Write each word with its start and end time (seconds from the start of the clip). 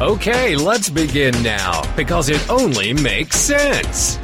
Okay, 0.00 0.54
let's 0.54 0.88
begin 0.88 1.34
now, 1.42 1.82
because 1.96 2.28
it 2.28 2.48
only 2.48 2.92
makes 2.92 3.34
sense. 3.34 4.16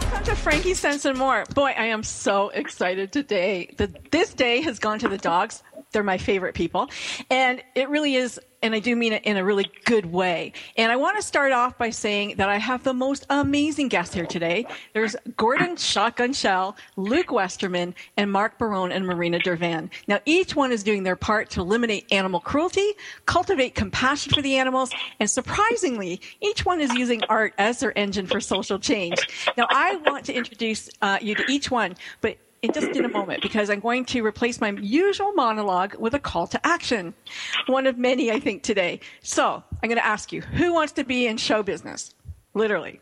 Welcome 0.00 0.24
to 0.24 0.34
Frankie 0.34 0.72
Sense 0.72 1.04
and 1.04 1.18
More. 1.18 1.44
Boy, 1.54 1.74
I 1.76 1.88
am 1.88 2.02
so 2.02 2.48
excited 2.48 3.12
today. 3.12 3.74
The, 3.76 3.94
this 4.10 4.32
day 4.32 4.62
has 4.62 4.78
gone 4.78 5.00
to 5.00 5.08
the 5.10 5.18
dogs. 5.18 5.62
They're 5.92 6.02
my 6.02 6.16
favorite 6.16 6.54
people. 6.54 6.88
And 7.30 7.62
it 7.74 7.90
really 7.90 8.14
is, 8.14 8.40
and 8.62 8.74
I 8.74 8.78
do 8.78 8.96
mean 8.96 9.12
it 9.12 9.24
in 9.24 9.36
a 9.36 9.44
really 9.44 9.70
good 9.84 10.06
way. 10.06 10.52
And 10.76 10.90
I 10.90 10.96
want 10.96 11.16
to 11.16 11.22
start 11.22 11.52
off 11.52 11.78
by 11.78 11.90
saying 11.90 12.36
that 12.36 12.48
I 12.48 12.58
have 12.58 12.82
the 12.84 12.94
most 12.94 13.26
amazing 13.30 13.88
guests 13.88 14.14
here 14.14 14.26
today. 14.26 14.66
There's 14.92 15.16
Gordon 15.36 15.76
Shotgun 15.76 16.32
Shell, 16.32 16.76
Luke 16.96 17.30
Westerman, 17.30 17.94
and 18.16 18.30
Mark 18.30 18.58
Barone 18.58 18.92
and 18.92 19.06
Marina 19.06 19.38
Dervan. 19.38 19.90
Now, 20.08 20.20
each 20.24 20.56
one 20.56 20.72
is 20.72 20.82
doing 20.82 21.02
their 21.02 21.16
part 21.16 21.50
to 21.50 21.60
eliminate 21.60 22.10
animal 22.12 22.40
cruelty, 22.40 22.92
cultivate 23.26 23.74
compassion 23.74 24.32
for 24.32 24.42
the 24.42 24.56
animals, 24.56 24.90
and 25.20 25.30
surprisingly, 25.30 26.20
each 26.40 26.64
one 26.64 26.80
is 26.80 26.92
using 26.94 27.22
art 27.28 27.54
as 27.58 27.80
their 27.80 27.96
engine 27.96 28.26
for 28.26 28.40
social 28.40 28.78
change. 28.78 29.16
Now, 29.56 29.66
I 29.70 29.96
want 29.96 30.24
to 30.26 30.34
introduce 30.34 30.88
uh, 31.02 31.18
you 31.20 31.34
to 31.34 31.44
each 31.48 31.70
one, 31.70 31.96
but 32.20 32.36
just 32.72 32.88
in 32.88 33.04
a 33.04 33.08
moment 33.08 33.42
because 33.42 33.70
I'm 33.70 33.80
going 33.80 34.04
to 34.06 34.24
replace 34.24 34.60
my 34.60 34.70
usual 34.70 35.32
monologue 35.32 35.94
with 35.98 36.14
a 36.14 36.18
call 36.18 36.46
to 36.48 36.66
action. 36.66 37.14
One 37.66 37.86
of 37.86 37.98
many, 37.98 38.30
I 38.30 38.40
think, 38.40 38.62
today. 38.62 39.00
So 39.22 39.62
I'm 39.82 39.88
going 39.88 39.98
to 39.98 40.06
ask 40.06 40.32
you, 40.32 40.40
who 40.42 40.72
wants 40.72 40.92
to 40.94 41.04
be 41.04 41.26
in 41.26 41.36
show 41.36 41.62
business? 41.62 42.14
Literally. 42.54 43.00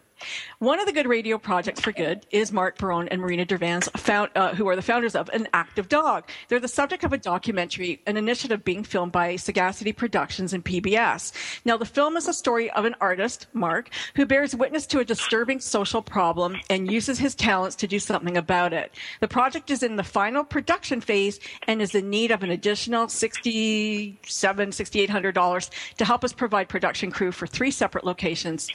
One 0.58 0.80
of 0.80 0.86
the 0.86 0.92
good 0.92 1.06
radio 1.06 1.38
projects 1.38 1.80
for 1.80 1.92
good 1.92 2.26
is 2.30 2.52
Mark 2.52 2.78
Barone 2.78 3.08
and 3.08 3.20
Marina 3.20 3.44
Dervan's 3.44 3.88
found, 3.96 4.30
uh, 4.34 4.54
who 4.54 4.68
are 4.68 4.76
the 4.76 4.82
founders 4.82 5.14
of 5.14 5.28
An 5.30 5.48
Act 5.52 5.78
of 5.78 5.88
Dog. 5.88 6.28
They're 6.48 6.60
the 6.60 6.68
subject 6.68 7.04
of 7.04 7.12
a 7.12 7.18
documentary, 7.18 8.00
an 8.06 8.16
initiative 8.16 8.64
being 8.64 8.84
filmed 8.84 9.12
by 9.12 9.36
Sagacity 9.36 9.92
Productions 9.92 10.52
and 10.52 10.64
PBS. 10.64 11.32
Now, 11.64 11.76
the 11.76 11.86
film 11.86 12.16
is 12.16 12.28
a 12.28 12.32
story 12.32 12.70
of 12.70 12.84
an 12.84 12.94
artist, 13.00 13.46
Mark, 13.52 13.90
who 14.16 14.26
bears 14.26 14.54
witness 14.56 14.86
to 14.86 15.00
a 15.00 15.04
disturbing 15.04 15.60
social 15.60 16.02
problem 16.02 16.56
and 16.70 16.90
uses 16.90 17.18
his 17.18 17.34
talents 17.34 17.76
to 17.76 17.86
do 17.86 17.98
something 17.98 18.36
about 18.36 18.72
it. 18.72 18.94
The 19.20 19.28
project 19.28 19.70
is 19.70 19.82
in 19.82 19.96
the 19.96 20.04
final 20.04 20.44
production 20.44 21.00
phase 21.00 21.40
and 21.66 21.82
is 21.82 21.94
in 21.94 22.10
need 22.10 22.30
of 22.30 22.42
an 22.42 22.50
additional 22.50 23.06
$67, 23.06 24.18
$6,800 24.22 25.70
to 25.96 26.04
help 26.04 26.24
us 26.24 26.32
provide 26.32 26.68
production 26.68 27.10
crew 27.10 27.32
for 27.32 27.46
three 27.46 27.70
separate 27.70 28.04
locations. 28.04 28.68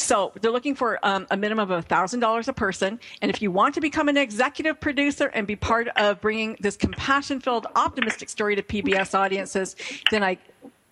So 0.00 0.32
they're 0.40 0.50
looking 0.50 0.74
for 0.74 0.98
um, 1.02 1.26
a 1.30 1.36
minimum 1.36 1.70
of 1.70 1.86
$1,000 1.86 2.48
a 2.48 2.52
person. 2.54 2.98
And 3.20 3.30
if 3.30 3.42
you 3.42 3.50
want 3.50 3.74
to 3.74 3.82
become 3.82 4.08
an 4.08 4.16
executive 4.16 4.80
producer 4.80 5.26
and 5.26 5.46
be 5.46 5.56
part 5.56 5.88
of 5.96 6.22
bringing 6.22 6.56
this 6.58 6.76
compassion 6.76 7.38
filled, 7.38 7.66
optimistic 7.76 8.30
story 8.30 8.56
to 8.56 8.62
PBS 8.62 9.14
audiences, 9.14 9.76
then 10.10 10.22
I 10.22 10.38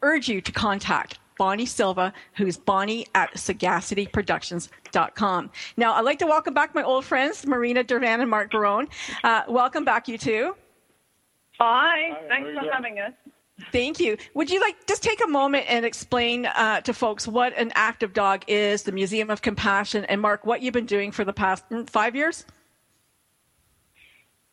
urge 0.02 0.28
you 0.28 0.42
to 0.42 0.52
contact 0.52 1.18
Bonnie 1.38 1.64
Silva, 1.64 2.12
who's 2.34 2.58
Bonnie 2.58 3.06
at 3.14 3.32
sagacityproductions.com. 3.32 5.50
Now, 5.76 5.94
I'd 5.94 6.04
like 6.04 6.18
to 6.18 6.26
welcome 6.26 6.52
back 6.52 6.74
my 6.74 6.82
old 6.82 7.04
friends, 7.04 7.46
Marina 7.46 7.84
Dervan 7.84 8.20
and 8.20 8.28
Mark 8.28 8.50
Barone. 8.50 8.88
Uh, 9.24 9.42
welcome 9.48 9.84
back, 9.84 10.08
you 10.08 10.18
two. 10.18 10.54
Hi, 11.58 12.12
thanks 12.28 12.50
for 12.50 12.70
having 12.70 12.98
us. 12.98 13.14
Thank 13.72 14.00
you. 14.00 14.16
Would 14.34 14.50
you 14.50 14.60
like 14.60 14.86
just 14.86 15.02
take 15.02 15.22
a 15.22 15.26
moment 15.26 15.66
and 15.68 15.84
explain 15.84 16.46
uh, 16.46 16.80
to 16.82 16.94
folks 16.94 17.26
what 17.26 17.56
An 17.56 17.72
Act 17.74 18.02
of 18.02 18.12
Dog 18.12 18.44
is, 18.46 18.84
the 18.84 18.92
Museum 18.92 19.30
of 19.30 19.42
Compassion, 19.42 20.04
and 20.04 20.20
Mark, 20.20 20.46
what 20.46 20.62
you've 20.62 20.74
been 20.74 20.86
doing 20.86 21.10
for 21.10 21.24
the 21.24 21.32
past 21.32 21.68
mm, 21.70 21.88
five 21.88 22.14
years? 22.14 22.44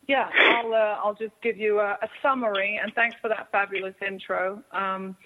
Yeah, 0.08 0.28
I'll 0.38 0.72
uh, 0.72 0.98
I'll 1.02 1.14
just 1.14 1.34
give 1.42 1.56
you 1.56 1.80
a, 1.80 1.98
a, 2.02 2.08
summary, 2.22 2.78
and 2.82 2.92
thanks 2.94 3.16
for 3.20 3.28
that 3.28 3.48
fabulous 3.50 3.94
intro. 4.06 4.62
Um, 4.72 5.16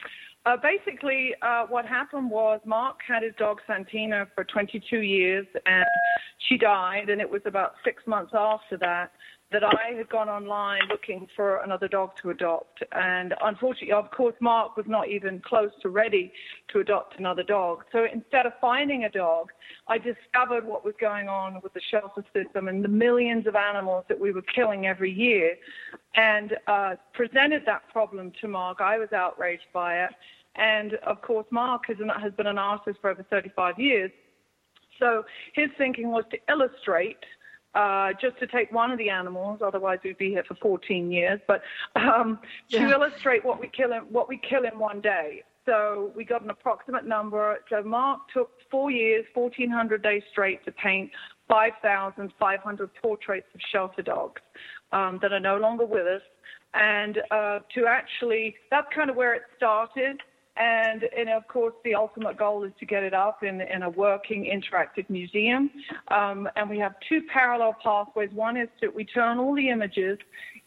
uh, 0.46 0.56
basically, 0.56 1.34
uh, 1.42 1.66
what 1.66 1.84
happened 1.84 2.30
was 2.30 2.60
Mark 2.64 3.00
had 3.06 3.22
his 3.22 3.34
dog 3.38 3.60
Santina 3.66 4.26
for 4.34 4.44
22 4.44 5.00
years, 5.00 5.46
and 5.66 5.84
she 6.48 6.56
died, 6.56 7.10
and 7.10 7.20
it 7.20 7.28
was 7.28 7.42
about 7.44 7.74
six 7.84 8.06
months 8.06 8.32
after 8.34 8.78
that 8.78 9.12
that 9.52 9.64
I 9.64 9.96
had 9.96 10.08
gone 10.08 10.28
online 10.28 10.82
looking 10.88 11.26
for 11.34 11.56
another 11.58 11.88
dog 11.88 12.12
to 12.22 12.30
adopt. 12.30 12.84
And 12.92 13.34
unfortunately, 13.42 13.92
of 13.92 14.10
course, 14.12 14.34
Mark 14.40 14.76
was 14.76 14.86
not 14.86 15.08
even 15.08 15.40
close 15.40 15.70
to 15.82 15.88
ready 15.88 16.32
to 16.68 16.78
adopt 16.78 17.18
another 17.18 17.42
dog. 17.42 17.84
So 17.90 18.06
instead 18.12 18.46
of 18.46 18.52
finding 18.60 19.04
a 19.04 19.10
dog, 19.10 19.50
I 19.88 19.98
discovered 19.98 20.64
what 20.64 20.84
was 20.84 20.94
going 21.00 21.28
on 21.28 21.60
with 21.62 21.74
the 21.74 21.80
shelter 21.90 22.24
system 22.32 22.68
and 22.68 22.84
the 22.84 22.88
millions 22.88 23.48
of 23.48 23.56
animals 23.56 24.04
that 24.08 24.20
we 24.20 24.30
were 24.30 24.42
killing 24.54 24.86
every 24.86 25.10
year 25.10 25.56
and 26.14 26.56
uh, 26.68 26.94
presented 27.12 27.62
that 27.66 27.82
problem 27.92 28.32
to 28.40 28.48
Mark. 28.48 28.80
I 28.80 28.98
was 28.98 29.12
outraged 29.12 29.66
by 29.72 30.04
it. 30.04 30.10
And 30.54 30.94
of 31.06 31.22
course, 31.22 31.46
Mark 31.50 31.82
has, 31.88 31.96
has 32.20 32.32
been 32.34 32.46
an 32.46 32.58
artist 32.58 32.98
for 33.00 33.10
over 33.10 33.24
35 33.24 33.80
years. 33.80 34.12
So 35.00 35.24
his 35.54 35.70
thinking 35.76 36.12
was 36.12 36.24
to 36.30 36.38
illustrate– 36.48 37.18
uh, 37.74 38.10
just 38.20 38.38
to 38.40 38.46
take 38.46 38.72
one 38.72 38.90
of 38.90 38.98
the 38.98 39.10
animals, 39.10 39.60
otherwise 39.64 39.98
we'd 40.02 40.18
be 40.18 40.30
here 40.30 40.44
for 40.46 40.54
14 40.56 41.10
years. 41.10 41.40
But 41.46 41.62
um, 41.96 42.38
to 42.70 42.90
illustrate 42.90 43.44
what 43.44 43.60
we 43.60 43.68
kill 43.68 43.92
in 43.92 44.00
what 44.10 44.28
we 44.28 44.38
kill 44.38 44.64
in 44.64 44.78
one 44.78 45.00
day. 45.00 45.42
So 45.66 46.10
we 46.16 46.24
got 46.24 46.42
an 46.42 46.50
approximate 46.50 47.06
number. 47.06 47.58
So 47.68 47.82
Mark 47.82 48.20
took 48.32 48.50
four 48.70 48.90
years, 48.90 49.24
1,400 49.34 50.02
days 50.02 50.22
straight 50.32 50.64
to 50.64 50.72
paint 50.72 51.10
5,500 51.48 52.90
portraits 53.00 53.46
of 53.54 53.60
shelter 53.70 54.02
dogs 54.02 54.40
um, 54.92 55.18
that 55.22 55.32
are 55.32 55.40
no 55.40 55.58
longer 55.58 55.84
with 55.84 56.06
us. 56.06 56.22
And 56.74 57.18
uh, 57.30 57.58
to 57.74 57.86
actually, 57.86 58.54
that's 58.70 58.86
kind 58.94 59.10
of 59.10 59.16
where 59.16 59.34
it 59.34 59.42
started. 59.56 60.20
And, 60.60 61.04
and 61.16 61.30
of 61.30 61.48
course, 61.48 61.72
the 61.84 61.94
ultimate 61.94 62.36
goal 62.36 62.64
is 62.64 62.72
to 62.80 62.86
get 62.86 63.02
it 63.02 63.14
up 63.14 63.42
in, 63.42 63.62
in 63.62 63.82
a 63.82 63.88
working 63.88 64.44
interactive 64.44 65.08
museum. 65.08 65.70
Um, 66.08 66.50
and 66.54 66.68
we 66.68 66.78
have 66.78 66.92
two 67.08 67.22
parallel 67.32 67.74
pathways. 67.82 68.28
One 68.34 68.58
is 68.58 68.68
that 68.82 68.94
we 68.94 69.06
turn 69.06 69.38
all 69.38 69.54
the 69.54 69.70
images 69.70 70.18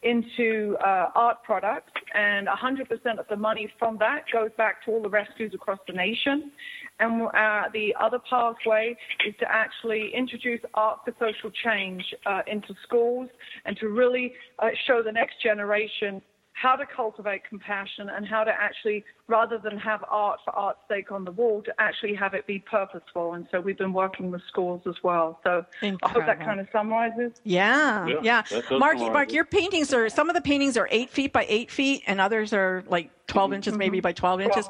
into 0.01 0.75
uh, 0.83 1.09
art 1.13 1.43
products, 1.43 1.91
and 2.15 2.47
100% 2.47 3.19
of 3.19 3.25
the 3.29 3.35
money 3.35 3.71
from 3.77 3.97
that 3.99 4.23
goes 4.33 4.49
back 4.57 4.83
to 4.85 4.91
all 4.91 5.01
the 5.03 5.09
rescues 5.09 5.53
across 5.53 5.79
the 5.85 5.93
nation. 5.93 6.51
And 6.99 7.27
uh, 7.27 7.69
the 7.71 7.93
other 7.99 8.19
pathway 8.27 8.97
is 9.27 9.35
to 9.41 9.45
actually 9.47 10.11
introduce 10.15 10.61
art 10.73 11.01
for 11.05 11.13
social 11.19 11.51
change 11.63 12.03
uh, 12.25 12.41
into 12.47 12.73
schools 12.83 13.29
and 13.65 13.77
to 13.77 13.89
really 13.89 14.33
uh, 14.57 14.69
show 14.87 15.03
the 15.03 15.11
next 15.11 15.35
generation 15.41 16.19
how 16.53 16.75
to 16.75 16.85
cultivate 16.85 17.43
compassion 17.49 18.09
and 18.09 18.27
how 18.27 18.43
to 18.43 18.51
actually, 18.51 19.03
rather 19.27 19.57
than 19.57 19.77
have 19.77 20.03
art 20.09 20.39
for 20.45 20.55
art's 20.55 20.79
sake 20.87 21.11
on 21.11 21.25
the 21.25 21.31
wall, 21.31 21.61
to 21.63 21.73
actually 21.79 22.13
have 22.13 22.33
it 22.33 22.45
be 22.47 22.59
purposeful. 22.59 23.33
And 23.33 23.47
so 23.51 23.59
we've 23.59 23.77
been 23.77 23.91
working 23.91 24.31
with 24.31 24.41
schools 24.47 24.81
as 24.87 24.95
well. 25.03 25.39
So 25.43 25.65
Incredible. 25.81 25.99
I 26.03 26.09
hope 26.09 26.25
that 26.25 26.45
kind 26.45 26.59
of 26.59 26.67
summarizes. 26.71 27.41
Yeah, 27.43 28.07
yeah. 28.21 28.43
yeah. 28.51 28.61
Mark, 28.71 28.99
Mark, 28.99 29.33
your 29.33 29.45
paintings 29.45 29.93
are 29.93 30.07
some 30.09 30.29
of 30.29 30.35
the 30.35 30.41
paintings 30.41 30.77
are 30.77 30.87
eight 30.91 31.09
feet 31.09 31.33
by 31.33 31.45
eight 31.49 31.71
feet, 31.71 32.03
and 32.05 32.21
others 32.21 32.53
are 32.53 32.83
like 32.87 33.09
12 33.27 33.47
mm-hmm. 33.47 33.55
inches, 33.55 33.77
maybe 33.77 33.99
by 33.99 34.13
12 34.13 34.41
inches, 34.41 34.69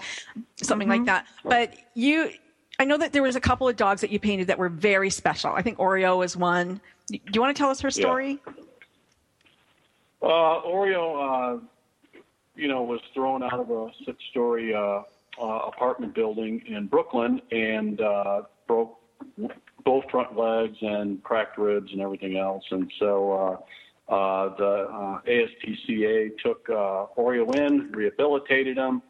something 0.56 0.88
mm-hmm. 0.88 1.06
like 1.06 1.06
that. 1.06 1.28
But 1.44 1.76
you, 1.96 2.32
I 2.80 2.86
know 2.86 2.98
that 2.98 3.12
there 3.12 3.24
was 3.24 3.36
a 3.36 3.42
couple 3.42 3.68
of 3.68 3.76
dogs 3.76 4.02
that 4.02 4.10
you 4.10 4.20
painted 4.20 4.48
that 4.48 4.58
were 4.58 4.70
very 4.70 5.10
special. 5.10 5.52
I 5.52 5.62
think 5.62 5.78
Oreo 5.78 6.18
was 6.18 6.38
one. 6.38 6.80
Do 7.08 7.20
you 7.34 7.42
want 7.42 7.56
to 7.56 7.60
tell 7.62 7.70
us 7.70 7.82
her 7.82 7.92
story? 7.92 8.40
Yeah. 8.48 8.54
Uh, 10.24 10.62
Oreo, 10.62 11.58
uh, 11.58 11.60
you 12.56 12.68
know, 12.68 12.84
was 12.84 13.02
thrown 13.14 13.44
out 13.44 13.60
of 13.60 13.70
a 13.70 13.88
six-story 14.06 14.74
uh, 14.74 15.02
uh, 15.42 15.60
apartment 15.68 16.14
building 16.14 16.62
in 16.68 16.88
Brooklyn 16.88 17.42
and 17.52 18.00
uh, 18.02 18.42
broke 18.68 19.00
both 19.84 20.04
front 20.12 20.38
legs 20.38 20.78
and 20.82 21.22
cracked 21.24 21.58
ribs 21.58 21.92
and 21.92 22.02
everything 22.02 22.38
else. 22.38 22.64
And 22.72 22.92
so 23.00 23.32
uh, 24.10 24.14
uh, 24.14 24.56
the 24.56 24.88
uh, 24.92 25.22
ASPCA 25.28 26.38
took 26.44 26.70
uh, 26.70 27.08
Oreo 27.18 27.56
in, 27.56 27.92
rehabilitated 27.92 28.78
him, 28.78 29.02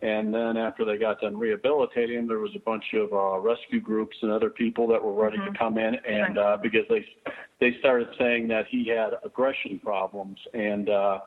and 0.00 0.32
then 0.32 0.56
after 0.56 0.84
they 0.84 0.96
got 0.96 1.20
done 1.20 1.36
rehabilitating 1.36 2.18
him, 2.18 2.28
there 2.28 2.38
was 2.38 2.54
a 2.54 2.60
bunch 2.60 2.84
of 2.94 3.12
uh, 3.12 3.38
rescue 3.40 3.80
groups 3.80 4.16
and 4.22 4.30
other 4.30 4.50
people 4.50 4.86
that 4.88 5.02
were 5.02 5.12
ready 5.12 5.38
mm-hmm. 5.38 5.52
to 5.52 5.58
come 5.58 5.76
in, 5.76 5.96
and 5.96 6.38
uh, 6.38 6.56
because 6.62 6.84
they 6.88 7.04
they 7.60 7.76
started 7.80 8.08
saying 8.18 8.48
that 8.48 8.66
he 8.68 8.88
had 8.88 9.10
aggression 9.24 9.78
problems 9.78 10.38
and. 10.54 10.88
Uh, 10.88 11.18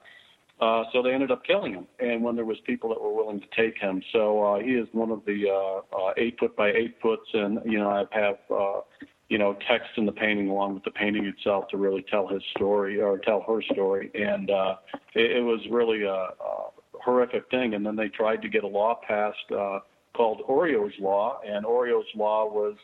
Uh, 0.61 0.83
so 0.93 1.01
they 1.01 1.11
ended 1.11 1.31
up 1.31 1.43
killing 1.43 1.73
him, 1.73 1.87
and 1.99 2.23
when 2.23 2.35
there 2.35 2.45
was 2.45 2.57
people 2.67 2.87
that 2.89 3.01
were 3.01 3.11
willing 3.11 3.41
to 3.41 3.47
take 3.55 3.75
him, 3.79 3.99
so 4.13 4.43
uh, 4.43 4.59
he 4.59 4.73
is 4.73 4.87
one 4.91 5.09
of 5.09 5.25
the 5.25 5.45
uh, 5.49 5.97
uh, 5.97 6.13
eight 6.17 6.37
foot 6.39 6.55
by 6.55 6.69
eight 6.69 6.95
foots, 7.01 7.27
and 7.33 7.59
you 7.65 7.79
know 7.79 7.89
I 7.89 8.05
have 8.11 8.35
uh, 8.53 8.81
you 9.27 9.39
know 9.39 9.57
text 9.67 9.89
in 9.97 10.05
the 10.05 10.11
painting 10.11 10.49
along 10.49 10.75
with 10.75 10.83
the 10.83 10.91
painting 10.91 11.25
itself 11.25 11.67
to 11.69 11.77
really 11.77 12.05
tell 12.11 12.27
his 12.27 12.43
story 12.55 13.01
or 13.01 13.17
tell 13.17 13.43
her 13.47 13.63
story, 13.73 14.11
and 14.13 14.51
uh, 14.51 14.75
it, 15.15 15.37
it 15.37 15.41
was 15.41 15.61
really 15.71 16.03
a, 16.03 16.13
a 16.13 16.69
horrific 16.93 17.49
thing. 17.49 17.73
And 17.73 17.83
then 17.83 17.95
they 17.95 18.09
tried 18.09 18.43
to 18.43 18.49
get 18.49 18.63
a 18.63 18.67
law 18.67 18.99
passed 19.07 19.51
uh, 19.57 19.79
called 20.15 20.43
Oreo's 20.47 20.93
Law, 20.99 21.39
and 21.43 21.65
Oreo's 21.65 22.05
Law 22.15 22.45
was 22.45 22.75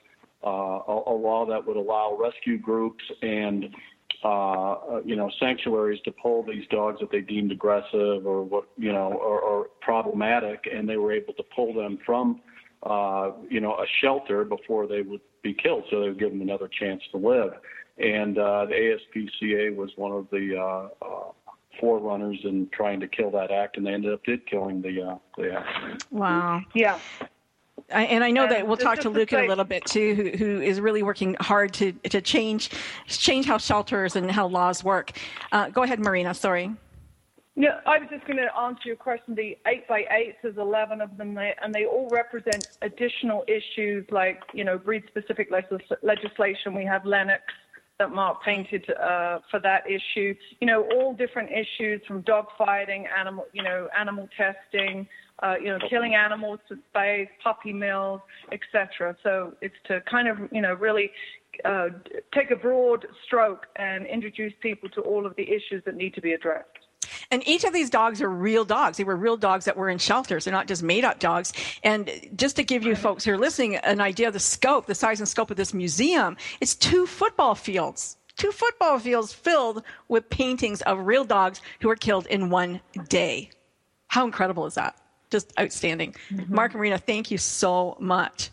uh, 0.44 0.50
a, 0.91 1.12
a 1.12 1.15
law 1.15 1.45
that 1.45 1.65
would 1.65 1.77
allow 1.77 2.18
rescue 2.19 2.57
groups 2.57 3.03
and 3.21 3.65
uh, 4.23 5.01
you 5.05 5.15
know, 5.15 5.29
sanctuaries 5.39 6.01
to 6.03 6.11
pull 6.11 6.43
these 6.43 6.67
dogs 6.69 6.99
that 6.99 7.11
they 7.11 7.21
deemed 7.21 7.51
aggressive 7.51 8.25
or 8.25 8.43
what, 8.43 8.65
you 8.77 8.91
know, 8.91 9.13
or, 9.13 9.39
or 9.39 9.67
problematic, 9.81 10.67
and 10.73 10.89
they 10.89 10.97
were 10.97 11.11
able 11.11 11.33
to 11.33 11.43
pull 11.55 11.73
them 11.73 11.99
from, 12.05 12.41
uh, 12.83 13.31
you 13.49 13.59
know, 13.59 13.73
a 13.73 13.85
shelter 14.01 14.43
before 14.43 14.87
they 14.87 15.01
would 15.01 15.21
be 15.43 15.53
killed, 15.53 15.83
so 15.89 15.99
they 15.99 16.09
would 16.09 16.19
give 16.19 16.31
them 16.31 16.41
another 16.41 16.67
chance 16.79 17.01
to 17.11 17.17
live. 17.17 17.53
And 17.97 18.37
uh, 18.37 18.65
the 18.65 18.97
ASPCA 19.15 19.75
was 19.75 19.91
one 19.95 20.11
of 20.11 20.27
the 20.31 20.57
uh, 20.57 21.05
uh, 21.05 21.31
forerunners 21.79 22.39
in 22.43 22.69
trying 22.71 22.99
to 22.99 23.07
kill 23.07 23.31
that 23.31 23.51
act, 23.51 23.77
and 23.77 23.85
they 23.85 23.93
ended 23.93 24.13
up 24.13 24.23
did 24.23 24.45
killing 24.47 24.81
the 24.81 25.01
uh, 25.01 25.17
the 25.37 25.53
act. 25.53 26.05
Wow. 26.11 26.61
Yeah. 26.73 26.99
I, 27.91 28.03
and 28.05 28.23
I 28.23 28.31
know 28.31 28.43
And 28.43 28.51
that 28.51 28.67
we'll 28.67 28.77
talk 28.77 28.99
to 28.99 29.09
Luke 29.09 29.31
in 29.31 29.45
a 29.45 29.47
little 29.47 29.63
bit 29.63 29.85
too, 29.85 30.13
who, 30.13 30.37
who 30.37 30.61
is 30.61 30.81
really 30.81 31.03
working 31.03 31.35
hard 31.39 31.73
to 31.75 31.93
to 32.09 32.21
change 32.21 32.69
change 33.07 33.45
how 33.45 33.57
shelters 33.57 34.15
and 34.15 34.29
how 34.29 34.47
laws 34.47 34.83
work. 34.83 35.11
Uh, 35.51 35.69
go 35.69 35.83
ahead, 35.83 35.99
Marina. 35.99 36.33
Sorry. 36.33 36.71
Yeah, 37.59 37.79
I 37.87 37.97
was 37.97 38.07
just 38.11 38.23
going 38.27 38.37
to 38.37 38.55
answer 38.55 38.83
your 38.85 38.97
question. 38.97 39.33
The 39.33 39.57
eight 39.65 39.87
by 39.87 40.03
eights, 40.11 40.37
there's 40.43 40.57
11 40.57 41.01
of 41.01 41.17
them, 41.17 41.35
and 41.39 41.73
they 41.73 41.85
all 41.85 42.07
represent 42.11 42.67
additional 42.83 43.43
issues 43.47 44.05
like, 44.11 44.43
you 44.53 44.63
know, 44.63 44.77
breed-specific 44.77 45.49
legislation. 46.03 46.75
We 46.75 46.85
have 46.85 47.03
Lennox 47.03 47.41
that 47.97 48.11
Mark 48.11 48.43
painted 48.43 48.87
uh, 48.91 49.39
for 49.49 49.59
that 49.61 49.85
issue. 49.89 50.35
You 50.61 50.67
know, 50.67 50.87
all 50.93 51.15
different 51.15 51.49
issues 51.49 51.99
from 52.07 52.21
dog 52.21 52.45
fighting, 52.59 53.07
animal, 53.17 53.47
you 53.53 53.63
know, 53.63 53.87
animal 53.99 54.29
testing, 54.37 55.07
uh, 55.43 55.55
you 55.61 55.67
know, 55.67 55.79
killing 55.89 56.15
animals 56.15 56.59
to 56.67 56.77
space, 56.89 57.29
puppy 57.43 57.73
mills, 57.73 58.21
etc. 58.51 59.15
So 59.23 59.53
it's 59.61 59.75
to 59.87 60.01
kind 60.01 60.27
of, 60.27 60.37
you 60.51 60.61
know, 60.61 60.73
really 60.73 61.11
uh, 61.65 61.89
take 62.33 62.51
a 62.51 62.55
broad 62.55 63.05
stroke 63.25 63.67
and 63.75 64.05
introduce 64.05 64.53
people 64.61 64.89
to 64.89 65.01
all 65.01 65.25
of 65.25 65.35
the 65.35 65.43
issues 65.43 65.83
that 65.85 65.95
need 65.95 66.13
to 66.15 66.21
be 66.21 66.33
addressed. 66.33 66.69
And 67.29 67.45
each 67.47 67.63
of 67.63 67.73
these 67.73 67.89
dogs 67.89 68.21
are 68.21 68.29
real 68.29 68.63
dogs. 68.63 68.97
They 68.97 69.03
were 69.03 69.15
real 69.15 69.37
dogs 69.37 69.65
that 69.65 69.75
were 69.75 69.89
in 69.89 69.97
shelters. 69.97 70.45
They're 70.45 70.53
not 70.53 70.67
just 70.67 70.83
made 70.83 71.03
up 71.03 71.19
dogs. 71.19 71.53
And 71.83 72.09
just 72.35 72.55
to 72.55 72.63
give 72.63 72.83
you 72.83 72.95
folks 72.95 73.25
who 73.25 73.33
are 73.33 73.37
listening 73.37 73.75
an 73.75 74.01
idea 74.01 74.27
of 74.27 74.33
the 74.33 74.39
scope, 74.39 74.85
the 74.85 74.95
size 74.95 75.19
and 75.19 75.27
scope 75.27 75.51
of 75.51 75.57
this 75.57 75.73
museum, 75.73 76.37
it's 76.61 76.75
two 76.75 77.05
football 77.05 77.55
fields. 77.55 78.17
Two 78.37 78.51
football 78.51 78.99
fields 78.99 79.33
filled 79.33 79.83
with 80.07 80.29
paintings 80.29 80.81
of 80.83 81.05
real 81.05 81.25
dogs 81.25 81.61
who 81.81 81.87
were 81.87 81.95
killed 81.95 82.27
in 82.27 82.49
one 82.49 82.79
day. 83.09 83.49
How 84.07 84.25
incredible 84.25 84.65
is 84.65 84.75
that? 84.75 84.95
Just 85.29 85.53
outstanding. 85.59 86.15
Mm-hmm. 86.29 86.53
Mark 86.53 86.71
and 86.71 86.79
Marina, 86.79 86.97
thank 86.97 87.31
you 87.31 87.38
so 87.38 87.97
much. 88.00 88.51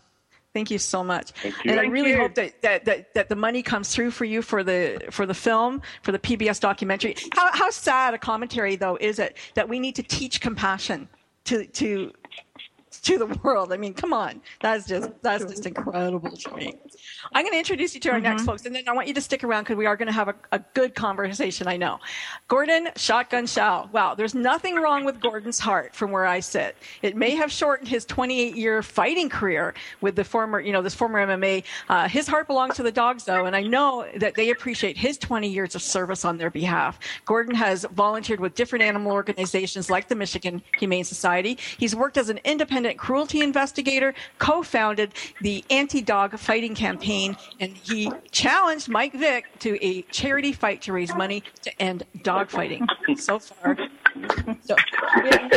Thank 0.53 0.71
you 0.71 0.79
so 0.79 1.03
much. 1.03 1.33
you. 1.43 1.51
And 1.65 1.81
I 1.81 1.83
really 1.83 2.11
you. 2.11 2.17
hope 2.17 2.35
that, 2.35 2.61
that, 2.61 2.85
that, 2.85 3.13
that 3.13 3.27
the 3.27 3.35
money 3.35 3.61
comes 3.61 3.93
through 3.93 4.11
for 4.11 4.23
you 4.23 4.41
for 4.41 4.63
the 4.63 5.01
for 5.11 5.25
the 5.25 5.33
film, 5.33 5.81
for 6.01 6.13
the 6.13 6.19
PBS 6.19 6.61
documentary. 6.61 7.17
How 7.33 7.51
how 7.51 7.69
sad 7.69 8.13
a 8.13 8.17
commentary 8.17 8.77
though 8.77 8.97
is 9.01 9.19
it 9.19 9.35
that 9.55 9.67
we 9.67 9.81
need 9.81 9.95
to 9.95 10.03
teach 10.03 10.39
compassion 10.39 11.09
to 11.43 11.65
to 11.65 12.13
to 13.05 13.19
the 13.19 13.27
world. 13.43 13.71
I 13.71 13.77
mean, 13.77 13.93
come 13.93 14.13
on. 14.13 14.41
That's 14.61 14.87
just 14.87 15.09
that's 15.21 15.45
just 15.45 15.65
incredible 15.65 16.31
to 16.31 16.55
me. 16.55 16.75
I'm 17.33 17.43
going 17.43 17.53
to 17.53 17.57
introduce 17.57 17.93
you 17.93 17.99
to 18.01 18.11
our 18.11 18.19
next 18.19 18.43
folks, 18.43 18.65
and 18.65 18.75
then 18.75 18.87
I 18.87 18.93
want 18.93 19.07
you 19.07 19.13
to 19.13 19.21
stick 19.21 19.43
around 19.43 19.63
because 19.63 19.77
we 19.77 19.85
are 19.85 19.95
going 19.95 20.07
to 20.07 20.13
have 20.13 20.27
a, 20.27 20.35
a 20.51 20.59
good 20.73 20.95
conversation. 20.95 21.67
I 21.67 21.77
know, 21.77 21.99
Gordon 22.47 22.89
Shotgun 22.95 23.45
Shell. 23.45 23.89
Wow, 23.93 24.15
there's 24.15 24.33
nothing 24.33 24.75
wrong 24.75 25.05
with 25.05 25.19
Gordon's 25.19 25.59
heart 25.59 25.95
from 25.95 26.11
where 26.11 26.25
I 26.25 26.39
sit. 26.39 26.75
It 27.03 27.15
may 27.15 27.35
have 27.35 27.51
shortened 27.51 27.87
his 27.87 28.05
28 28.05 28.55
year 28.55 28.81
fighting 28.81 29.29
career 29.29 29.75
with 30.01 30.15
the 30.15 30.23
former, 30.23 30.59
you 30.59 30.71
know, 30.71 30.81
this 30.81 30.95
former 30.95 31.25
MMA. 31.25 31.63
Uh, 31.89 32.07
his 32.07 32.27
heart 32.27 32.47
belongs 32.47 32.75
to 32.75 32.83
the 32.83 32.91
dogs, 32.91 33.23
though, 33.23 33.45
and 33.45 33.55
I 33.55 33.61
know 33.61 34.07
that 34.17 34.33
they 34.33 34.49
appreciate 34.49 34.97
his 34.97 35.19
20 35.19 35.47
years 35.47 35.75
of 35.75 35.83
service 35.83 36.25
on 36.25 36.37
their 36.37 36.49
behalf. 36.49 36.99
Gordon 37.25 37.53
has 37.53 37.85
volunteered 37.93 38.39
with 38.39 38.55
different 38.55 38.83
animal 38.83 39.11
organizations 39.11 39.91
like 39.91 40.07
the 40.07 40.15
Michigan 40.15 40.63
Humane 40.79 41.03
Society. 41.03 41.59
He's 41.77 41.95
worked 41.95 42.17
as 42.17 42.29
an 42.29 42.39
independent 42.43 42.94
cruelty 42.97 43.41
investigator, 43.41 44.13
co-founded 44.39 45.13
the 45.41 45.63
anti-dog 45.69 46.37
fighting 46.37 46.75
campaign, 46.75 47.37
and 47.59 47.73
he 47.73 48.11
challenged 48.31 48.89
Mike 48.89 49.13
Vick 49.13 49.45
to 49.59 49.83
a 49.85 50.01
charity 50.03 50.53
fight 50.53 50.81
to 50.83 50.93
raise 50.93 51.13
money 51.15 51.43
to 51.63 51.81
end 51.81 52.03
dog 52.23 52.49
fighting. 52.49 52.87
So 53.17 53.39
far, 53.39 53.77
so, 54.61 54.75
yeah. 55.23 55.49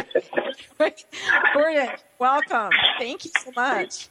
Gordon, 1.55 1.89
welcome. 2.19 2.71
Thank 2.99 3.25
you 3.25 3.31
so 3.39 3.51
much. 3.57 4.09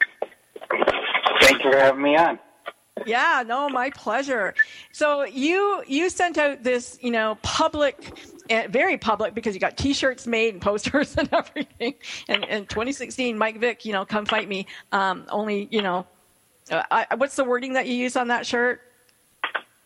Thank 1.42 1.64
you 1.64 1.72
for 1.72 1.78
having 1.78 2.02
me 2.02 2.16
on. 2.18 2.40
Yeah, 3.06 3.44
no, 3.46 3.70
my 3.70 3.90
pleasure. 3.92 4.54
So 4.92 5.24
you 5.24 5.84
you 5.88 6.10
sent 6.10 6.38
out 6.38 6.64
this, 6.64 6.98
you 7.02 7.12
know, 7.12 7.38
public, 7.42 7.98
uh, 8.50 8.64
very 8.70 8.98
public, 8.98 9.34
because 9.34 9.54
you 9.54 9.60
got 9.60 9.78
T-shirts 9.78 10.26
made 10.28 10.54
and 10.56 10.62
posters 10.70 11.16
and 11.18 11.30
everything. 11.34 11.96
And 12.28 12.44
in 12.46 12.66
2016, 12.66 13.38
Mike 13.38 13.60
Vick, 13.60 13.86
you 13.86 13.94
know, 13.94 14.06
come 14.06 14.26
fight 14.26 14.48
me. 14.48 14.68
Um, 14.92 15.26
only, 15.30 15.68
you 15.72 15.82
know, 15.82 16.06
uh, 16.72 16.84
I, 16.90 17.16
what's 17.16 17.36
the 17.36 17.44
wording 17.44 17.74
that 17.74 17.88
you 17.88 17.94
use 17.96 18.16
on 18.16 18.30
that 18.30 18.46
shirt? 18.46 18.82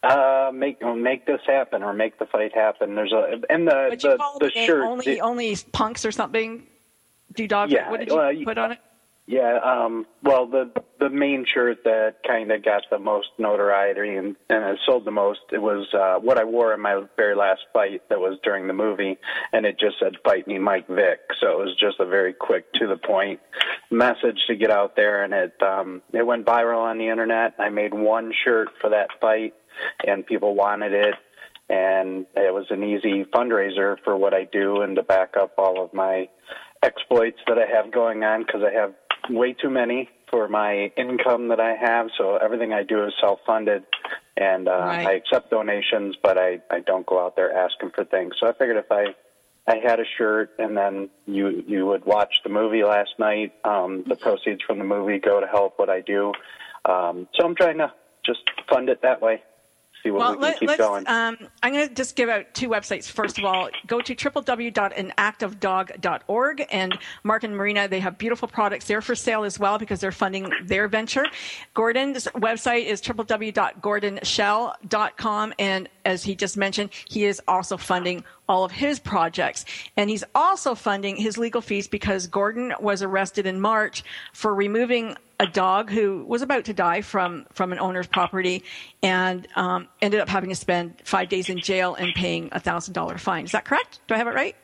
Uh, 0.03 0.49
make 0.51 0.81
make 0.81 1.27
this 1.27 1.41
happen 1.45 1.83
or 1.83 1.93
make 1.93 2.17
the 2.17 2.25
fight 2.25 2.55
happen. 2.55 2.95
There's 2.95 3.11
a 3.13 3.39
and 3.51 3.67
the 3.67 3.87
But 3.89 4.03
you 4.03 4.09
the, 4.17 4.39
the 4.39 4.51
shirt. 4.65 4.83
only 4.83 5.05
it- 5.07 5.19
only 5.19 5.55
punks 5.73 6.05
or 6.05 6.11
something. 6.11 6.65
Do 7.33 7.47
dogs? 7.47 7.71
Yeah, 7.71 7.89
What 7.91 7.99
did 7.99 8.09
you 8.09 8.29
you- 8.31 8.45
put 8.45 8.57
on 8.57 8.71
it? 8.71 8.79
Yeah. 9.31 9.59
Um. 9.63 10.05
Well, 10.23 10.45
the 10.47 10.71
the 10.99 11.09
main 11.09 11.45
shirt 11.51 11.83
that 11.85 12.17
kind 12.27 12.51
of 12.51 12.63
got 12.65 12.83
the 12.91 12.99
most 12.99 13.29
notoriety 13.39 14.15
and 14.17 14.35
and 14.49 14.63
it 14.65 14.79
sold 14.85 15.05
the 15.05 15.11
most. 15.11 15.39
It 15.51 15.61
was 15.61 15.87
uh, 15.93 16.19
what 16.19 16.37
I 16.37 16.43
wore 16.43 16.73
in 16.73 16.81
my 16.81 17.03
very 17.15 17.35
last 17.35 17.61
fight. 17.71 18.01
That 18.09 18.19
was 18.19 18.37
during 18.43 18.67
the 18.67 18.73
movie, 18.73 19.17
and 19.53 19.65
it 19.65 19.79
just 19.79 19.95
said 19.99 20.13
"Fight 20.25 20.47
me, 20.47 20.59
Mike 20.59 20.87
Vick." 20.87 21.19
So 21.39 21.47
it 21.53 21.65
was 21.65 21.77
just 21.79 21.99
a 22.01 22.05
very 22.05 22.33
quick, 22.33 22.71
to 22.73 22.87
the 22.87 22.97
point 22.97 23.39
message 23.89 24.39
to 24.47 24.55
get 24.55 24.69
out 24.69 24.95
there, 24.97 25.23
and 25.23 25.33
it 25.33 25.53
um 25.63 26.01
it 26.13 26.25
went 26.25 26.45
viral 26.45 26.81
on 26.83 26.97
the 26.97 27.07
internet. 27.07 27.55
I 27.57 27.69
made 27.69 27.93
one 27.93 28.33
shirt 28.43 28.67
for 28.81 28.89
that 28.89 29.07
fight, 29.21 29.53
and 30.05 30.25
people 30.25 30.55
wanted 30.55 30.93
it. 30.93 31.15
and 31.69 32.25
it 32.35 32.53
was 32.53 32.65
an 32.69 32.83
easy 32.83 33.23
fundraiser 33.33 33.95
for 34.03 34.17
what 34.17 34.33
I 34.33 34.43
do 34.43 34.81
and 34.81 34.97
to 34.97 35.03
back 35.03 35.35
up 35.39 35.53
all 35.57 35.81
of 35.83 35.93
my 35.93 36.27
exploits 36.83 37.39
that 37.47 37.57
I 37.57 37.65
have 37.75 37.91
going 37.93 38.23
on 38.23 38.43
because 38.43 38.61
I 38.63 38.73
have 38.73 38.93
way 39.29 39.53
too 39.53 39.69
many 39.69 40.09
for 40.29 40.47
my 40.47 40.91
income 40.97 41.49
that 41.49 41.59
I 41.59 41.75
have. 41.75 42.07
So 42.17 42.37
everything 42.37 42.73
I 42.73 42.83
do 42.83 43.05
is 43.05 43.13
self-funded, 43.19 43.83
and 44.37 44.67
uh, 44.67 44.71
Right. 44.71 45.07
I 45.07 45.11
accept 45.13 45.51
donations, 45.51 46.15
but 46.23 46.37
I 46.37 46.61
I 46.69 46.79
don't 46.79 47.05
go 47.05 47.23
out 47.23 47.35
there 47.35 47.53
asking 47.55 47.91
for 47.91 48.05
things. 48.05 48.35
So 48.39 48.47
I 48.47 48.53
figured 48.53 48.77
if 48.77 48.91
I 48.91 49.13
I 49.67 49.77
had 49.77 49.99
a 49.99 50.05
shirt, 50.17 50.51
and 50.57 50.75
then 50.75 51.09
you 51.25 51.63
you 51.67 51.85
would 51.85 52.05
watch 52.05 52.33
the 52.43 52.49
movie 52.49 52.83
last 52.83 53.11
night. 53.19 53.53
Um, 53.63 54.03
the 54.07 54.15
proceeds 54.15 54.61
from 54.65 54.79
the 54.79 54.85
movie 54.85 55.19
go 55.19 55.39
to 55.39 55.47
help 55.47 55.77
what 55.77 55.89
I 55.89 56.01
do. 56.01 56.33
Um, 56.85 57.27
so 57.35 57.45
I'm 57.45 57.55
trying 57.55 57.77
to 57.77 57.93
just 58.25 58.41
fund 58.69 58.89
it 58.89 59.01
that 59.03 59.21
way. 59.21 59.43
See 60.03 60.11
what 60.11 60.19
Well, 60.19 60.31
we 60.31 60.35
can 60.37 60.41
let, 60.43 60.59
keep 60.59 60.67
let's. 60.69 60.79
going. 60.79 61.07
Um, 61.07 61.37
I'm 61.61 61.73
going 61.73 61.87
to 61.87 61.93
just 61.93 62.15
give 62.15 62.27
out 62.29 62.51
two 62.53 62.69
websites. 62.69 63.09
First 63.09 63.37
of 63.37 63.43
all, 63.45 63.69
go 63.85 64.01
to 64.01 64.15
www.anactofdog.org 64.15 66.65
and 66.71 66.97
Mark 67.23 67.43
and 67.43 67.55
Marina. 67.55 67.87
They 67.87 67.99
have 67.99 68.17
beautiful 68.17 68.47
products 68.47 68.85
there 68.85 69.01
for 69.01 69.13
sale 69.15 69.43
as 69.43 69.59
well 69.59 69.77
because 69.77 69.99
they're 69.99 70.11
funding 70.11 70.51
their 70.65 70.87
venture. 70.87 71.25
Gordon's 71.75 72.25
website 72.35 72.85
is 72.85 72.99
www.gordonshell.com, 73.01 75.53
and 75.59 75.89
as 76.05 76.23
he 76.23 76.35
just 76.35 76.57
mentioned, 76.57 76.89
he 77.07 77.25
is 77.25 77.41
also 77.47 77.77
funding 77.77 78.23
all 78.49 78.63
of 78.65 78.71
his 78.71 78.99
projects, 78.99 79.65
and 79.97 80.09
he's 80.09 80.23
also 80.35 80.73
funding 80.75 81.15
his 81.15 81.37
legal 81.37 81.61
fees 81.61 81.87
because 81.87 82.27
Gordon 82.27 82.73
was 82.79 83.01
arrested 83.03 83.45
in 83.45 83.61
March 83.61 84.03
for 84.33 84.53
removing 84.53 85.15
a 85.41 85.47
dog 85.47 85.89
who 85.89 86.23
was 86.25 86.41
about 86.43 86.65
to 86.65 86.73
die 86.73 87.01
from 87.01 87.45
from 87.51 87.71
an 87.73 87.79
owner's 87.79 88.07
property 88.07 88.63
and 89.03 89.47
um, 89.55 89.87
ended 90.01 90.19
up 90.19 90.29
having 90.29 90.49
to 90.49 90.55
spend 90.55 91.01
five 91.03 91.27
days 91.29 91.49
in 91.49 91.59
jail 91.59 91.95
and 91.95 92.13
paying 92.13 92.49
a 92.51 92.59
thousand 92.59 92.93
dollar 92.93 93.17
fine. 93.17 93.43
Is 93.45 93.51
that 93.51 93.65
correct? 93.65 93.99
Do 94.07 94.13
I 94.15 94.17
have 94.19 94.27
it 94.27 94.35
right? 94.35 94.55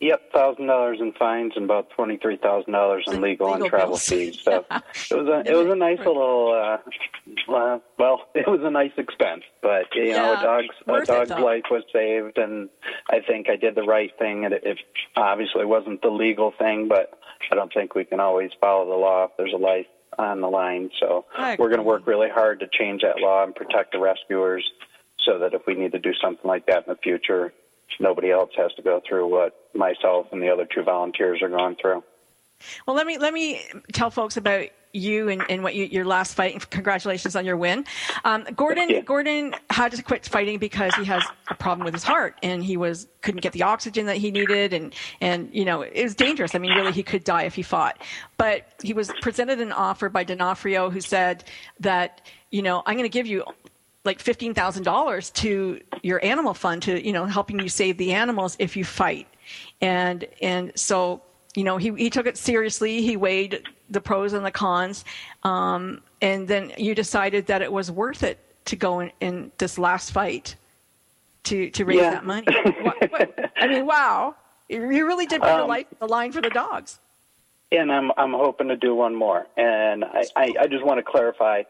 Yep, 0.00 0.32
thousand 0.32 0.66
dollars 0.66 0.98
in 1.00 1.12
fines 1.12 1.52
and 1.54 1.64
about 1.64 1.90
twenty 1.90 2.16
three 2.16 2.36
thousand 2.36 2.72
dollars 2.72 3.04
in 3.06 3.20
legal, 3.20 3.46
Legal 3.52 3.62
and 3.62 3.70
travel 3.70 3.88
bills. 3.90 4.08
fees. 4.08 4.42
So 4.42 4.64
Yeah. 4.68 4.80
it 5.10 5.14
was 5.14 5.28
a 5.28 5.50
it 5.50 5.54
was 5.56 5.72
a 5.72 5.76
nice 5.76 5.98
little 5.98 6.50
uh, 6.52 7.52
uh, 7.54 7.78
well, 8.00 8.22
it 8.34 8.48
was 8.48 8.60
a 8.64 8.70
nice 8.70 8.90
expense, 8.98 9.44
but 9.62 9.84
you 9.94 10.10
know, 10.10 10.32
a 10.32 10.42
dog's 10.42 10.74
a 10.88 10.92
worth 10.92 11.02
it, 11.04 11.06
dog's 11.06 11.28
though. 11.28 11.44
life 11.44 11.62
was 11.70 11.84
saved, 11.92 12.36
and 12.36 12.68
I 13.10 13.20
think 13.20 13.48
I 13.48 13.54
did 13.54 13.76
the 13.76 13.84
right 13.84 14.10
thing. 14.18 14.44
And 14.44 14.52
it, 14.52 14.64
it 14.64 14.78
obviously 15.16 15.64
wasn't 15.64 16.02
the 16.02 16.10
legal 16.10 16.52
thing, 16.58 16.88
but 16.88 17.16
I 17.50 17.54
don't 17.54 17.72
think 17.72 17.94
we 17.94 18.04
can 18.04 18.20
always 18.20 18.50
follow 18.60 18.86
the 18.86 18.96
law 18.96 19.24
if 19.24 19.30
there's 19.36 19.52
a 19.52 19.58
life 19.58 19.86
on 20.18 20.40
the 20.40 20.48
line. 20.48 20.90
So 21.00 21.24
we're 21.38 21.68
going 21.68 21.78
to 21.78 21.82
work 21.82 22.06
really 22.06 22.28
hard 22.28 22.60
to 22.60 22.68
change 22.68 23.02
that 23.02 23.18
law 23.18 23.44
and 23.44 23.54
protect 23.54 23.92
the 23.92 23.98
rescuers, 23.98 24.68
so 25.24 25.38
that 25.38 25.54
if 25.54 25.62
we 25.66 25.74
need 25.74 25.92
to 25.92 25.98
do 25.98 26.12
something 26.20 26.46
like 26.46 26.66
that 26.66 26.86
in 26.86 26.92
the 26.92 26.98
future, 27.02 27.52
nobody 28.00 28.30
else 28.30 28.50
has 28.56 28.72
to 28.74 28.82
go 28.82 29.00
through 29.08 29.28
what 29.28 29.54
myself 29.74 30.26
and 30.32 30.42
the 30.42 30.50
other 30.50 30.66
two 30.66 30.82
volunteers 30.82 31.40
are 31.42 31.48
going 31.48 31.76
through. 31.80 32.02
Well, 32.86 32.94
let 32.96 33.06
me 33.06 33.18
let 33.18 33.34
me 33.34 33.60
tell 33.92 34.10
folks 34.10 34.36
about 34.36 34.66
you 34.92 35.28
and, 35.28 35.42
and 35.48 35.62
what 35.62 35.74
you, 35.74 35.84
your 35.84 36.04
last 36.04 36.34
fight. 36.34 36.68
Congratulations 36.70 37.34
on 37.34 37.44
your 37.44 37.56
win. 37.56 37.84
Um, 38.24 38.44
Gordon 38.54 38.88
you. 38.88 39.02
Gordon 39.02 39.54
had 39.70 39.92
to 39.92 40.02
quit 40.02 40.26
fighting 40.26 40.58
because 40.58 40.94
he 40.94 41.04
has 41.04 41.22
a 41.48 41.54
problem 41.54 41.84
with 41.84 41.94
his 41.94 42.04
heart, 42.04 42.36
and 42.42 42.62
he 42.62 42.76
was 42.76 43.06
couldn't 43.22 43.40
get 43.40 43.52
the 43.52 43.62
oxygen 43.62 44.06
that 44.06 44.16
he 44.16 44.30
needed, 44.30 44.72
and 44.72 44.94
and 45.20 45.48
you 45.52 45.64
know 45.64 45.82
it 45.82 46.02
was 46.02 46.14
dangerous. 46.14 46.54
I 46.54 46.58
mean, 46.58 46.72
really, 46.72 46.92
he 46.92 47.02
could 47.02 47.24
die 47.24 47.44
if 47.44 47.54
he 47.54 47.62
fought. 47.62 48.00
But 48.36 48.66
he 48.82 48.92
was 48.92 49.10
presented 49.20 49.60
an 49.60 49.72
offer 49.72 50.08
by 50.08 50.24
D'Onofrio, 50.24 50.90
who 50.90 51.00
said 51.00 51.44
that 51.80 52.20
you 52.50 52.62
know 52.62 52.82
I'm 52.86 52.94
going 52.94 53.04
to 53.04 53.08
give 53.08 53.26
you 53.26 53.44
like 54.04 54.20
fifteen 54.20 54.54
thousand 54.54 54.82
dollars 54.82 55.30
to 55.30 55.80
your 56.02 56.22
animal 56.24 56.54
fund 56.54 56.82
to 56.82 57.04
you 57.04 57.12
know 57.12 57.24
helping 57.24 57.58
you 57.60 57.68
save 57.68 57.96
the 57.98 58.12
animals 58.12 58.56
if 58.58 58.76
you 58.76 58.84
fight, 58.84 59.26
and 59.80 60.26
and 60.40 60.72
so 60.74 61.22
you 61.54 61.64
know 61.64 61.76
he 61.76 61.90
he 61.96 62.10
took 62.10 62.26
it 62.26 62.36
seriously. 62.36 63.02
He 63.02 63.16
weighed 63.16 63.62
the 63.90 64.00
pros 64.00 64.32
and 64.32 64.44
the 64.44 64.50
cons, 64.50 65.04
um, 65.42 66.00
and 66.20 66.48
then 66.48 66.72
you 66.78 66.94
decided 66.94 67.46
that 67.46 67.62
it 67.62 67.72
was 67.72 67.90
worth 67.90 68.22
it 68.22 68.38
to 68.66 68.76
go 68.76 69.00
in, 69.00 69.10
in 69.20 69.52
this 69.58 69.78
last 69.78 70.10
fight 70.12 70.56
to 71.44 71.70
to 71.70 71.84
raise 71.84 71.98
Yeah. 71.98 72.10
that 72.10 72.24
money. 72.24 72.46
What- 72.82 73.10
what- 73.12 73.50
I 73.56 73.66
mean, 73.68 73.86
wow! 73.86 74.34
You 74.68 75.06
really 75.06 75.26
did 75.26 75.40
put 75.42 75.50
Um, 75.50 75.68
life 75.68 75.86
the 75.98 76.06
line 76.06 76.32
for 76.32 76.40
the 76.40 76.50
dogs. 76.50 76.98
And 77.70 77.90
I'm 77.92 78.12
I'm 78.16 78.32
hoping 78.32 78.68
to 78.68 78.76
do 78.76 78.94
one 78.94 79.14
more. 79.14 79.46
And 79.56 80.04
I, 80.04 80.24
I, 80.36 80.54
I 80.60 80.66
just 80.66 80.84
want 80.84 80.98
to 80.98 81.02
clarify 81.02 81.62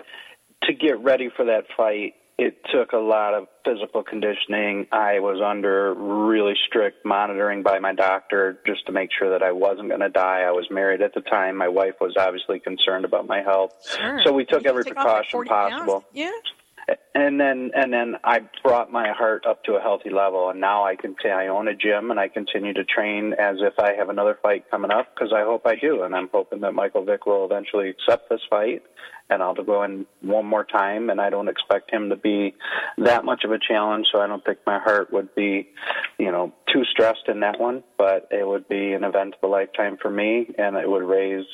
to 0.65 0.73
get 0.73 0.99
ready 1.01 1.29
for 1.29 1.45
that 1.45 1.67
fight, 1.77 2.15
it 2.43 2.57
took 2.73 2.93
a 2.93 2.99
lot 2.99 3.35
of 3.35 3.47
physical 3.65 4.03
conditioning. 4.03 4.87
I 4.91 5.21
was 5.21 5.41
under 5.41 5.95
really 5.95 6.55
strict 6.67 7.05
monitoring 7.05 7.63
by 7.63 7.79
my 7.79 7.95
doctor 7.95 8.59
just 8.67 8.85
to 8.87 8.93
make 8.93 9.11
sure 9.17 9.31
that 9.31 9.43
I 9.45 9.53
wasn't 9.53 9.89
going 9.89 10.01
to 10.01 10.09
die. 10.09 10.41
I 10.41 10.51
was 10.51 10.67
married 10.71 11.03
at 11.03 11.15
the 11.15 11.21
time. 11.21 11.57
My 11.57 11.69
wife 11.69 11.95
was 12.01 12.15
obviously 12.19 12.59
concerned 12.59 13.05
about 13.05 13.27
my 13.29 13.43
health. 13.43 13.73
Sure. 13.97 14.21
So 14.25 14.33
we 14.33 14.45
took 14.45 14.65
You 14.65 14.71
every 14.71 14.83
like 14.83 14.95
precaution 14.95 15.31
40 15.31 15.49
pounds. 15.49 15.73
possible. 15.75 16.05
Yeah. 16.13 16.31
and 17.15 17.39
then 17.39 17.71
and 17.77 17.93
then 17.93 18.17
I 18.25 18.41
brought 18.65 18.91
my 18.91 19.13
heart 19.13 19.47
up 19.47 19.63
to 19.65 19.75
a 19.75 19.81
healthy 19.81 20.11
level, 20.11 20.51
and 20.51 20.61
now 20.61 20.85
I 20.85 20.97
can 20.97 21.15
I 21.25 21.47
own 21.47 21.69
a 21.69 21.75
gym 21.77 22.11
and 22.11 22.19
I 22.19 22.27
continue 22.27 22.73
to 22.75 22.83
train 22.83 23.35
as 23.39 23.59
if 23.61 23.75
I 23.79 23.95
have 23.95 24.09
another 24.09 24.37
fight 24.43 24.69
coming 24.69 24.91
up 24.91 25.15
because 25.15 25.33
I 25.33 25.43
hope 25.43 25.65
I 25.65 25.77
do, 25.77 26.03
and 26.03 26.13
I'm 26.17 26.29
hoping 26.33 26.61
that 26.63 26.75
Michael 26.75 27.05
Vick 27.05 27.25
will 27.25 27.45
eventually 27.45 27.89
accept 27.89 28.29
this 28.31 28.41
fight, 28.51 28.83
and 29.31 29.43
I'll 29.43 29.55
go 29.55 29.83
in 29.83 30.07
one 30.21 30.47
more 30.47 30.65
time, 30.65 31.11
and 31.11 31.21
I 31.21 31.31
don't 31.31 31.49
expect 31.49 31.91
him 31.91 32.11
to 32.11 32.17
be 32.17 32.55
that 32.99 33.25
much 33.25 33.45
of 33.45 33.51
a 33.53 33.59
challenge, 33.59 34.07
so 34.13 34.21
I 34.21 34.27
don't 34.27 34.45
think 34.45 34.59
my 34.67 34.79
heart 34.79 35.13
would 35.13 35.35
be, 35.35 35.69
you 36.19 36.31
know, 36.31 36.53
too 36.73 36.85
stressed 36.91 37.29
in 37.29 37.41
that 37.41 37.61
one, 37.61 37.83
but 37.99 38.29
it 38.31 38.47
would 38.47 38.69
be 38.69 38.93
an 38.93 39.05
event 39.05 39.35
of 39.35 39.49
a 39.49 39.53
lifetime 39.53 39.97
for 40.01 40.11
me, 40.11 40.51
and 40.59 40.77
it 40.77 40.89
would 40.89 41.03
raise 41.03 41.47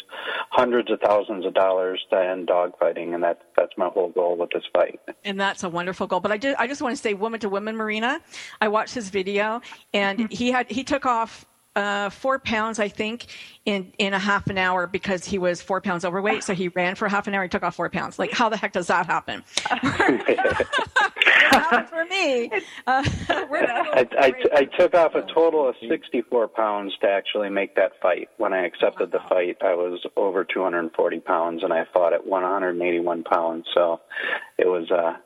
hundreds 0.50 0.90
of 0.90 1.00
thousands 1.00 1.46
of 1.46 1.54
dollars 1.54 2.00
to 2.10 2.16
end 2.16 2.46
dog 2.46 2.72
fighting, 2.78 3.14
and 3.14 3.22
that's 3.22 3.42
that's 3.56 3.72
my 3.76 3.88
whole 3.88 4.10
goal 4.10 4.36
with 4.36 4.50
this 4.50 4.64
fight. 4.72 5.00
and 5.24 5.40
that's 5.40 5.62
a 5.64 5.68
wonderful 5.68 6.06
goal. 6.06 6.20
But 6.20 6.32
I 6.32 6.36
did, 6.36 6.54
I 6.56 6.66
just 6.66 6.82
want 6.82 6.96
to 6.96 7.02
say, 7.02 7.14
woman 7.14 7.40
to 7.40 7.48
woman, 7.48 7.76
Marina. 7.76 8.20
I 8.60 8.68
watched 8.68 8.94
his 8.94 9.10
video, 9.10 9.60
and 9.92 10.18
mm-hmm. 10.18 10.34
he 10.34 10.50
had 10.50 10.70
he 10.70 10.84
took 10.84 11.06
off 11.06 11.46
uh, 11.78 12.10
four 12.10 12.38
pounds, 12.38 12.78
I 12.78 12.88
think, 12.88 13.26
in 13.64 13.92
in 13.98 14.14
a 14.14 14.18
half 14.18 14.48
an 14.48 14.58
hour 14.58 14.86
because 14.86 15.24
he 15.24 15.38
was 15.38 15.62
four 15.62 15.80
pounds 15.80 16.04
overweight. 16.04 16.42
So 16.44 16.54
he 16.54 16.68
ran 16.68 16.94
for 16.96 17.08
half 17.08 17.26
an 17.28 17.34
hour. 17.34 17.44
He 17.44 17.48
took 17.48 17.62
off 17.62 17.76
four 17.76 17.88
pounds. 17.88 18.18
Like, 18.18 18.32
how 18.32 18.48
the 18.48 18.56
heck 18.56 18.72
does 18.72 18.88
that 18.88 19.06
happen? 19.06 19.44
For 21.88 22.04
me. 22.06 22.50
Uh, 22.86 23.04
we're 23.50 23.64
I, 23.64 24.06
I, 24.18 24.32
I 24.54 24.64
took 24.78 24.94
off 24.94 25.14
a 25.14 25.22
total 25.32 25.68
of 25.68 25.74
64 25.88 26.48
pounds 26.48 26.94
to 27.00 27.08
actually 27.08 27.50
make 27.50 27.74
that 27.76 27.92
fight. 28.00 28.28
When 28.36 28.52
I 28.52 28.64
accepted 28.64 29.12
the 29.12 29.20
fight, 29.28 29.58
I 29.62 29.74
was 29.74 30.00
over 30.16 30.44
240 30.44 31.20
pounds, 31.20 31.62
and 31.62 31.72
I 31.72 31.84
fought 31.92 32.12
at 32.12 32.26
181 32.26 33.24
pounds. 33.24 33.66
So 33.74 34.00
it 34.58 34.66
was 34.66 34.90
uh, 34.90 35.16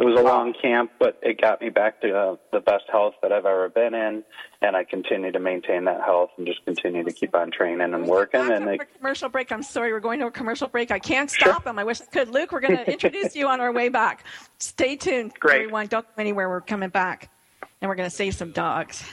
it 0.00 0.06
was 0.06 0.18
a 0.18 0.22
long 0.22 0.54
camp, 0.62 0.92
but 0.98 1.18
it 1.22 1.38
got 1.38 1.60
me 1.60 1.68
back 1.68 2.00
to 2.00 2.16
uh, 2.16 2.36
the 2.52 2.60
best 2.60 2.84
health 2.90 3.12
that 3.20 3.32
I've 3.32 3.44
ever 3.44 3.68
been 3.68 3.92
in, 3.92 4.24
and 4.62 4.74
I 4.74 4.82
continue 4.82 5.30
to 5.30 5.38
maintain 5.38 5.84
that 5.84 6.00
health 6.00 6.30
and 6.38 6.46
just 6.46 6.64
continue 6.64 7.04
to 7.04 7.12
keep 7.12 7.34
on 7.34 7.50
training 7.50 7.92
and 7.92 8.06
working. 8.06 8.40
Back 8.40 8.50
And 8.50 8.64
up 8.64 8.74
it, 8.76 8.78
for 8.80 8.98
commercial 8.98 9.28
break. 9.28 9.52
I'm 9.52 9.62
sorry, 9.62 9.92
we're 9.92 10.00
going 10.00 10.18
to 10.20 10.26
a 10.26 10.30
commercial 10.30 10.68
break. 10.68 10.90
I 10.90 10.98
can't 10.98 11.30
stop 11.30 11.64
them. 11.64 11.78
I 11.78 11.84
wish 11.84 12.00
I 12.00 12.06
could. 12.06 12.30
Luke, 12.30 12.50
we're 12.50 12.60
going 12.60 12.76
to 12.84 12.90
introduce 12.90 13.36
you 13.36 13.46
on 13.46 13.60
our 13.60 13.72
way 13.72 13.90
back. 13.90 14.24
Stay 14.58 14.96
tuned, 14.96 15.34
Great. 15.38 15.56
everyone. 15.56 15.86
Don't 15.88 16.06
go 16.06 16.22
anywhere. 16.22 16.48
We're 16.48 16.62
coming 16.62 16.88
back, 16.88 17.28
and 17.82 17.90
we're 17.90 17.94
going 17.96 18.08
to 18.08 18.16
save 18.16 18.34
some 18.34 18.52
dogs. 18.52 19.04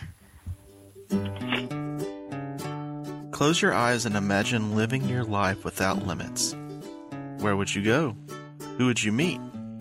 Close 3.32 3.62
your 3.62 3.74
eyes 3.74 4.06
and 4.06 4.15
imagine 4.15 4.74
living 4.77 5.03
your 5.03 5.25
life 5.25 5.65
without 5.65 6.08
limits. 6.08 6.56
Where 7.39 7.58
would 7.58 7.75
you 7.75 7.84
go? 7.84 8.15
Who 8.77 8.86
would 8.86 9.03
you 9.03 9.12
meet? 9.12 9.41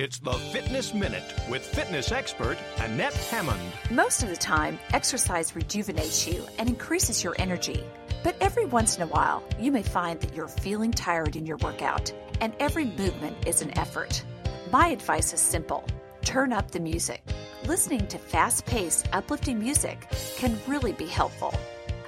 It's 0.00 0.18
the 0.18 0.32
Fitness 0.32 0.94
Minute 0.94 1.34
with 1.50 1.62
fitness 1.62 2.10
expert 2.10 2.56
Annette 2.78 3.12
Hammond. 3.12 3.60
Most 3.90 4.22
of 4.22 4.30
the 4.30 4.36
time, 4.36 4.78
exercise 4.94 5.54
rejuvenates 5.54 6.26
you 6.26 6.46
and 6.58 6.70
increases 6.70 7.22
your 7.22 7.36
energy. 7.38 7.84
But 8.24 8.34
every 8.40 8.64
once 8.64 8.96
in 8.96 9.02
a 9.02 9.08
while, 9.08 9.44
you 9.58 9.70
may 9.70 9.82
find 9.82 10.18
that 10.22 10.34
you're 10.34 10.48
feeling 10.48 10.90
tired 10.90 11.36
in 11.36 11.44
your 11.44 11.58
workout, 11.58 12.10
and 12.40 12.54
every 12.60 12.86
movement 12.86 13.46
is 13.46 13.60
an 13.60 13.78
effort. 13.78 14.24
My 14.72 14.86
advice 14.86 15.32
is 15.32 15.40
simple 15.40 15.84
turn 16.22 16.52
up 16.52 16.70
the 16.70 16.78
music. 16.78 17.24
Listening 17.64 18.06
to 18.06 18.18
fast 18.18 18.66
paced, 18.66 19.08
uplifting 19.12 19.58
music 19.58 20.06
can 20.36 20.60
really 20.68 20.92
be 20.92 21.06
helpful. 21.06 21.52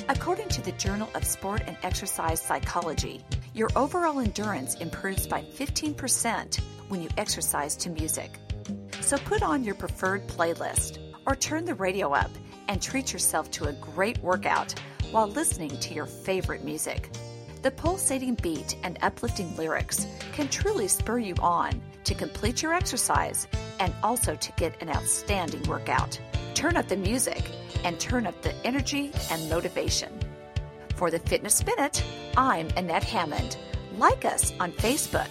According 0.08 0.48
to 0.50 0.62
the 0.62 0.70
Journal 0.72 1.08
of 1.16 1.24
Sport 1.24 1.62
and 1.66 1.76
Exercise 1.82 2.40
Psychology, 2.40 3.24
your 3.52 3.68
overall 3.74 4.20
endurance 4.20 4.76
improves 4.76 5.26
by 5.26 5.42
15% 5.42 6.60
when 6.86 7.02
you 7.02 7.08
exercise 7.16 7.74
to 7.78 7.90
music. 7.90 8.30
So 9.00 9.18
put 9.18 9.42
on 9.42 9.64
your 9.64 9.74
preferred 9.74 10.28
playlist 10.28 10.98
or 11.26 11.34
turn 11.34 11.64
the 11.64 11.74
radio 11.74 12.12
up 12.14 12.30
and 12.68 12.80
treat 12.80 13.12
yourself 13.12 13.50
to 13.52 13.70
a 13.70 13.72
great 13.72 14.18
workout 14.18 14.72
while 15.10 15.26
listening 15.26 15.76
to 15.80 15.94
your 15.94 16.06
favorite 16.06 16.62
music. 16.62 17.10
The 17.62 17.72
pulsating 17.72 18.36
beat 18.36 18.76
and 18.84 18.98
uplifting 19.02 19.56
lyrics 19.56 20.06
can 20.32 20.46
truly 20.46 20.86
spur 20.86 21.18
you 21.18 21.34
on 21.40 21.82
to 22.04 22.14
complete 22.14 22.62
your 22.62 22.72
exercise 22.72 23.46
and 23.80 23.94
also 24.02 24.34
to 24.34 24.52
get 24.52 24.80
an 24.82 24.88
outstanding 24.88 25.62
workout. 25.64 26.20
Turn 26.54 26.76
up 26.76 26.88
the 26.88 26.96
music 26.96 27.50
and 27.84 27.98
turn 27.98 28.26
up 28.26 28.40
the 28.42 28.54
energy 28.66 29.12
and 29.30 29.48
motivation. 29.48 30.12
For 30.96 31.10
the 31.10 31.18
Fitness 31.18 31.64
Minute, 31.64 32.04
I'm 32.36 32.68
Annette 32.76 33.04
Hammond. 33.04 33.56
Like 33.96 34.24
us 34.24 34.52
on 34.60 34.72
Facebook. 34.72 35.28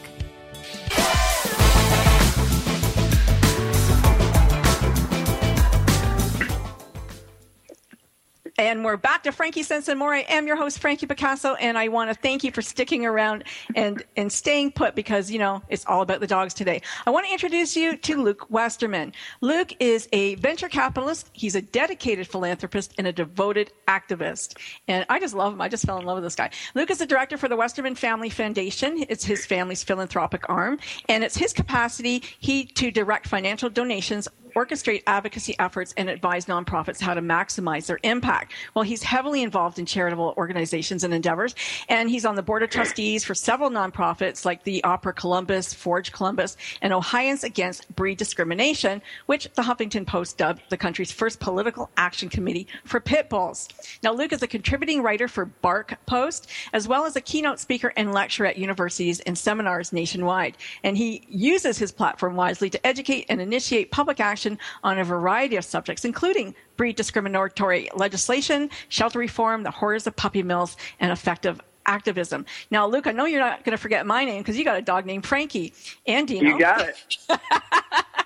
And 8.61 8.85
we're 8.85 8.95
back 8.95 9.23
to 9.23 9.31
Frankie 9.31 9.63
Sense 9.63 9.87
and 9.87 9.97
More. 9.97 10.13
I 10.13 10.19
am 10.19 10.45
your 10.45 10.55
host, 10.55 10.77
Frankie 10.77 11.07
Picasso, 11.07 11.55
and 11.55 11.79
I 11.79 11.87
want 11.87 12.11
to 12.11 12.13
thank 12.13 12.43
you 12.43 12.51
for 12.51 12.61
sticking 12.61 13.07
around 13.07 13.43
and, 13.73 14.03
and 14.15 14.31
staying 14.31 14.73
put 14.73 14.93
because, 14.93 15.31
you 15.31 15.39
know, 15.39 15.63
it's 15.67 15.83
all 15.87 16.03
about 16.03 16.19
the 16.19 16.27
dogs 16.27 16.53
today. 16.53 16.83
I 17.07 17.09
want 17.09 17.25
to 17.25 17.31
introduce 17.31 17.75
you 17.75 17.97
to 17.97 18.21
Luke 18.21 18.45
Westerman. 18.51 19.13
Luke 19.41 19.73
is 19.79 20.07
a 20.13 20.35
venture 20.35 20.69
capitalist. 20.69 21.31
He's 21.33 21.55
a 21.55 21.61
dedicated 21.63 22.27
philanthropist 22.27 22.93
and 22.99 23.07
a 23.07 23.11
devoted 23.11 23.71
activist. 23.87 24.59
And 24.87 25.07
I 25.09 25.19
just 25.19 25.33
love 25.33 25.53
him. 25.53 25.61
I 25.61 25.67
just 25.67 25.83
fell 25.83 25.97
in 25.97 26.05
love 26.05 26.17
with 26.17 26.25
this 26.25 26.35
guy. 26.35 26.51
Luke 26.75 26.91
is 26.91 26.99
the 26.99 27.07
director 27.07 27.37
for 27.37 27.47
the 27.47 27.55
Westerman 27.55 27.95
Family 27.95 28.29
Foundation. 28.29 29.03
It's 29.09 29.25
his 29.25 29.43
family's 29.43 29.83
philanthropic 29.83 30.47
arm, 30.49 30.77
and 31.09 31.23
it's 31.23 31.35
his 31.35 31.51
capacity 31.51 32.21
he 32.37 32.65
to 32.65 32.91
direct 32.91 33.27
financial 33.27 33.71
donations 33.71 34.27
orchestrate 34.55 35.03
advocacy 35.07 35.55
efforts 35.59 35.93
and 35.97 36.09
advise 36.09 36.45
nonprofits 36.45 36.99
how 36.99 37.13
to 37.13 37.21
maximize 37.21 37.85
their 37.85 37.99
impact. 38.03 38.53
Well, 38.73 38.83
he's 38.83 39.03
heavily 39.03 39.43
involved 39.43 39.79
in 39.79 39.85
charitable 39.85 40.33
organizations 40.37 41.03
and 41.03 41.13
endeavors, 41.13 41.55
and 41.89 42.09
he's 42.09 42.25
on 42.25 42.35
the 42.35 42.43
board 42.43 42.63
of 42.63 42.69
trustees 42.69 43.23
for 43.23 43.35
several 43.35 43.69
nonprofits 43.69 44.45
like 44.45 44.63
the 44.63 44.83
Opera 44.83 45.13
Columbus, 45.13 45.73
Forge 45.73 46.11
Columbus, 46.11 46.57
and 46.81 46.93
Ohioans 46.93 47.43
Against 47.43 47.93
Breed 47.95 48.17
Discrimination, 48.17 49.01
which 49.27 49.47
the 49.55 49.61
Huffington 49.61 50.05
Post 50.05 50.37
dubbed 50.37 50.63
the 50.69 50.77
country's 50.77 51.11
first 51.11 51.39
political 51.39 51.89
action 51.97 52.29
committee 52.29 52.67
for 52.85 52.99
pit 52.99 53.29
bulls. 53.29 53.67
Now, 54.03 54.13
Luke 54.13 54.33
is 54.33 54.43
a 54.43 54.47
contributing 54.47 55.01
writer 55.01 55.27
for 55.27 55.45
Bark 55.45 55.97
Post, 56.05 56.49
as 56.73 56.87
well 56.87 57.05
as 57.05 57.15
a 57.15 57.21
keynote 57.21 57.59
speaker 57.59 57.93
and 57.95 58.13
lecturer 58.13 58.47
at 58.47 58.57
universities 58.57 59.19
and 59.21 59.37
seminars 59.37 59.93
nationwide. 59.93 60.57
And 60.83 60.97
he 60.97 61.23
uses 61.29 61.77
his 61.77 61.91
platform 61.91 62.35
wisely 62.35 62.69
to 62.69 62.85
educate 62.85 63.25
and 63.29 63.39
initiate 63.39 63.91
public 63.91 64.19
action 64.19 64.40
on 64.83 64.99
a 64.99 65.03
variety 65.03 65.55
of 65.55 65.65
subjects, 65.65 66.05
including 66.05 66.55
breed 66.77 66.95
discriminatory 66.95 67.89
legislation, 67.93 68.69
shelter 68.89 69.19
reform, 69.19 69.63
the 69.63 69.71
horrors 69.71 70.07
of 70.07 70.15
puppy 70.15 70.43
mills, 70.43 70.77
and 70.99 71.11
effective 71.11 71.59
activism. 71.85 72.45
Now, 72.69 72.87
Luke, 72.87 73.07
I 73.07 73.11
know 73.11 73.25
you're 73.25 73.39
not 73.39 73.63
going 73.63 73.71
to 73.71 73.81
forget 73.81 74.05
my 74.05 74.25
name 74.25 74.41
because 74.41 74.57
you 74.57 74.63
got 74.63 74.77
a 74.77 74.81
dog 74.81 75.05
named 75.05 75.25
Frankie 75.25 75.73
and 76.05 76.27
Dino. 76.27 76.49
You 76.49 76.59
got 76.59 76.89
it. 76.89 77.17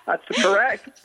That's 0.06 0.24
correct. 0.40 1.02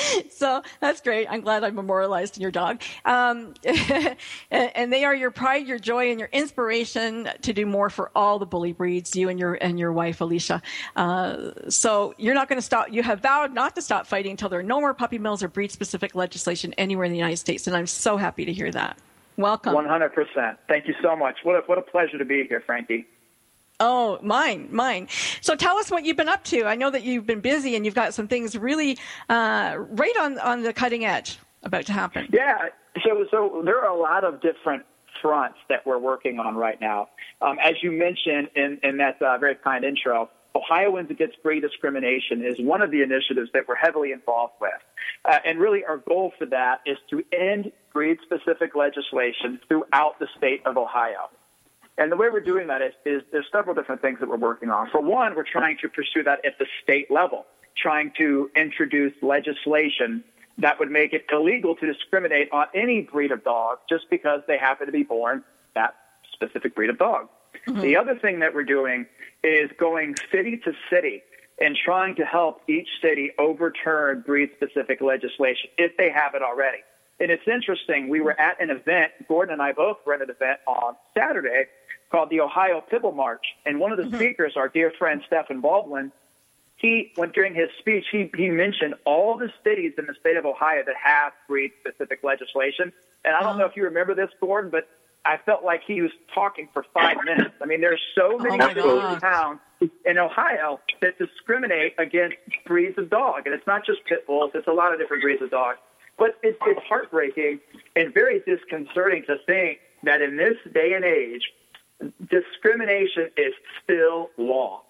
so 0.30 0.62
that's 0.80 1.00
great. 1.00 1.26
I'm 1.28 1.40
glad 1.40 1.64
I'm 1.64 1.74
memorialized 1.74 2.36
in 2.36 2.42
your 2.42 2.50
dog. 2.50 2.82
Um, 3.04 3.54
and 4.50 4.92
they 4.92 5.04
are 5.04 5.14
your 5.14 5.30
pride, 5.30 5.66
your 5.66 5.78
joy, 5.78 6.10
and 6.10 6.20
your 6.20 6.28
inspiration 6.32 7.28
to 7.42 7.52
do 7.52 7.66
more 7.66 7.90
for 7.90 8.10
all 8.14 8.38
the 8.38 8.46
bully 8.46 8.72
breeds. 8.72 9.16
You 9.16 9.28
and 9.28 9.38
your 9.38 9.54
and 9.54 9.78
your 9.78 9.92
wife 9.92 10.20
Alicia. 10.20 10.62
Uh, 10.94 11.50
so 11.68 12.14
you're 12.18 12.34
not 12.34 12.48
going 12.48 12.58
to 12.58 12.62
stop. 12.62 12.92
You 12.92 13.02
have 13.02 13.20
vowed 13.20 13.52
not 13.52 13.74
to 13.74 13.82
stop 13.82 14.06
fighting 14.06 14.32
until 14.32 14.48
there 14.48 14.60
are 14.60 14.64
no 14.64 14.80
more 14.80 14.94
puppy 14.94 15.18
mills 15.18 15.42
or 15.42 15.48
breed-specific 15.48 16.14
legislation 16.14 16.72
anywhere 16.78 17.04
in 17.04 17.10
the 17.10 17.18
United 17.18 17.38
States. 17.38 17.66
And 17.66 17.76
I'm 17.76 17.86
so 17.86 18.16
happy 18.16 18.44
to 18.44 18.52
hear 18.52 18.70
that. 18.70 18.96
Welcome. 19.36 19.74
100%. 19.74 20.56
Thank 20.68 20.86
you 20.86 20.94
so 21.02 21.16
much. 21.16 21.38
What 21.42 21.56
a, 21.56 21.60
what 21.66 21.78
a 21.78 21.82
pleasure 21.82 22.18
to 22.18 22.24
be 22.24 22.46
here, 22.48 22.62
Frankie. 22.64 23.06
Oh, 23.80 24.18
mine, 24.22 24.68
mine. 24.70 25.08
So 25.40 25.56
tell 25.56 25.76
us 25.78 25.90
what 25.90 26.04
you've 26.04 26.16
been 26.16 26.28
up 26.28 26.44
to. 26.44 26.64
I 26.64 26.76
know 26.76 26.90
that 26.90 27.02
you've 27.02 27.26
been 27.26 27.40
busy 27.40 27.74
and 27.74 27.84
you've 27.84 27.94
got 27.94 28.14
some 28.14 28.28
things 28.28 28.56
really 28.56 28.98
uh, 29.28 29.76
right 29.76 30.16
on, 30.20 30.38
on 30.38 30.62
the 30.62 30.72
cutting 30.72 31.04
edge 31.04 31.38
about 31.64 31.86
to 31.86 31.92
happen. 31.92 32.28
Yeah. 32.32 32.68
So, 33.04 33.26
so 33.30 33.62
there 33.64 33.80
are 33.80 33.90
a 33.90 34.00
lot 34.00 34.22
of 34.22 34.40
different 34.40 34.84
fronts 35.20 35.58
that 35.68 35.84
we're 35.84 35.98
working 35.98 36.38
on 36.38 36.54
right 36.54 36.80
now. 36.80 37.08
Um, 37.42 37.58
as 37.62 37.74
you 37.82 37.90
mentioned 37.90 38.50
in, 38.54 38.78
in 38.82 38.98
that 38.98 39.20
uh, 39.20 39.38
very 39.38 39.56
kind 39.56 39.84
intro, 39.84 40.30
Ohioans 40.54 41.10
Against 41.10 41.42
Breed 41.42 41.60
Discrimination 41.60 42.44
is 42.44 42.60
one 42.60 42.80
of 42.80 42.92
the 42.92 43.02
initiatives 43.02 43.50
that 43.54 43.66
we're 43.66 43.74
heavily 43.74 44.12
involved 44.12 44.54
with. 44.60 44.70
Uh, 45.24 45.38
and 45.44 45.58
really, 45.58 45.84
our 45.84 45.96
goal 45.96 46.32
for 46.38 46.46
that 46.46 46.80
is 46.86 46.96
to 47.10 47.24
end 47.32 47.72
breed 47.94 48.18
specific 48.22 48.74
legislation 48.74 49.60
throughout 49.68 50.18
the 50.18 50.26
state 50.36 50.60
of 50.66 50.76
Ohio. 50.76 51.30
And 51.96 52.10
the 52.10 52.16
way 52.16 52.28
we're 52.30 52.40
doing 52.40 52.66
that 52.66 52.82
is, 52.82 52.92
is 53.06 53.22
there's 53.30 53.46
several 53.52 53.74
different 53.74 54.02
things 54.02 54.18
that 54.18 54.28
we're 54.28 54.36
working 54.36 54.68
on. 54.68 54.90
For 54.90 55.00
one, 55.00 55.36
we're 55.36 55.44
trying 55.50 55.78
to 55.80 55.88
pursue 55.88 56.24
that 56.24 56.44
at 56.44 56.58
the 56.58 56.66
state 56.82 57.10
level, 57.10 57.46
trying 57.76 58.12
to 58.18 58.50
introduce 58.56 59.12
legislation 59.22 60.24
that 60.58 60.78
would 60.78 60.90
make 60.90 61.12
it 61.12 61.24
illegal 61.32 61.74
to 61.76 61.86
discriminate 61.86 62.48
on 62.52 62.66
any 62.74 63.02
breed 63.02 63.30
of 63.30 63.42
dog 63.44 63.78
just 63.88 64.04
because 64.10 64.40
they 64.46 64.58
happen 64.58 64.86
to 64.86 64.92
be 64.92 65.02
born 65.02 65.42
that 65.74 65.94
specific 66.32 66.74
breed 66.74 66.90
of 66.90 66.98
dog. 66.98 67.28
Mm-hmm. 67.66 67.80
The 67.80 67.96
other 67.96 68.16
thing 68.18 68.40
that 68.40 68.54
we're 68.54 68.64
doing 68.64 69.06
is 69.42 69.70
going 69.78 70.16
city 70.32 70.60
to 70.64 70.72
city 70.90 71.22
and 71.60 71.76
trying 71.76 72.16
to 72.16 72.24
help 72.24 72.60
each 72.68 72.88
city 73.00 73.30
overturn 73.38 74.22
breed 74.26 74.50
specific 74.56 75.00
legislation 75.00 75.70
if 75.78 75.96
they 75.96 76.10
have 76.10 76.34
it 76.34 76.42
already. 76.42 76.78
And 77.20 77.30
it's 77.30 77.46
interesting, 77.46 78.08
we 78.08 78.20
were 78.20 78.38
at 78.38 78.60
an 78.60 78.70
event, 78.70 79.12
Gordon 79.28 79.52
and 79.52 79.62
I 79.62 79.72
both 79.72 79.98
were 80.04 80.14
at 80.14 80.22
an 80.22 80.30
event 80.30 80.58
on 80.66 80.96
Saturday 81.16 81.66
called 82.10 82.30
the 82.30 82.40
Ohio 82.40 82.82
Pitbull 82.90 83.14
March. 83.14 83.44
And 83.64 83.78
one 83.78 83.92
of 83.92 83.98
the 83.98 84.04
mm-hmm. 84.04 84.16
speakers, 84.16 84.54
our 84.56 84.68
dear 84.68 84.92
friend 84.98 85.22
Stephen 85.26 85.60
Baldwin, 85.60 86.12
he 86.76 87.12
went 87.16 87.32
during 87.34 87.54
his 87.54 87.68
speech, 87.78 88.04
he, 88.10 88.30
he 88.36 88.48
mentioned 88.48 88.94
all 89.04 89.38
the 89.38 89.52
cities 89.62 89.92
in 89.96 90.06
the 90.06 90.14
state 90.20 90.36
of 90.36 90.44
Ohio 90.44 90.82
that 90.84 90.96
have 90.96 91.32
breed 91.48 91.70
specific 91.80 92.22
legislation. 92.24 92.92
And 93.24 93.34
I 93.34 93.42
don't 93.42 93.58
know 93.58 93.64
if 93.64 93.76
you 93.76 93.84
remember 93.84 94.14
this, 94.14 94.30
Gordon, 94.40 94.70
but 94.70 94.88
I 95.24 95.38
felt 95.38 95.64
like 95.64 95.82
he 95.86 96.02
was 96.02 96.10
talking 96.34 96.68
for 96.74 96.84
five 96.92 97.16
minutes. 97.24 97.54
I 97.62 97.64
mean, 97.64 97.80
there's 97.80 98.02
so 98.14 98.36
many 98.36 98.62
oh 98.62 99.18
towns 99.18 99.60
in 100.04 100.18
Ohio 100.18 100.80
that 101.00 101.18
discriminate 101.18 101.94
against 101.98 102.36
breeds 102.66 102.98
of 102.98 103.08
dog. 103.08 103.46
And 103.46 103.54
it's 103.54 103.66
not 103.66 103.86
just 103.86 104.04
pit 104.04 104.26
bulls, 104.26 104.50
it's 104.54 104.68
a 104.68 104.72
lot 104.72 104.92
of 104.92 104.98
different 104.98 105.22
breeds 105.22 105.40
of 105.40 105.50
dog. 105.50 105.76
But 106.18 106.38
it's, 106.42 106.58
it's 106.66 106.80
heartbreaking 106.86 107.60
and 107.96 108.14
very 108.14 108.40
disconcerting 108.40 109.24
to 109.26 109.36
think 109.46 109.80
that 110.04 110.22
in 110.22 110.36
this 110.36 110.56
day 110.72 110.92
and 110.94 111.04
age, 111.04 111.42
discrimination 112.30 113.30
is 113.36 113.54
still 113.82 114.30
law. 114.36 114.82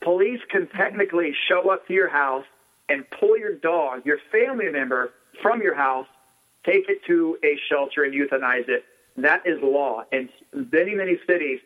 Police 0.00 0.40
can 0.50 0.66
technically 0.68 1.34
show 1.48 1.70
up 1.70 1.86
to 1.86 1.92
your 1.92 2.08
house 2.08 2.46
and 2.88 3.04
pull 3.10 3.38
your 3.38 3.54
dog, 3.54 4.04
your 4.04 4.18
family 4.32 4.68
member, 4.70 5.12
from 5.42 5.62
your 5.62 5.74
house, 5.74 6.06
take 6.64 6.88
it 6.88 7.04
to 7.06 7.38
a 7.44 7.58
shelter 7.68 8.04
and 8.04 8.12
euthanize 8.12 8.68
it. 8.68 8.84
That 9.16 9.46
is 9.46 9.58
law 9.62 10.04
in 10.10 10.28
many, 10.52 10.94
many 10.94 11.18
cities 11.26 11.60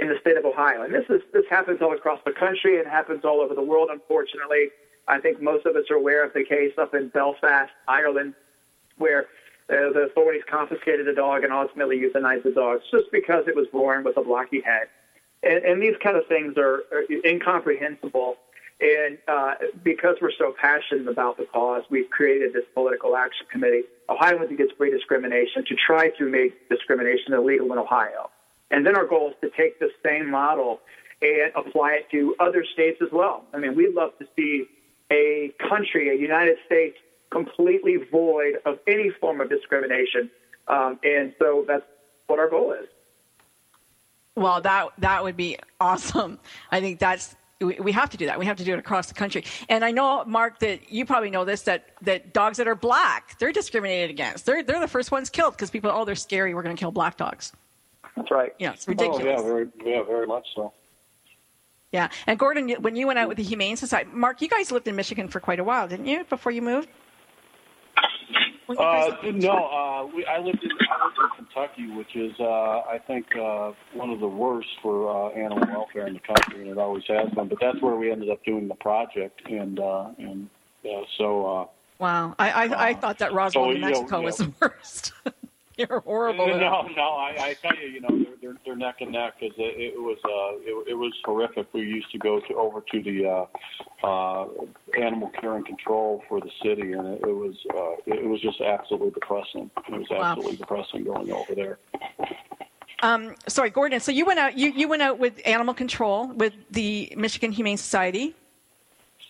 in 0.00 0.08
the 0.08 0.16
state 0.20 0.36
of 0.36 0.44
Ohio. 0.44 0.82
And 0.82 0.92
this 0.92 1.04
is 1.08 1.20
this 1.32 1.44
happens 1.50 1.80
all 1.82 1.92
across 1.94 2.20
the 2.24 2.32
country. 2.32 2.76
It 2.76 2.86
happens 2.86 3.24
all 3.24 3.40
over 3.40 3.54
the 3.54 3.62
world, 3.62 3.88
unfortunately. 3.90 4.68
I 5.08 5.20
think 5.20 5.42
most 5.42 5.66
of 5.66 5.76
us 5.76 5.84
are 5.90 5.96
aware 5.96 6.24
of 6.24 6.32
the 6.32 6.44
case 6.44 6.72
up 6.78 6.94
in 6.94 7.08
Belfast, 7.08 7.72
Ireland, 7.88 8.34
where 8.98 9.26
uh, 9.68 9.92
the 9.92 10.06
authorities 10.10 10.42
confiscated 10.48 11.08
a 11.08 11.14
dog 11.14 11.44
and 11.44 11.52
ultimately 11.52 11.98
euthanized 11.98 12.44
the 12.44 12.52
dog 12.52 12.80
just 12.90 13.10
because 13.10 13.44
it 13.46 13.56
was 13.56 13.66
born 13.72 14.04
with 14.04 14.16
a 14.16 14.22
blocky 14.22 14.60
head. 14.60 14.88
And, 15.42 15.64
and 15.64 15.82
these 15.82 15.96
kind 16.02 16.16
of 16.16 16.26
things 16.26 16.56
are, 16.56 16.84
are 16.92 17.04
incomprehensible. 17.24 18.36
And 18.80 19.18
uh, 19.28 19.54
because 19.82 20.16
we're 20.20 20.32
so 20.36 20.54
passionate 20.60 21.08
about 21.08 21.36
the 21.36 21.46
cause, 21.52 21.84
we've 21.90 22.10
created 22.10 22.52
this 22.52 22.64
political 22.74 23.16
action 23.16 23.46
committee, 23.50 23.82
Ohioans 24.08 24.50
Against 24.50 24.76
Breed 24.76 24.90
Discrimination, 24.90 25.64
to 25.66 25.74
try 25.86 26.10
to 26.10 26.24
make 26.28 26.68
discrimination 26.68 27.32
illegal 27.32 27.72
in 27.72 27.78
Ohio. 27.78 28.30
And 28.70 28.84
then 28.84 28.96
our 28.96 29.06
goal 29.06 29.30
is 29.30 29.36
to 29.42 29.50
take 29.56 29.78
the 29.78 29.90
same 30.04 30.30
model 30.30 30.80
and 31.20 31.52
apply 31.54 31.92
it 31.92 32.10
to 32.10 32.34
other 32.40 32.64
states 32.72 32.98
as 33.00 33.12
well. 33.12 33.44
I 33.54 33.58
mean, 33.58 33.76
we'd 33.76 33.94
love 33.94 34.18
to 34.18 34.26
see 34.34 34.66
a 35.12 35.52
country, 35.68 36.08
a 36.08 36.18
United 36.18 36.56
States, 36.66 36.96
completely 37.30 37.96
void 38.10 38.54
of 38.64 38.78
any 38.86 39.10
form 39.10 39.40
of 39.40 39.48
discrimination. 39.48 40.30
Um, 40.68 40.98
and 41.04 41.34
so 41.38 41.64
that's 41.66 41.84
what 42.26 42.38
our 42.38 42.48
goal 42.48 42.72
is. 42.72 42.88
Well, 44.34 44.60
that 44.62 44.88
that 44.98 45.22
would 45.22 45.36
be 45.36 45.58
awesome. 45.80 46.38
I 46.70 46.80
think 46.80 46.98
that's 46.98 47.36
we 47.60 47.92
have 47.92 48.10
to 48.10 48.16
do 48.16 48.26
that. 48.26 48.38
We 48.38 48.46
have 48.46 48.56
to 48.56 48.64
do 48.64 48.72
it 48.72 48.78
across 48.78 49.06
the 49.06 49.14
country. 49.14 49.44
And 49.68 49.84
I 49.84 49.90
know, 49.90 50.24
Mark, 50.24 50.58
that 50.60 50.90
you 50.90 51.04
probably 51.04 51.30
know 51.30 51.44
this 51.44 51.62
that 51.62 51.90
that 52.02 52.32
dogs 52.32 52.56
that 52.56 52.66
are 52.66 52.74
black 52.74 53.38
they're 53.38 53.52
discriminated 53.52 54.10
against. 54.10 54.46
They're 54.46 54.62
they're 54.62 54.80
the 54.80 54.88
first 54.88 55.10
ones 55.12 55.28
killed 55.30 55.54
because 55.54 55.70
people 55.70 55.90
oh 55.92 56.04
they're 56.04 56.14
scary. 56.14 56.54
We're 56.54 56.62
going 56.62 56.74
to 56.74 56.80
kill 56.80 56.92
black 56.92 57.16
dogs. 57.16 57.52
That's 58.16 58.30
right. 58.30 58.52
Yeah, 58.58 58.72
it's 58.72 58.88
ridiculous. 58.88 59.22
Oh, 59.22 59.28
yeah, 59.28 59.42
very, 59.42 59.68
yeah, 59.84 60.02
very 60.02 60.26
much 60.26 60.46
so. 60.54 60.72
Yeah, 61.92 62.08
and 62.26 62.38
Gordon, 62.38 62.70
when 62.80 62.96
you 62.96 63.06
went 63.06 63.18
out 63.18 63.28
with 63.28 63.36
the 63.36 63.42
Humane 63.42 63.76
Society, 63.76 64.08
Mark, 64.12 64.40
you 64.40 64.48
guys 64.48 64.72
lived 64.72 64.88
in 64.88 64.96
Michigan 64.96 65.28
for 65.28 65.40
quite 65.40 65.60
a 65.60 65.64
while, 65.64 65.86
didn't 65.86 66.06
you, 66.06 66.24
before 66.24 66.50
you 66.50 66.62
moved? 66.62 66.88
Uh, 68.78 69.10
no, 69.34 69.50
uh, 69.50 70.06
we, 70.14 70.24
I 70.24 70.38
lived 70.38 70.62
in 70.62 70.70
I 70.70 71.04
lived 71.04 71.18
in 71.18 71.44
Kentucky, 71.44 71.90
which 71.90 72.16
is 72.16 72.32
uh, 72.40 72.80
I 72.88 72.98
think 73.06 73.26
uh, 73.36 73.72
one 73.92 74.10
of 74.10 74.20
the 74.20 74.28
worst 74.28 74.68
for 74.80 75.10
uh, 75.10 75.34
animal 75.34 75.66
welfare 75.68 76.06
in 76.06 76.14
the 76.14 76.20
country, 76.20 76.62
and 76.62 76.70
it 76.70 76.78
always 76.78 77.02
has 77.08 77.28
been. 77.30 77.48
But 77.48 77.58
that's 77.60 77.80
where 77.82 77.96
we 77.96 78.10
ended 78.10 78.30
up 78.30 78.42
doing 78.44 78.68
the 78.68 78.74
project, 78.76 79.42
and 79.48 79.78
uh, 79.78 80.10
and 80.18 80.48
uh, 80.84 81.02
so. 81.18 81.46
Uh, 81.46 81.66
wow, 81.98 82.34
I 82.38 82.50
I, 82.50 82.88
I 82.88 82.94
thought 82.94 83.18
that 83.18 83.34
Roswell, 83.34 83.66
so, 83.66 83.72
New 83.72 83.80
Mexico, 83.80 84.18
know, 84.18 84.22
was 84.22 84.36
the 84.38 84.52
worst. 84.62 85.12
They're 85.88 86.00
horrible. 86.00 86.46
No, 86.46 86.86
no, 86.96 87.02
I, 87.02 87.34
I 87.40 87.54
tell 87.62 87.76
you, 87.76 87.88
you 87.88 88.00
know, 88.00 88.16
they're 88.16 88.36
they're, 88.40 88.56
they're 88.64 88.76
neck 88.76 88.96
and 89.00 89.12
neck 89.12 89.34
because 89.40 89.54
it, 89.58 89.94
it 89.94 90.00
was 90.00 90.18
uh, 90.24 90.58
it, 90.62 90.90
it 90.90 90.94
was 90.94 91.12
horrific. 91.24 91.72
We 91.74 91.80
used 91.82 92.10
to 92.12 92.18
go 92.18 92.40
to 92.40 92.54
over 92.54 92.80
to 92.92 93.02
the 93.02 93.26
uh, 94.04 94.06
uh, 94.06 94.48
animal 94.98 95.30
care 95.40 95.56
and 95.56 95.66
control 95.66 96.22
for 96.28 96.40
the 96.40 96.50
city, 96.62 96.92
and 96.92 97.06
it, 97.08 97.22
it 97.22 97.32
was 97.32 97.54
uh, 97.74 97.96
it 98.06 98.28
was 98.28 98.40
just 98.40 98.60
absolutely 98.60 99.10
depressing. 99.10 99.70
It 99.88 99.98
was 99.98 100.06
Wow. 100.10 100.30
absolutely 100.30 100.56
depressing 100.58 101.04
going 101.04 101.30
over 101.32 101.54
there. 101.54 101.78
Um, 103.02 103.34
sorry, 103.48 103.70
Gordon. 103.70 103.98
So 104.00 104.12
you 104.12 104.24
went 104.24 104.38
out. 104.38 104.56
You, 104.56 104.70
you 104.70 104.86
went 104.88 105.02
out 105.02 105.18
with 105.18 105.40
animal 105.44 105.74
control 105.74 106.28
with 106.28 106.52
the 106.70 107.12
Michigan 107.16 107.50
Humane 107.50 107.76
Society, 107.76 108.36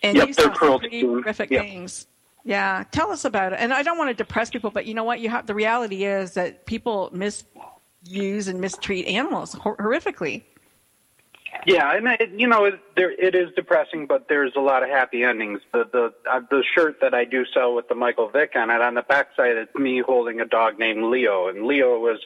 and 0.03 0.15
Yep, 0.17 0.27
you 0.27 0.33
they're 0.35 0.45
saw 0.53 0.59
some 0.59 0.79
pretty 0.79 1.01
horrific 1.01 1.49
Yep. 1.49 1.61
things. 1.61 2.05
Yeah, 2.43 2.83
tell 2.91 3.11
us 3.11 3.23
about 3.23 3.53
it. 3.53 3.59
And 3.59 3.73
I 3.73 3.83
don't 3.83 3.97
want 3.97 4.09
to 4.09 4.13
depress 4.13 4.49
people, 4.49 4.69
but 4.69 4.85
you 4.85 4.93
know 4.93 5.03
what? 5.03 5.19
You 5.19 5.29
have 5.29 5.47
the 5.47 5.55
reality 5.55 6.03
is 6.03 6.33
that 6.33 6.65
people 6.65 7.09
misuse 7.13 8.47
and 8.47 8.59
mistreat 8.59 9.07
animals 9.07 9.53
hor- 9.53 9.77
horrifically. 9.77 10.43
Yeah, 11.65 11.95
and 11.95 12.07
it, 12.19 12.31
you 12.31 12.47
know, 12.47 12.65
it, 12.65 12.79
there 12.97 13.11
it 13.11 13.35
is 13.35 13.49
depressing, 13.55 14.07
but 14.07 14.27
there's 14.27 14.53
a 14.57 14.59
lot 14.59 14.83
of 14.83 14.89
happy 14.89 15.23
endings. 15.23 15.61
The 15.71 15.87
the 15.91 16.13
uh, 16.29 16.41
the 16.49 16.63
shirt 16.75 16.99
that 16.99 17.13
I 17.13 17.23
do 17.23 17.45
sell 17.53 17.73
with 17.73 17.87
the 17.87 17.95
Michael 17.95 18.27
Vick 18.27 18.51
on 18.55 18.69
it, 18.69 18.81
on 18.81 18.95
the 18.95 19.03
backside, 19.03 19.55
it's 19.55 19.73
me 19.75 20.01
holding 20.05 20.41
a 20.41 20.45
dog 20.45 20.77
named 20.77 21.03
Leo, 21.05 21.47
and 21.47 21.65
Leo 21.65 21.99
was 21.99 22.19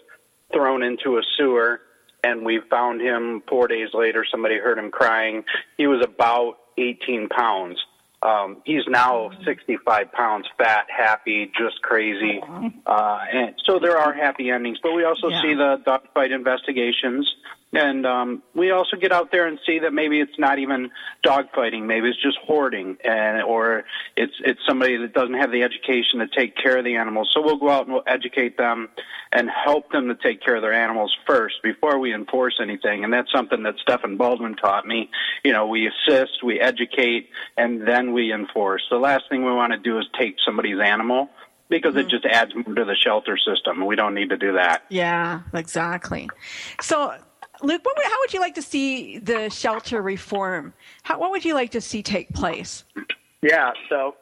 thrown 0.52 0.82
into 0.82 1.18
a 1.18 1.22
sewer, 1.38 1.82
and 2.24 2.46
we 2.46 2.62
found 2.70 3.02
him 3.02 3.44
four 3.48 3.68
days 3.68 3.90
later. 3.94 4.26
Somebody 4.30 4.58
heard 4.58 4.80
him 4.80 4.90
crying. 4.90 5.44
He 5.78 5.86
was 5.86 6.04
about 6.04 6.58
18 6.78 7.30
pounds. 7.30 7.78
Um, 8.24 8.58
he's 8.66 8.82
now 8.88 9.30
65 9.46 10.12
pounds, 10.12 10.48
fat, 10.58 10.88
happy, 10.90 11.52
just 11.58 11.82
crazy. 11.84 12.42
Uh, 12.86 13.20
and 13.32 13.54
so 13.66 13.78
there 13.80 13.98
are 13.98 14.12
happy 14.12 14.50
endings, 14.50 14.80
but 14.82 14.94
we 14.94 15.04
also 15.04 15.30
Yeah. 15.30 15.42
see 15.42 15.54
the 15.54 15.82
dogfight 15.86 16.32
investigations, 16.32 17.32
and 17.74 18.06
um, 18.06 18.44
we 18.56 18.72
also 18.72 18.96
get 18.96 19.12
out 19.12 19.32
there 19.32 19.46
and 19.46 19.60
see 19.66 19.80
that 19.80 19.94
maybe 19.94 20.22
it's 20.22 20.40
not 20.40 20.58
even 20.58 20.90
dogfighting, 21.26 21.86
maybe 21.86 22.08
it's 22.08 22.22
just 22.22 22.38
hoarding, 22.46 22.98
and 23.04 23.42
or 23.44 23.84
it's 24.16 24.34
it's 24.46 24.60
somebody 24.68 24.96
that 24.98 25.14
doesn't 25.14 25.36
have 25.36 25.52
the 25.52 25.64
education 25.64 26.20
to 26.20 26.28
take 26.28 26.56
care 26.56 26.78
of 26.78 26.86
the 26.86 26.96
animals. 26.96 27.30
So 27.34 27.42
we'll 27.42 27.58
go 27.58 27.70
out 27.70 27.86
and 27.86 27.94
we'll 27.94 28.04
educate 28.08 28.58
them 28.58 28.88
and 29.34 29.50
help 29.50 29.92
them 29.92 30.08
to 30.08 30.16
take 30.16 30.42
care 30.42 30.56
of 30.56 30.62
their 30.62 30.74
animals 30.74 31.14
first 31.28 31.56
before 31.62 32.00
we 32.00 32.14
enforce 32.14 32.58
anything. 32.62 33.04
And 33.04 33.12
that's 33.12 33.32
something 33.36 33.64
that 33.64 33.76
Stephen 33.82 34.16
Baldwin 34.16 34.56
taught 34.56 34.88
me. 34.88 35.10
You 35.44 35.52
know, 35.52 35.68
we 35.68 35.88
assist, 35.88 36.44
we 36.44 36.62
educate, 36.62 37.30
and 37.58 37.86
then 37.86 38.14
we 38.14 38.32
enforce. 38.32 38.84
The 38.90 38.98
last 38.98 39.26
thing 39.30 39.44
we 39.44 39.52
want 39.52 39.74
to 39.74 39.80
do 39.80 40.00
is 40.00 40.06
take 40.18 40.38
somebody's 40.46 40.80
animal 40.80 41.30
because 41.70 41.98
it 41.98 42.08
just 42.08 42.26
adds 42.26 42.56
more 42.56 42.76
to 42.76 42.86
the 42.86 42.96
shelter 42.96 43.38
system. 43.38 43.86
We 43.86 43.98
don't 43.98 44.14
need 44.14 44.30
to 44.30 44.38
do 44.38 44.54
that. 44.54 44.84
Yeah, 44.90 45.42
exactly. 45.54 46.30
So, 46.80 47.18
Luke, 47.62 47.84
what 47.84 47.98
would, 47.98 48.06
how 48.06 48.20
would 48.20 48.34
you 48.34 48.40
like 48.40 48.56
to 48.56 48.62
see 48.62 49.18
the 49.20 49.50
shelter 49.50 50.02
reform? 50.02 50.74
How, 51.04 51.20
what 51.20 51.32
would 51.32 51.46
you 51.46 51.54
like 51.54 51.72
to 51.72 51.82
see 51.82 52.04
take 52.04 52.34
place? 52.34 52.84
Yeah, 53.42 53.72
so 53.90 54.16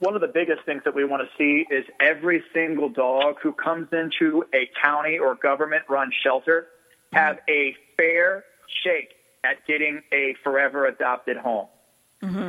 one 0.00 0.14
of 0.14 0.20
the 0.20 0.28
biggest 0.28 0.64
things 0.64 0.82
that 0.84 0.94
we 0.94 1.04
want 1.04 1.22
to 1.22 1.28
see 1.36 1.66
is 1.74 1.84
every 2.00 2.42
single 2.54 2.88
dog 2.88 3.36
who 3.42 3.52
comes 3.52 3.88
into 3.92 4.44
a 4.54 4.70
county 4.80 5.18
or 5.18 5.34
government 5.34 5.82
run 5.88 6.10
shelter 6.22 6.68
have 7.12 7.38
a 7.48 7.74
fair 7.96 8.44
shake 8.84 9.14
at 9.44 9.66
getting 9.66 10.02
a 10.12 10.34
forever 10.44 10.86
adopted 10.86 11.36
home. 11.36 11.68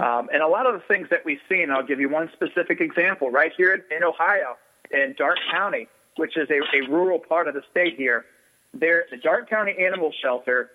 Um, 0.01 0.29
and 0.33 0.41
a 0.41 0.47
lot 0.47 0.65
of 0.65 0.73
the 0.73 0.81
things 0.87 1.07
that 1.11 1.23
we've 1.23 1.39
seen, 1.47 1.69
I'll 1.69 1.85
give 1.85 1.99
you 1.99 2.09
one 2.09 2.29
specific 2.33 2.81
example 2.81 3.29
right 3.29 3.51
here 3.55 3.73
in, 3.73 3.97
in 3.97 4.03
Ohio, 4.03 4.57
in 4.91 5.15
Darke 5.17 5.37
County, 5.51 5.87
which 6.17 6.37
is 6.37 6.49
a, 6.49 6.59
a 6.75 6.89
rural 6.89 7.19
part 7.19 7.47
of 7.47 7.53
the 7.53 7.61
state 7.69 7.95
here. 7.95 8.25
There, 8.73 9.05
the 9.09 9.17
Darke 9.17 9.49
County 9.49 9.75
Animal 9.79 10.11
Shelter 10.21 10.71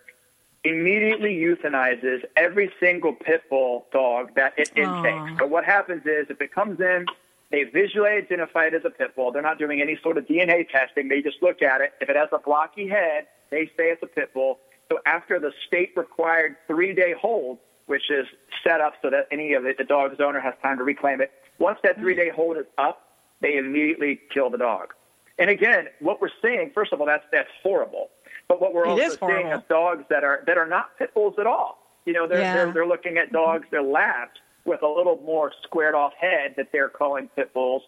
immediately 0.64 1.36
euthanizes 1.36 2.24
every 2.36 2.72
single 2.80 3.12
pit 3.12 3.42
bull 3.50 3.86
dog 3.92 4.34
that 4.34 4.54
it 4.56 4.70
intakes. 4.76 5.32
But 5.38 5.50
what 5.50 5.64
happens 5.64 6.02
is, 6.06 6.26
if 6.30 6.40
it 6.40 6.52
comes 6.52 6.80
in, 6.80 7.06
they 7.50 7.64
visually 7.64 8.10
identify 8.10 8.66
it 8.66 8.74
as 8.74 8.84
a 8.84 8.90
pit 8.90 9.14
bull. 9.14 9.30
They're 9.30 9.42
not 9.42 9.58
doing 9.58 9.80
any 9.80 9.98
sort 10.02 10.18
of 10.18 10.26
DNA 10.26 10.68
testing. 10.68 11.08
They 11.08 11.22
just 11.22 11.42
look 11.42 11.62
at 11.62 11.80
it. 11.80 11.92
If 12.00 12.08
it 12.08 12.16
has 12.16 12.28
a 12.32 12.38
blocky 12.38 12.88
head, 12.88 13.26
they 13.50 13.66
say 13.76 13.90
it's 13.90 14.02
a 14.02 14.06
pit 14.06 14.32
bull. 14.34 14.58
So 14.90 14.98
after 15.06 15.38
the 15.38 15.52
state 15.66 15.92
required 15.96 16.56
three 16.66 16.94
day 16.94 17.14
hold, 17.18 17.58
which 17.86 18.10
is 18.10 18.26
set 18.66 18.80
up 18.80 18.94
so 19.02 19.10
that 19.10 19.28
any 19.30 19.52
of 19.52 19.66
it, 19.66 19.78
the 19.78 19.84
dog's 19.84 20.20
owner 20.20 20.40
has 20.40 20.54
time 20.62 20.78
to 20.78 20.84
reclaim 20.84 21.20
it, 21.20 21.30
once 21.58 21.78
that 21.82 21.98
three 21.98 22.14
day 22.14 22.30
hold 22.30 22.56
is 22.56 22.66
up, 22.78 23.02
they 23.40 23.56
immediately 23.56 24.20
kill 24.32 24.50
the 24.50 24.58
dog. 24.58 24.94
And 25.38 25.50
again, 25.50 25.88
what 26.00 26.20
we're 26.20 26.28
seeing, 26.40 26.70
first 26.74 26.92
of 26.92 27.00
all, 27.00 27.06
that's 27.06 27.24
that's 27.32 27.48
horrible. 27.62 28.10
But 28.48 28.60
what 28.60 28.74
we're 28.74 28.86
It 28.86 28.90
also 28.90 29.16
seeing 29.26 29.48
is 29.48 29.60
dogs 29.68 30.04
that 30.10 30.22
are 30.24 30.42
that 30.46 30.58
are 30.58 30.66
not 30.66 30.96
pit 30.98 31.12
bulls 31.14 31.34
at 31.38 31.46
all. 31.46 31.78
You 32.04 32.12
know, 32.12 32.26
they're 32.28 32.40
Yeah. 32.40 32.52
they're, 32.52 32.72
they're 32.72 32.86
looking 32.86 33.16
at 33.18 33.32
dogs, 33.32 33.66
they're 33.70 33.82
labs 33.82 34.38
with 34.64 34.82
a 34.82 34.88
little 34.88 35.20
more 35.24 35.52
squared 35.62 35.94
off 35.94 36.12
head 36.14 36.54
that 36.56 36.68
they're 36.72 36.88
calling 36.88 37.28
pit 37.36 37.52
bulls. 37.52 37.82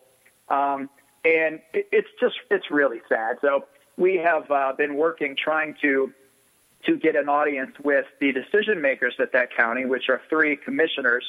Um, 0.48 0.90
and 1.24 1.60
it, 1.72 1.88
it's 1.92 2.08
just 2.20 2.36
it's 2.50 2.70
really 2.70 3.00
sad. 3.08 3.38
So 3.40 3.64
we 3.96 4.16
have 4.16 4.50
uh, 4.50 4.72
been 4.76 4.94
working 4.96 5.36
trying 5.36 5.74
to 5.82 6.12
to 6.84 6.96
get 6.96 7.16
an 7.16 7.28
audience 7.28 7.74
with 7.82 8.06
the 8.20 8.32
decision 8.32 8.80
makers 8.80 9.14
at 9.18 9.32
that 9.32 9.54
county, 9.54 9.84
which 9.86 10.08
are 10.08 10.20
three 10.28 10.56
commissioners, 10.56 11.24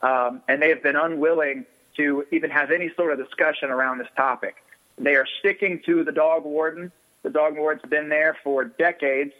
um, 0.00 0.42
and 0.48 0.62
they 0.62 0.68
have 0.68 0.82
been 0.82 0.96
unwilling 0.96 1.66
to 1.96 2.24
even 2.30 2.50
have 2.50 2.70
any 2.70 2.90
sort 2.96 3.12
of 3.12 3.18
discussion 3.18 3.70
around 3.70 3.98
this 3.98 4.08
topic. 4.16 4.56
They 5.02 5.16
are 5.16 5.26
sticking 5.40 5.80
to 5.86 6.04
the 6.04 6.12
dog 6.12 6.44
warden. 6.44 6.92
The 7.22 7.30
dog 7.30 7.56
warden's 7.56 7.88
been 7.88 8.08
there 8.08 8.36
for 8.42 8.64
decades, 8.64 9.32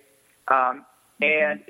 um, 0.48 0.84
and 1.20 1.60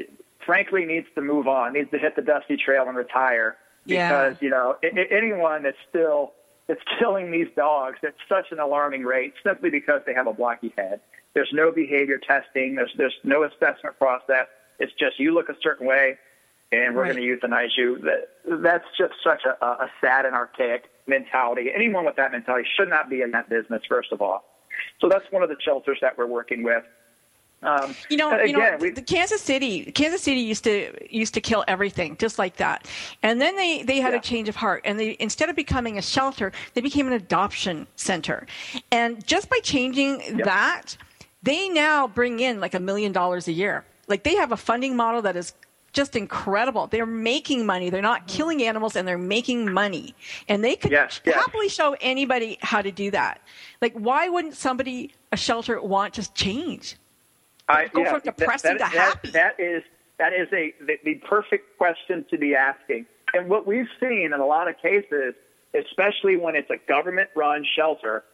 frankly 0.45 0.85
needs 0.85 1.07
to 1.15 1.21
move 1.21 1.47
on, 1.47 1.75
needs 1.75 1.91
to 1.91 1.99
hit 1.99 2.17
the 2.17 2.23
dusty 2.23 2.57
trail 2.57 2.87
and 2.89 2.97
retire 2.97 3.57
Yeah. 3.85 4.09
because 4.29 4.43
you 4.43 4.51
know 4.51 4.77
anyone 4.83 5.63
that's 5.63 5.77
still 5.89 6.33
that's 6.67 6.81
killing 6.99 7.31
these 7.31 7.49
dogs 7.57 7.99
at 8.03 8.15
such 8.29 8.53
an 8.53 8.59
alarming 8.61 9.05
rate 9.05 9.35
simply 9.43 9.71
because 9.71 10.03
they 10.07 10.15
have 10.15 10.27
a 10.27 10.33
blocky 10.33 10.73
head. 10.77 11.01
There's 11.35 11.51
no 11.53 11.71
behavior 11.73 12.19
testing. 12.19 12.75
There's 12.77 12.93
there's 12.97 13.17
no 13.25 13.45
assessment 13.45 13.99
process. 13.99 14.47
It's 14.79 14.93
just 14.99 15.19
you 15.19 15.33
look 15.33 15.49
a 15.49 15.57
certain 15.63 15.87
way, 15.87 16.19
and 16.73 16.95
we're 16.97 17.03
Right. 17.03 17.15
going 17.15 17.41
to 17.41 17.47
euthanize 17.47 17.77
you. 17.77 17.99
That 17.99 18.29
that's 18.63 18.85
just 18.99 19.15
such 19.23 19.43
a, 19.45 19.65
a 19.65 19.91
sad 20.01 20.25
and 20.25 20.35
archaic 20.35 20.85
mentality. 21.07 21.71
Anyone 21.75 22.05
with 22.05 22.17
that 22.17 22.33
mentality 22.33 22.69
should 22.77 22.89
not 22.89 23.11
be 23.11 23.23
in 23.23 23.31
that 23.33 23.49
business. 23.49 23.83
First 23.89 24.13
of 24.13 24.23
all, 24.23 24.45
so 25.01 25.09
that's 25.09 25.25
one 25.31 25.43
of 25.43 25.49
the 25.49 25.57
shelters 25.61 25.99
that 26.01 26.17
we're 26.17 26.27
working 26.27 26.63
with. 26.63 26.85
Um, 27.63 27.95
You 28.09 28.17
know, 28.17 28.33
and 28.33 28.49
you 28.49 28.57
know, 28.57 28.65
again, 28.65 28.79
we, 28.81 28.91
the 28.91 29.03
Kansas 29.03 29.41
City, 29.41 29.85
Kansas 29.93 30.21
City 30.21 30.41
used 30.41 30.65
to 30.65 30.93
used 31.15 31.35
to 31.35 31.41
kill 31.41 31.63
everything 31.69 32.17
just 32.19 32.37
like 32.37 32.57
that, 32.57 32.89
and 33.23 33.41
then 33.41 33.55
they 33.55 33.85
they 33.85 34.01
had 34.01 34.15
a 34.15 34.21
change 34.21 34.49
of 34.49 34.57
heart, 34.57 34.83
and 34.85 34.99
they 34.99 35.17
instead 35.21 35.49
of 35.49 35.55
becoming 35.55 35.97
a 35.97 36.03
shelter, 36.03 36.51
they 36.75 36.81
became 36.81 37.07
an 37.07 37.13
adoption 37.13 37.87
center, 37.95 38.47
and 38.91 39.25
just 39.27 39.49
by 39.49 39.61
changing 39.63 40.39
that, 40.39 40.97
they 41.45 41.69
now 41.69 42.09
bring 42.09 42.41
in 42.41 42.59
like 42.61 42.75
a 42.75 42.81
million 42.81 43.13
dollars 43.13 43.47
a 43.47 43.53
year. 43.53 43.85
Like 44.09 44.25
they 44.25 44.35
have 44.35 44.51
a 44.51 44.57
funding 44.57 44.97
model 44.97 45.23
that 45.23 45.37
is 45.37 45.53
just 45.93 46.17
incredible. 46.17 46.87
They're 46.87 47.05
making 47.07 47.67
money. 47.67 47.91
They're 47.91 48.01
not 48.03 48.27
killing 48.27 48.63
animals, 48.63 48.97
and 48.97 49.07
they're 49.07 49.19
making 49.19 49.73
money, 49.73 50.15
and 50.49 50.65
they 50.65 50.77
could 50.77 50.91
Yes, 50.91 51.21
yes. 51.25 51.35
happily 51.35 51.69
show 51.69 51.97
anybody 52.01 52.59
how 52.63 52.81
to 52.83 52.91
do 52.91 53.11
that. 53.11 53.41
Like, 53.81 53.93
why 53.95 54.29
wouldn't 54.29 54.55
somebody 54.55 55.13
a 55.33 55.37
shelter 55.37 55.81
want 55.81 56.15
to 56.15 56.33
change? 56.35 56.97
I, 57.69 57.89
Go 57.89 58.03
yeah, 58.03 58.11
from 58.11 58.21
depressing 58.21 58.79
that, 58.79 58.91
to 58.91 58.97
that- 58.97 59.07
happy. 59.15 59.31
That 59.31 59.61
is 59.61 59.83
that 60.19 60.33
is 60.33 60.49
a 60.53 60.75
the, 60.85 60.99
the 61.05 61.15
perfect 61.17 61.77
question 61.79 62.25
to 62.31 62.39
be 62.39 62.55
asking. 62.55 63.07
And 63.35 63.49
what 63.49 63.67
we've 63.67 63.89
seen 63.99 64.27
in 64.27 64.41
a 64.41 64.47
lot 64.47 64.69
of 64.69 64.77
cases, 64.79 65.35
especially 65.75 66.37
when 66.37 66.55
it's 66.55 66.69
a 66.71 66.77
government-run 66.87 67.65
shelter, 67.77 68.25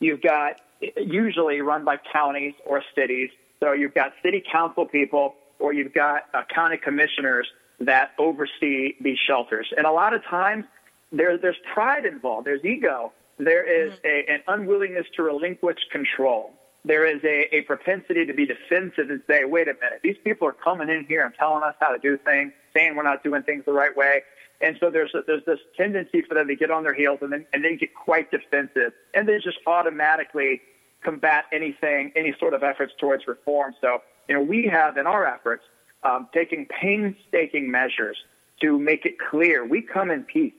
you've 0.00 0.20
got 0.20 0.60
usually 0.96 1.60
run 1.60 1.84
by 1.84 1.96
counties 2.12 2.54
or 2.64 2.82
cities. 2.94 3.30
So 3.60 3.72
you've 3.72 3.94
got 3.94 4.12
city 4.22 4.42
council 4.52 4.84
people 4.86 5.34
or 5.58 5.72
you've 5.72 5.94
got 5.94 6.24
uh, 6.34 6.42
county 6.54 6.76
commissioners 6.76 7.46
that 7.80 8.12
oversee 8.18 8.94
these 9.00 9.18
shelters. 9.26 9.66
And 9.76 9.86
a 9.86 9.92
lot 9.92 10.14
of 10.14 10.24
times 10.24 10.64
there, 11.12 11.38
there's 11.38 11.56
pride 11.72 12.04
involved. 12.04 12.46
There's 12.46 12.64
ego. 12.64 13.12
There 13.38 13.64
is 13.64 13.92
a, 14.04 14.24
an 14.28 14.42
unwillingness 14.48 15.06
to 15.16 15.22
relinquish 15.22 15.78
control. 15.92 16.50
There 16.84 17.06
is 17.06 17.22
a, 17.24 17.54
a 17.54 17.62
propensity 17.62 18.24
to 18.26 18.32
be 18.32 18.46
defensive 18.46 19.10
and 19.10 19.22
say, 19.26 19.44
wait 19.44 19.68
a 19.68 19.74
minute, 19.74 20.00
these 20.02 20.16
people 20.24 20.48
are 20.48 20.52
coming 20.52 20.88
in 20.88 21.04
here 21.06 21.24
and 21.24 21.34
telling 21.34 21.62
us 21.62 21.74
how 21.80 21.88
to 21.88 21.98
do 21.98 22.16
things, 22.18 22.52
saying 22.74 22.96
we're 22.96 23.02
not 23.02 23.22
doing 23.22 23.42
things 23.42 23.64
the 23.64 23.72
right 23.72 23.96
way. 23.96 24.22
And 24.60 24.76
so 24.80 24.90
there's 24.90 25.14
a, 25.14 25.20
there's 25.26 25.44
this 25.44 25.60
tendency 25.76 26.22
for 26.22 26.34
them 26.34 26.48
to 26.48 26.56
get 26.56 26.70
on 26.70 26.82
their 26.82 26.94
heels 26.94 27.18
and 27.22 27.32
then 27.32 27.46
and 27.52 27.64
then 27.64 27.76
get 27.76 27.94
quite 27.94 28.30
defensive 28.30 28.92
and 29.14 29.28
then 29.28 29.40
just 29.42 29.58
automatically 29.66 30.60
combat 31.02 31.44
anything, 31.52 32.12
any 32.16 32.34
sort 32.40 32.54
of 32.54 32.64
efforts 32.64 32.92
towards 32.98 33.28
reform. 33.28 33.74
So 33.80 34.02
you 34.28 34.34
know 34.34 34.42
we 34.42 34.66
have 34.66 34.96
in 34.96 35.06
our 35.06 35.26
efforts 35.26 35.64
um, 36.02 36.28
taking 36.32 36.66
painstaking 36.66 37.70
measures 37.70 38.16
to 38.60 38.78
make 38.78 39.06
it 39.06 39.18
clear 39.18 39.64
we 39.64 39.82
come 39.82 40.10
in 40.10 40.24
peace. 40.24 40.52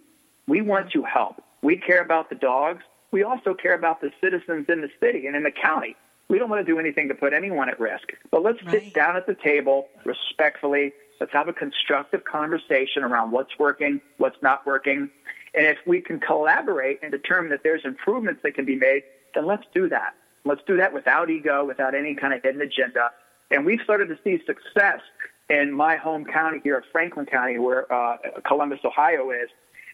We 0.48 0.62
want 0.62 0.92
to 0.92 1.04
help. 1.04 1.44
We 1.62 1.78
care 1.78 2.02
about 2.02 2.30
the 2.30 2.36
dogs. 2.36 2.84
we 3.12 3.24
also 3.24 3.54
care 3.54 3.74
about 3.74 4.02
the 4.02 4.12
citizens 4.22 4.68
in 4.70 4.82
the 4.82 4.90
city 5.00 5.28
and 5.28 5.36
in 5.36 5.44
the 5.44 5.52
county. 5.52 5.96
We 6.30 6.38
don't 6.38 6.50
want 6.50 6.66
to 6.66 6.72
do 6.72 6.80
anything 6.80 7.08
to 7.10 7.16
put 7.16 7.34
anyone 7.34 7.70
at 7.70 7.80
risk. 7.80 8.14
But 8.32 8.44
let's 8.44 8.64
right. 8.64 8.84
sit 8.84 8.94
down 8.94 9.16
at 9.18 9.26
the 9.26 9.36
table 9.36 9.88
respectfully. 10.06 10.94
Let's 11.20 11.34
have 11.34 11.48
a 11.48 11.54
constructive 11.54 12.24
conversation 12.24 13.04
around 13.04 13.32
what's 13.32 13.58
working, 13.58 14.00
what's 14.18 14.42
not 14.42 14.66
working. 14.66 15.10
And 15.56 15.66
if 15.66 15.78
we 15.88 16.02
can 16.02 16.20
collaborate 16.20 17.00
and 17.02 17.12
determine 17.12 17.50
that 17.50 17.64
there's 17.64 17.84
improvements 17.84 18.42
that 18.44 18.54
can 18.54 18.66
be 18.66 18.76
made, 18.76 19.04
then 19.34 19.48
let's 19.48 19.66
do 19.74 19.90
that. 19.90 20.14
Let's 20.46 20.62
do 20.66 20.78
that 20.78 20.94
without 20.94 21.30
ego, 21.30 21.66
without 21.66 21.96
any 21.96 22.16
kind 22.16 22.34
of 22.34 22.44
hidden 22.44 22.62
agenda. 22.62 23.12
And 23.52 23.66
we've 23.66 23.82
started 23.84 24.08
to 24.10 24.18
see 24.24 24.44
success 24.46 25.02
in 25.50 25.72
my 25.72 25.96
home 25.96 26.26
county 26.26 26.60
here 26.64 26.84
Franklin 26.92 27.26
County, 27.26 27.58
where 27.58 27.92
uh, 27.92 28.18
Columbus, 28.46 28.80
Ohio 28.86 29.32
is, 29.32 29.50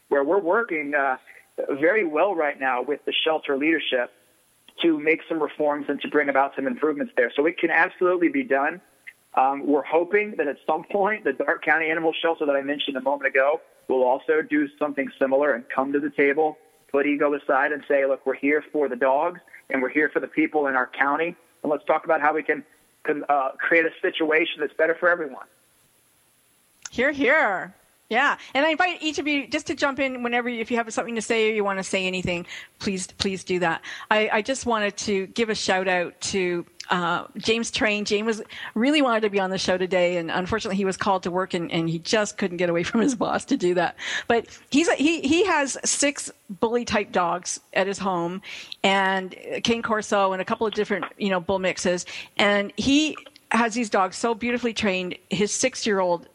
where 0.09 0.23
we're 0.23 0.39
working 0.39 0.93
uh, 0.93 1.17
very 1.79 2.05
well 2.05 2.35
right 2.35 2.59
now 2.59 2.81
with 2.81 3.03
the 3.05 3.13
shelter 3.23 3.57
leadership 3.57 4.11
to 4.81 4.99
make 4.99 5.21
some 5.29 5.41
reforms 5.41 5.85
and 5.87 6.01
to 6.01 6.09
bring 6.09 6.27
about 6.27 6.53
some 6.55 6.67
improvements 6.67 7.13
there. 7.15 7.31
So 7.35 7.45
it 7.45 7.57
can 7.57 7.71
absolutely 7.71 8.27
be 8.29 8.43
done. 8.43 8.81
Um, 9.35 9.65
we're 9.65 9.83
hoping 9.83 10.35
that 10.37 10.47
at 10.47 10.57
some 10.67 10.83
point 10.83 11.23
the 11.23 11.33
Darke 11.33 11.63
County 11.63 11.89
Animal 11.89 12.13
Shelter 12.21 12.45
that 12.45 12.55
I 12.55 12.61
mentioned 12.61 12.97
a 12.97 13.01
moment 13.01 13.27
ago 13.27 13.61
will 13.87 14.03
also 14.03 14.41
do 14.41 14.67
something 14.77 15.09
similar 15.19 15.53
and 15.53 15.63
come 15.73 15.93
to 15.93 15.99
the 15.99 16.09
table, 16.09 16.57
put 16.91 17.05
ego 17.05 17.33
aside, 17.33 17.71
and 17.71 17.83
say, 17.87 18.05
look, 18.05 18.25
we're 18.25 18.35
here 18.35 18.63
for 18.71 18.89
the 18.89 18.95
dogs 18.95 19.39
and 19.69 19.81
we're 19.81 19.89
here 19.89 20.09
for 20.09 20.19
the 20.19 20.27
people 20.27 20.67
in 20.67 20.75
our 20.75 20.87
county, 20.87 21.35
and 21.63 21.71
let's 21.71 21.83
talk 21.85 22.05
about 22.05 22.21
how 22.21 22.33
we 22.33 22.43
can, 22.43 22.63
can 23.05 23.23
uh, 23.29 23.51
create 23.57 23.85
a 23.85 23.91
situation 24.01 24.59
that's 24.59 24.73
better 24.73 24.95
for 24.95 25.09
everyone. 25.09 25.45
Here, 26.91 27.11
here. 27.11 27.73
Yeah, 28.07 28.37
and 28.53 28.63
I 28.63 28.69
invite 28.69 29.01
each 29.01 29.17
of 29.17 29.27
you 29.27 29.47
just 29.47 29.65
to 29.67 29.75
jump 29.75 29.99
in 29.99 30.21
whenever, 30.21 30.47
if 30.47 30.69
you 30.69 30.77
have 30.77 30.93
something 30.93 31.15
to 31.15 31.23
say 31.23 31.49
or 31.49 31.53
you 31.53 31.63
want 31.63 31.79
to 31.79 31.83
say 31.83 32.05
anything, 32.05 32.45
please, 32.77 33.07
please 33.07 33.43
do 33.43 33.57
that. 33.59 33.81
I, 34.11 34.29
I 34.31 34.41
just 34.43 34.67
wanted 34.67 34.95
to 34.97 35.25
give 35.27 35.49
a 35.49 35.55
shout 35.55 35.87
out 35.87 36.19
to 36.21 36.65
uh, 36.89 37.25
James 37.37 37.71
Train. 37.71 38.05
James 38.05 38.25
was 38.25 38.41
really 38.73 39.01
wanted 39.01 39.21
to 39.21 39.29
be 39.29 39.39
on 39.39 39.49
the 39.49 39.57
show 39.57 39.77
today, 39.77 40.17
and 40.17 40.29
unfortunately, 40.31 40.77
he 40.77 40.85
was 40.85 40.97
called 40.97 41.23
to 41.23 41.31
work, 41.31 41.53
and, 41.53 41.71
and 41.71 41.89
he 41.89 41.99
just 41.99 42.37
couldn't 42.37 42.57
get 42.57 42.69
away 42.69 42.83
from 42.83 43.01
his 43.01 43.15
boss 43.25 43.45
to 43.45 43.57
do 43.57 43.73
that. 43.73 43.95
But 44.27 44.47
he's 44.69 44.91
he 44.93 45.21
he 45.21 45.45
has 45.45 45.77
six 45.83 46.31
bully 46.49 46.85
type 46.85 47.11
dogs 47.11 47.59
at 47.73 47.87
his 47.87 47.99
home, 47.99 48.41
and 48.83 49.35
Cane 49.63 49.81
Corso, 49.81 50.31
and 50.31 50.41
a 50.41 50.45
couple 50.45 50.67
of 50.67 50.73
different 50.73 51.05
you 51.17 51.29
know 51.29 51.39
bull 51.39 51.59
mixes, 51.59 52.05
and 52.37 52.71
he 52.77 53.17
has 53.51 53.73
these 53.73 53.89
dogs 53.89 54.17
so 54.17 54.33
beautifully 54.33 54.73
trained. 54.73 55.15
His 55.29 55.51
six 55.51 55.85
year 55.85 55.99
old 55.99 56.27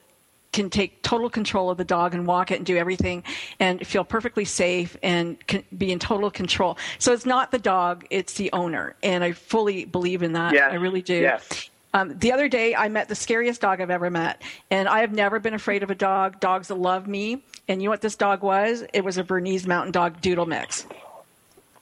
can 0.53 0.71
take 0.71 1.03
total 1.03 1.31
control 1.31 1.71
of 1.71 1.79
the 1.79 1.85
dog 1.85 2.15
and 2.15 2.27
walk 2.27 2.51
it 2.51 2.57
and 2.57 2.67
do 2.67 2.77
everything 2.77 3.23
and 3.59 3.87
feel 3.87 4.05
perfectly 4.05 4.45
safe 4.45 4.97
and 5.03 5.37
be 5.77 5.93
in 5.93 5.99
total 5.99 6.31
control. 6.31 6.77
So 6.99 7.13
it's 7.13 7.27
not 7.27 7.51
the 7.51 7.59
dog, 7.59 8.07
it's 8.11 8.35
the 8.35 8.53
owner. 8.53 8.97
And 9.03 9.23
I 9.23 9.33
fully 9.33 9.85
believe 9.85 10.23
in 10.23 10.33
that. 10.33 10.53
Yes. 10.53 10.73
I 10.73 10.77
really 10.77 11.03
do. 11.03 11.21
Yes. 11.21 11.71
Um, 11.93 12.17
the 12.19 12.31
other 12.31 12.49
day, 12.49 12.77
I 12.77 12.89
met 12.89 13.09
the 13.09 13.17
scariest 13.17 13.61
dog 13.61 13.81
I've 13.81 13.91
ever 13.91 14.11
met. 14.11 14.43
And 14.71 14.89
I 14.89 15.01
have 15.01 15.13
never 15.13 15.41
been 15.41 15.55
afraid 15.55 15.83
of 15.83 15.91
a 15.91 15.95
dog. 15.95 16.39
Dogs 16.39 16.71
love 16.71 17.09
me. 17.09 17.43
And 17.67 17.83
you 17.83 17.87
know 17.87 17.91
what 17.91 18.01
this 18.01 18.17
dog 18.17 18.43
was? 18.43 18.85
It 18.93 19.05
was 19.05 19.19
a 19.19 19.25
Bernese 19.25 19.67
Mountain 19.67 19.93
Dog 19.93 20.21
Doodle 20.21 20.47
Mix 20.47 20.87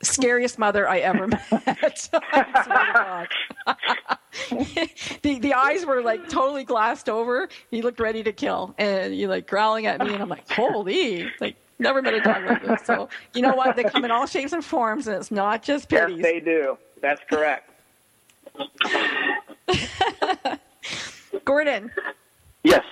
scariest 0.02 0.58
mother 0.58 0.88
I 0.88 0.98
ever 0.98 1.26
met. 1.50 2.10
the 5.22 5.38
the 5.38 5.54
eyes 5.54 5.84
were 5.84 6.02
like 6.02 6.28
totally 6.28 6.64
glassed 6.64 7.08
over. 7.08 7.48
He 7.70 7.82
looked 7.82 8.00
ready 8.00 8.22
to 8.22 8.32
kill, 8.32 8.74
and 8.78 9.12
he 9.12 9.26
like 9.26 9.46
growling 9.46 9.86
at 9.86 10.00
me, 10.00 10.12
and 10.12 10.22
I'm 10.22 10.28
like, 10.28 10.50
holy, 10.50 11.30
like 11.40 11.56
never 11.78 12.02
met 12.02 12.14
a 12.14 12.20
dog 12.20 12.44
like 12.44 12.64
this. 12.64 12.82
So 12.84 13.08
you 13.34 13.42
know 13.42 13.54
what? 13.54 13.76
They 13.76 13.84
come 13.84 14.04
in 14.04 14.10
all 14.10 14.26
shapes 14.26 14.52
and 14.52 14.64
forms, 14.64 15.06
and 15.06 15.16
it's 15.16 15.30
not 15.30 15.62
just 15.62 15.88
pitties. 15.88 16.18
Yes, 16.18 16.24
they 16.24 16.40
do. 16.40 16.78
That's 17.00 17.20
correct. 17.28 17.70
Gordon. 21.44 21.90
Yes. 22.62 22.84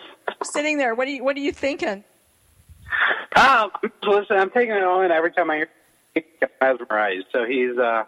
Sitting 0.43 0.79
there, 0.79 0.95
what 0.95 1.09
are 1.09 1.11
you 1.11 1.25
what 1.25 1.37
are 1.37 1.41
you 1.41 1.53
thinking? 1.53 2.05
Um, 3.35 3.71
listen, 4.03 4.37
I'm 4.37 4.51
taking 4.51 4.75
it 4.75 4.83
all 4.83 5.03
in 5.03 5.11
every 5.11 5.33
time 5.33 5.51
I 5.51 5.57
hear 5.57 5.69
mesmerized. 6.61 7.27
So 7.33 7.45
he's 7.45 7.77
uh, 7.77 8.05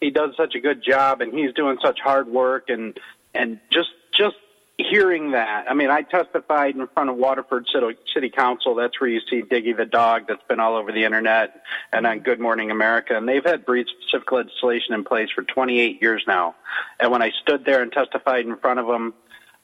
he 0.00 0.10
does 0.10 0.36
such 0.36 0.54
a 0.54 0.60
good 0.60 0.82
job, 0.82 1.20
and 1.20 1.32
he's 1.32 1.52
doing 1.54 1.78
such 1.82 2.00
hard 2.00 2.28
work, 2.28 2.68
and 2.68 2.98
and 3.34 3.60
just 3.70 3.90
just 4.16 4.36
hearing 4.76 5.32
that. 5.32 5.70
I 5.70 5.74
mean, 5.74 5.90
I 5.90 6.02
testified 6.02 6.74
in 6.74 6.86
front 6.88 7.10
of 7.10 7.16
Waterford 7.16 7.66
City, 7.72 7.96
City 8.12 8.30
Council. 8.30 8.74
That's 8.74 9.00
where 9.00 9.08
you 9.08 9.20
see 9.30 9.42
Diggy 9.42 9.76
the 9.76 9.86
dog. 9.86 10.24
That's 10.28 10.42
been 10.48 10.60
all 10.60 10.76
over 10.76 10.90
the 10.90 11.04
internet 11.04 11.62
and 11.92 12.06
on 12.06 12.20
Good 12.20 12.40
Morning 12.40 12.70
America. 12.70 13.16
And 13.16 13.28
they've 13.28 13.44
had 13.44 13.64
breed 13.64 13.86
specific 13.86 14.32
legislation 14.32 14.94
in 14.94 15.04
place 15.04 15.28
for 15.34 15.42
28 15.42 16.02
years 16.02 16.24
now. 16.26 16.56
And 16.98 17.12
when 17.12 17.22
I 17.22 17.30
stood 17.42 17.64
there 17.64 17.82
and 17.82 17.92
testified 17.92 18.46
in 18.46 18.56
front 18.56 18.80
of 18.80 18.86
them, 18.86 19.14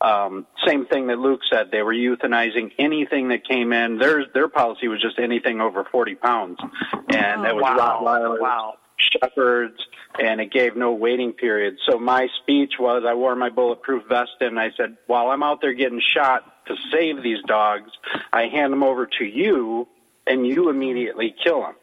um, 0.00 0.46
same 0.66 0.86
thing 0.86 1.08
that 1.08 1.18
Luke 1.18 1.40
said. 1.50 1.70
They 1.70 1.82
were 1.82 1.92
euthanizing 1.92 2.72
anything 2.78 3.28
that 3.28 3.46
came 3.46 3.72
in. 3.74 3.98
Their 3.98 4.24
their 4.32 4.48
policy 4.48 4.88
was 4.88 5.00
just 5.00 5.18
anything 5.18 5.60
over 5.60 5.84
40 5.84 6.14
pounds, 6.14 6.58
and 6.92 7.40
oh, 7.40 7.42
that 7.42 7.54
was 7.54 7.62
wow. 7.62 8.00
Rottweilers, 8.02 8.40
wow. 8.40 8.74
Shepherds, 9.12 9.86
and 10.18 10.40
it 10.40 10.50
gave 10.52 10.76
no 10.76 10.92
waiting 10.92 11.32
period. 11.32 11.76
So 11.88 11.98
my 11.98 12.28
speech 12.42 12.74
was, 12.78 13.04
I 13.06 13.14
wore 13.14 13.34
my 13.36 13.48
bulletproof 13.48 14.04
vest, 14.08 14.32
and 14.40 14.58
I 14.58 14.70
said, 14.76 14.96
while 15.06 15.28
I'm 15.28 15.42
out 15.42 15.60
there 15.60 15.72
getting 15.72 16.00
shot 16.00 16.44
to 16.66 16.74
save 16.92 17.22
these 17.22 17.42
dogs, 17.46 17.90
I 18.32 18.46
hand 18.46 18.72
them 18.72 18.82
over 18.82 19.06
to 19.18 19.24
you, 19.24 19.88
and 20.26 20.46
you 20.46 20.68
immediately 20.68 21.34
kill 21.42 21.60
them, 21.62 21.74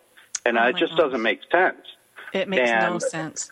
and 0.45 0.57
oh 0.57 0.65
it 0.65 0.77
just 0.77 0.93
gosh. 0.93 1.05
doesn't 1.05 1.21
make 1.21 1.39
sense. 1.51 1.81
It 2.33 2.47
makes 2.47 2.69
and 2.69 2.93
no 2.93 2.99
sense. 2.99 3.51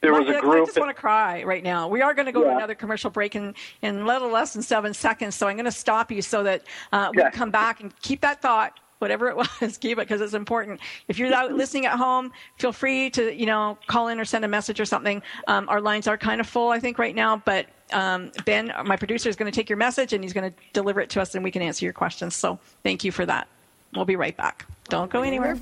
There 0.00 0.12
was 0.12 0.28
a 0.28 0.38
group. 0.38 0.62
I 0.62 0.66
just 0.66 0.78
want 0.78 0.94
to 0.94 1.00
cry 1.00 1.44
right 1.44 1.64
now. 1.64 1.88
We 1.88 2.02
are 2.02 2.12
going 2.12 2.26
to 2.26 2.32
go 2.32 2.44
to 2.44 2.50
another 2.50 2.74
commercial 2.74 3.08
break 3.08 3.34
in, 3.34 3.54
in 3.80 4.00
a 4.00 4.04
little 4.04 4.28
less 4.28 4.52
than 4.52 4.62
seven 4.62 4.92
seconds. 4.92 5.34
So 5.34 5.48
I'm 5.48 5.56
going 5.56 5.64
to 5.64 5.72
stop 5.72 6.12
you 6.12 6.20
so 6.20 6.42
that 6.42 6.62
uh, 6.92 7.10
we 7.14 7.22
Yeah. 7.22 7.30
can 7.30 7.38
come 7.38 7.50
back 7.50 7.80
and 7.80 7.98
keep 8.02 8.20
that 8.20 8.42
thought. 8.42 8.78
Whatever 8.98 9.28
it 9.28 9.36
was, 9.60 9.76
keep 9.78 9.98
it 9.98 10.08
because 10.08 10.20
it's 10.20 10.34
important. 10.34 10.80
If 11.08 11.18
you're 11.18 11.32
out 11.34 11.52
listening 11.52 11.86
at 11.86 11.98
home, 11.98 12.32
feel 12.58 12.72
free 12.72 13.10
to 13.10 13.34
you 13.34 13.46
know 13.46 13.78
call 13.86 14.08
in 14.08 14.20
or 14.20 14.24
send 14.24 14.44
a 14.44 14.48
message 14.48 14.80
or 14.80 14.84
something. 14.84 15.22
Um, 15.46 15.68
our 15.68 15.80
lines 15.80 16.06
are 16.06 16.16
kind 16.16 16.40
of 16.40 16.46
full, 16.46 16.70
I 16.70 16.80
think, 16.80 16.98
right 16.98 17.14
now. 17.14 17.42
But 17.44 17.66
um, 17.92 18.32
Ben, 18.44 18.72
my 18.84 18.96
producer, 18.96 19.28
is 19.28 19.36
going 19.36 19.50
to 19.50 19.54
take 19.54 19.68
your 19.68 19.78
message 19.78 20.12
and 20.12 20.24
he's 20.24 20.32
going 20.32 20.50
to 20.50 20.56
deliver 20.72 21.00
it 21.00 21.10
to 21.10 21.20
us, 21.20 21.34
and 21.34 21.44
we 21.44 21.50
can 21.50 21.62
answer 21.62 21.84
your 21.84 21.92
questions. 21.92 22.34
So 22.34 22.58
thank 22.82 23.04
you 23.04 23.12
for 23.12 23.26
that. 23.26 23.48
We'll 23.94 24.04
be 24.04 24.16
right 24.16 24.36
back. 24.36 24.66
Don't 24.88 25.10
go 25.10 25.22
anywhere. 25.22 25.56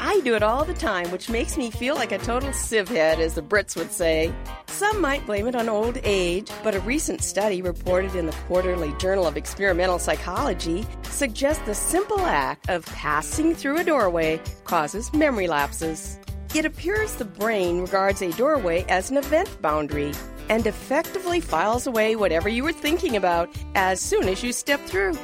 I 0.00 0.20
do 0.20 0.34
it 0.34 0.42
all 0.42 0.64
the 0.64 0.74
time, 0.74 1.10
which 1.10 1.28
makes 1.28 1.56
me 1.56 1.70
feel 1.70 1.94
like 1.94 2.12
a 2.12 2.18
total 2.18 2.52
sieve 2.52 2.88
head, 2.88 3.18
as 3.20 3.34
the 3.34 3.42
Brits 3.42 3.76
would 3.76 3.92
say. 3.92 4.32
Some 4.66 5.00
might 5.00 5.26
blame 5.26 5.48
it 5.48 5.56
on 5.56 5.68
old 5.68 5.98
age, 6.04 6.50
but 6.62 6.74
a 6.74 6.80
recent 6.80 7.22
study 7.22 7.62
reported 7.62 8.14
in 8.14 8.26
the 8.26 8.36
Quarterly 8.46 8.92
Journal 8.98 9.26
of 9.26 9.36
Experimental 9.36 9.98
Psychology 9.98 10.86
suggests 11.02 11.64
the 11.66 11.74
simple 11.74 12.20
act 12.20 12.68
of 12.68 12.86
passing 12.86 13.54
through 13.54 13.78
a 13.78 13.84
doorway 13.84 14.40
causes 14.64 15.12
memory 15.12 15.48
lapses. 15.48 16.18
It 16.54 16.64
appears 16.64 17.14
the 17.14 17.24
brain 17.24 17.80
regards 17.80 18.22
a 18.22 18.32
doorway 18.32 18.84
as 18.88 19.10
an 19.10 19.16
event 19.16 19.60
boundary 19.60 20.12
and 20.48 20.66
effectively 20.66 21.40
files 21.40 21.86
away 21.86 22.16
whatever 22.16 22.48
you 22.48 22.62
were 22.62 22.72
thinking 22.72 23.16
about 23.16 23.50
as 23.74 24.00
soon 24.00 24.28
as 24.28 24.42
you 24.42 24.52
step 24.52 24.80
through. 24.86 25.14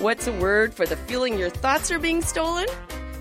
What's 0.00 0.26
a 0.26 0.32
word 0.32 0.74
for 0.74 0.86
the 0.86 0.96
feeling 0.96 1.38
your 1.38 1.50
thoughts 1.50 1.90
are 1.90 1.98
being 1.98 2.20
stolen? 2.20 2.66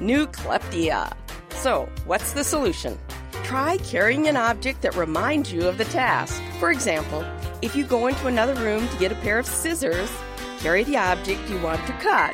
Nucleptia. 0.04 1.16
So, 1.52 1.88
what's 2.06 2.34
the 2.34 2.44
solution? 2.44 3.00
Try 3.44 3.78
carrying 3.78 4.28
an 4.28 4.36
object 4.36 4.82
that 4.82 4.96
reminds 4.96 5.54
you 5.54 5.66
of 5.66 5.78
the 5.78 5.86
task. 5.86 6.44
For 6.60 6.72
example, 6.72 7.24
if 7.62 7.74
you 7.74 7.86
go 7.86 8.08
into 8.08 8.28
another 8.28 8.54
room 8.56 8.86
to 8.90 8.98
get 8.98 9.14
a 9.14 9.16
pair 9.16 9.40
of 9.40 9.46
scissors, 9.46 10.12
carry 10.60 10.84
the 10.84 10.98
object 10.98 11.50
you 11.50 11.58
want 11.62 11.86
to 11.88 11.94
cut. 11.94 12.34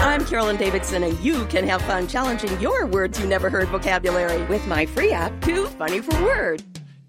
I'm 0.00 0.24
Carolyn 0.24 0.56
Davidson, 0.56 1.02
and 1.02 1.20
you 1.20 1.44
can 1.46 1.68
have 1.68 1.82
fun 1.82 2.08
challenging 2.08 2.58
your 2.60 2.86
words 2.86 3.20
you 3.20 3.26
never 3.26 3.50
heard 3.50 3.68
vocabulary 3.68 4.42
with 4.44 4.66
my 4.66 4.86
free 4.86 5.12
app, 5.12 5.38
Too 5.42 5.66
Funny 5.66 6.00
for 6.00 6.18
Word. 6.22 6.62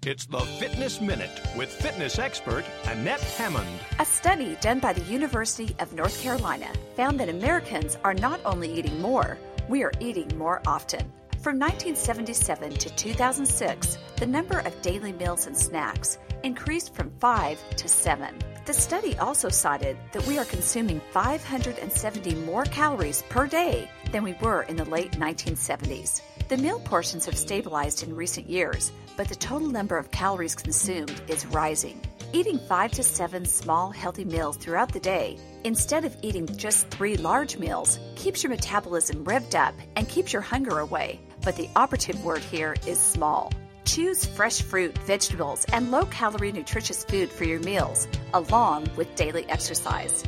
It's 0.06 0.24
the 0.24 0.40
Fitness 0.40 0.98
Minute 0.98 1.42
with 1.54 1.68
fitness 1.68 2.18
expert 2.18 2.64
Annette 2.86 3.20
Hammond. 3.20 3.68
A 3.98 4.04
study 4.06 4.56
done 4.62 4.78
by 4.78 4.94
the 4.94 5.02
University 5.02 5.76
of 5.78 5.92
North 5.92 6.22
Carolina 6.22 6.68
found 6.96 7.20
that 7.20 7.28
Americans 7.28 7.98
are 8.02 8.14
not 8.14 8.40
only 8.46 8.72
eating 8.72 8.98
more, 9.02 9.36
we 9.68 9.82
are 9.82 9.92
eating 10.00 10.38
more 10.38 10.62
often. 10.66 11.00
From 11.42 11.58
1977 11.58 12.72
to 12.78 12.88
2006, 12.88 13.98
the 14.16 14.26
number 14.26 14.60
of 14.60 14.80
daily 14.80 15.12
meals 15.12 15.46
and 15.46 15.54
snacks 15.54 16.16
increased 16.44 16.94
from 16.94 17.10
5 17.20 17.58
to 17.76 17.86
7. 17.86 18.38
The 18.66 18.74
study 18.74 19.16
also 19.18 19.48
cited 19.48 19.96
that 20.12 20.26
we 20.26 20.38
are 20.38 20.44
consuming 20.44 21.00
570 21.12 22.34
more 22.46 22.64
calories 22.64 23.22
per 23.28 23.46
day 23.46 23.90
than 24.12 24.22
we 24.22 24.34
were 24.34 24.62
in 24.62 24.76
the 24.76 24.84
late 24.84 25.12
1970s. 25.12 26.20
The 26.48 26.58
meal 26.58 26.80
portions 26.80 27.24
have 27.26 27.38
stabilized 27.38 28.02
in 28.02 28.14
recent 28.14 28.48
years, 28.48 28.92
but 29.16 29.28
the 29.28 29.34
total 29.34 29.68
number 29.68 29.96
of 29.96 30.10
calories 30.10 30.54
consumed 30.54 31.20
is 31.28 31.46
rising. 31.46 32.00
Eating 32.32 32.58
five 32.68 32.92
to 32.92 33.02
seven 33.02 33.44
small, 33.44 33.90
healthy 33.90 34.24
meals 34.24 34.56
throughout 34.56 34.92
the 34.92 35.00
day, 35.00 35.38
instead 35.64 36.04
of 36.04 36.16
eating 36.22 36.46
just 36.56 36.88
three 36.88 37.16
large 37.16 37.58
meals, 37.58 37.98
keeps 38.14 38.42
your 38.42 38.50
metabolism 38.50 39.24
revved 39.24 39.54
up 39.54 39.74
and 39.96 40.08
keeps 40.08 40.32
your 40.32 40.42
hunger 40.42 40.78
away. 40.78 41.18
but 41.42 41.56
the 41.56 41.70
operative 41.74 42.22
word 42.22 42.42
here 42.42 42.76
is 42.86 42.98
small. 42.98 43.50
Choose 43.90 44.24
fresh 44.24 44.62
fruit, 44.62 44.96
vegetables, 44.98 45.64
and 45.72 45.90
low 45.90 46.04
calorie 46.04 46.52
nutritious 46.52 47.02
food 47.02 47.28
for 47.28 47.42
your 47.42 47.58
meals, 47.58 48.06
along 48.34 48.88
with 48.94 49.12
daily 49.16 49.44
exercise. 49.48 50.22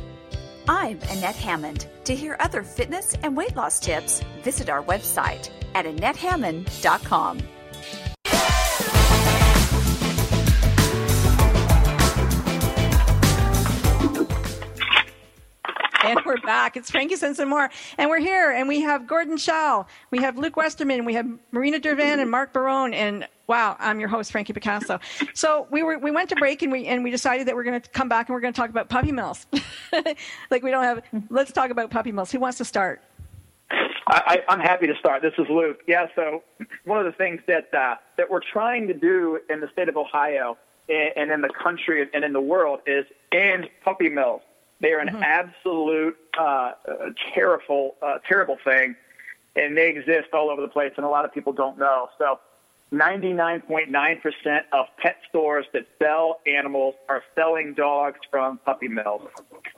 I'm 0.67 0.99
Annette 1.09 1.37
Hammond. 1.37 1.87
To 2.03 2.13
hear 2.13 2.35
other 2.41 2.61
fitness 2.61 3.15
and 3.23 3.37
weight 3.37 3.55
loss 3.55 3.79
tips, 3.79 4.21
visit 4.43 4.67
our 4.69 4.83
website 4.83 5.49
at 5.75 5.85
AnnetteHammond.com. 5.85 7.39
And 16.03 16.19
we're 16.25 16.37
back. 16.37 16.75
It's 16.75 16.91
Frankie 16.91 17.15
Sense 17.15 17.39
and 17.39 17.49
more. 17.49 17.69
And 17.97 18.09
we're 18.09 18.19
here, 18.19 18.51
and 18.51 18.67
we 18.67 18.81
have 18.81 19.07
Gordon 19.07 19.37
Shell, 19.37 19.87
we 20.11 20.19
have 20.19 20.37
Luke 20.37 20.57
Westerman, 20.57 21.05
we 21.05 21.13
have 21.13 21.25
Marina 21.51 21.79
Dervan 21.79 22.19
and 22.19 22.29
Mark 22.29 22.51
Barone, 22.51 22.93
and 22.93 23.25
wow, 23.47 23.77
I'm 23.79 24.01
your 24.01 24.09
host, 24.09 24.31
Frankie 24.33 24.51
Picasso. 24.51 24.99
So 25.33 25.65
we 25.71 25.81
were 25.81 25.97
we 25.97 26.11
went 26.11 26.27
to 26.29 26.35
break, 26.35 26.61
and 26.61 26.71
we 26.73 26.87
and 26.87 27.05
we 27.05 27.11
decided 27.11 27.47
that 27.47 27.55
we're 27.55 27.63
going 27.63 27.81
to 27.81 27.89
come 27.89 28.09
back 28.09 28.27
and 28.27 28.33
we're 28.33 28.41
going 28.41 28.53
to 28.53 28.59
talk 28.59 28.69
about 28.69 28.89
puppy 28.89 29.13
mills. 29.13 29.47
like 30.51 30.61
we 30.61 30.71
don't 30.71 30.83
have. 30.83 31.03
Let's 31.29 31.53
talk 31.53 31.69
about 31.69 31.89
puppy 31.89 32.11
mills. 32.11 32.31
Who 32.31 32.39
wants 32.39 32.57
to 32.57 32.65
start? 32.65 33.01
I, 34.07 34.43
I'm 34.49 34.59
happy 34.59 34.87
to 34.87 34.95
start. 34.99 35.21
This 35.21 35.33
is 35.37 35.47
Luke. 35.49 35.79
Yeah, 35.87 36.07
so 36.15 36.43
one 36.83 36.99
of 36.99 37.05
the 37.05 37.13
things 37.13 37.41
that 37.47 37.73
uh, 37.73 37.95
that 38.17 38.29
we're 38.29 38.41
trying 38.41 38.87
to 38.87 38.93
do 38.93 39.39
in 39.49 39.61
the 39.61 39.69
state 39.71 39.87
of 39.87 39.95
Ohio 39.95 40.57
and 40.89 41.31
in 41.31 41.41
the 41.41 41.49
country 41.49 42.09
and 42.13 42.25
in 42.25 42.33
the 42.33 42.41
world 42.41 42.81
is 42.85 43.05
end 43.31 43.69
puppy 43.85 44.09
mills. 44.09 44.41
They 44.83 44.91
are 44.91 44.99
an 44.99 45.09
Mm-hmm. 45.09 45.23
absolute 45.23 46.17
uh, 46.37 46.73
terrible, 47.33 47.95
uh, 48.03 48.19
terrible 48.27 48.57
thing, 48.63 48.95
and 49.55 49.75
they 49.77 49.89
exist 49.89 50.27
all 50.33 50.49
over 50.51 50.61
the 50.61 50.67
place, 50.67 50.91
and 50.97 51.05
a 51.05 51.09
lot 51.09 51.25
of 51.25 51.33
people 51.33 51.53
don't 51.53 51.79
know. 51.79 52.09
So, 52.19 52.39
99.9% 52.93 54.61
of 54.71 54.85
pet 54.97 55.17
stores 55.29 55.65
that 55.73 55.87
sell 56.01 56.41
animals 56.45 56.95
are 57.09 57.23
selling 57.35 57.73
dogs 57.73 58.19
from 58.29 58.59
puppy 58.59 58.87
mills. 58.87 59.23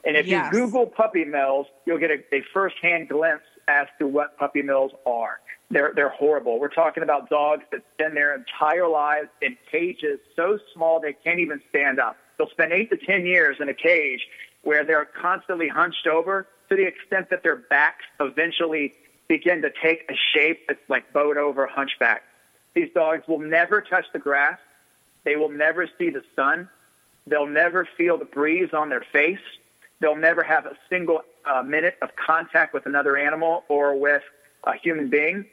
And 0.06 0.18
if 0.18 0.28
Yes. 0.28 0.54
you 0.54 0.60
Google 0.60 0.88
puppy 0.88 1.24
mills, 1.24 1.68
you'll 1.86 1.98
get 2.00 2.12
a, 2.12 2.18
a 2.36 2.42
first-hand 2.54 3.10
glimpse 3.10 3.46
as 3.68 3.88
to 4.00 4.08
what 4.08 4.38
puppy 4.38 4.62
mills 4.62 4.92
are. 5.06 5.40
They're 5.72 5.94
they're 5.96 6.10
horrible. 6.10 6.60
We're 6.60 6.70
talking 6.70 7.04
about 7.04 7.30
dogs 7.30 7.64
that 7.72 7.82
spend 7.94 8.16
their 8.18 8.36
entire 8.36 8.88
lives 8.88 9.30
in 9.42 9.58
cages 9.72 10.20
so 10.36 10.60
small 10.74 11.00
they 11.00 11.14
can't 11.14 11.40
even 11.40 11.60
stand 11.70 12.00
up. 12.00 12.18
They'll 12.38 12.50
spend 12.50 12.72
eight 12.74 12.90
to 12.92 12.98
ten 12.98 13.26
years 13.26 13.58
in 13.60 13.70
a 13.70 13.74
cage 13.74 14.22
where 14.66 14.84
they're 14.84 15.06
constantly 15.06 15.70
hunched 15.70 16.08
over 16.08 16.48
to 16.70 16.76
the 16.76 16.86
extent 16.86 17.30
that 17.30 17.44
their 17.44 17.56
backs 17.56 18.04
eventually 18.20 18.94
begin 19.28 19.62
to 19.62 19.72
take 19.82 20.04
a 20.10 20.16
shape 20.34 20.68
that's 20.68 20.90
like 20.90 21.14
bowed 21.14 21.38
over 21.38 21.66
hunchback. 21.68 22.24
These 22.74 22.90
dogs 22.94 23.24
will 23.28 23.40
never 23.40 23.82
touch 23.82 24.06
the 24.12 24.20
grass. 24.20 24.60
They 25.24 25.36
will 25.38 25.50
never 25.50 25.88
see 25.98 26.10
the 26.10 26.24
sun. 26.36 26.70
They'll 27.28 27.48
never 27.48 27.88
feel 27.98 28.18
the 28.18 28.26
breeze 28.26 28.74
on 28.74 28.90
their 28.90 29.06
face. 29.12 29.40
They'll 30.00 30.16
never 30.16 30.44
have 30.44 30.66
a 30.66 30.76
single 30.90 31.22
uh, 31.46 31.64
minute 31.64 31.98
of 32.02 32.16
contact 32.16 32.74
with 32.74 32.86
another 32.86 33.18
animal 33.18 33.64
or 33.70 33.98
with 33.98 34.24
a 34.66 34.76
human 34.76 35.10
being. 35.10 35.46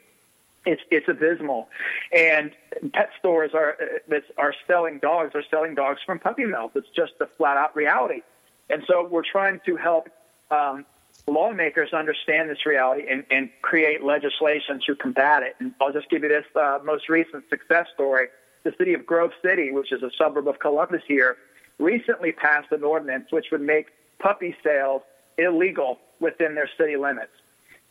It's 0.65 0.81
it's 0.89 1.09
abysmal, 1.09 1.67
and 2.15 2.51
pet 2.93 3.09
stores 3.19 3.51
are 3.53 3.75
uh, 4.09 4.19
are 4.37 4.53
selling 4.65 4.99
dogs 4.99 5.35
are 5.35 5.43
selling 5.51 5.75
dogs 5.75 5.99
from 6.05 6.19
puppy 6.19 6.45
mills. 6.45 6.71
It's 6.75 6.87
just 6.95 7.13
a 7.19 7.25
flat 7.25 7.57
out 7.57 7.75
reality, 7.75 8.21
and 8.69 8.83
so 8.87 9.07
we're 9.07 9.23
trying 9.29 9.59
to 9.65 9.75
help 9.75 10.09
um, 10.51 10.85
lawmakers 11.27 11.93
understand 11.93 12.49
this 12.49 12.65
reality 12.65 13.03
and, 13.09 13.23
and 13.29 13.49
create 13.61 14.03
legislation 14.03 14.79
to 14.85 14.95
combat 14.95 15.43
it. 15.43 15.55
And 15.59 15.73
I'll 15.81 15.93
just 15.93 16.09
give 16.09 16.23
you 16.23 16.29
this 16.29 16.45
uh, 16.55 16.79
most 16.83 17.09
recent 17.09 17.43
success 17.49 17.87
story. 17.93 18.27
The 18.63 18.73
city 18.77 18.93
of 18.93 19.05
Grove 19.05 19.31
City, 19.43 19.71
which 19.71 19.91
is 19.91 20.03
a 20.03 20.09
suburb 20.17 20.47
of 20.47 20.59
Columbus 20.59 21.01
here, 21.07 21.37
recently 21.79 22.31
passed 22.31 22.71
an 22.71 22.83
ordinance 22.83 23.31
which 23.31 23.47
would 23.51 23.61
make 23.61 23.87
puppy 24.19 24.55
sales 24.63 25.01
illegal 25.37 25.99
within 26.19 26.55
their 26.55 26.69
city 26.77 26.95
limits. 26.95 27.31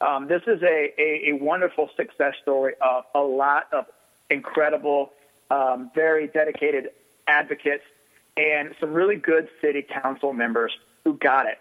Um, 0.01 0.27
this 0.29 0.43
is 0.47 0.63
a, 0.63 0.93
a, 0.99 1.31
a 1.31 1.33
wonderful 1.41 1.91
success 1.97 2.35
story 2.43 2.75
of 2.81 3.05
a 3.15 3.21
lot 3.21 3.69
of 3.73 3.85
incredible, 4.31 5.13
um, 5.51 5.91
very 5.95 6.27
dedicated 6.29 6.91
advocates 7.29 7.85
and 8.37 8.75
some 8.81 8.93
really 8.93 9.17
good 9.17 9.49
city 9.61 9.83
council 9.83 10.33
members 10.33 10.73
who 11.05 11.15
got 11.15 11.47
it. 11.47 11.59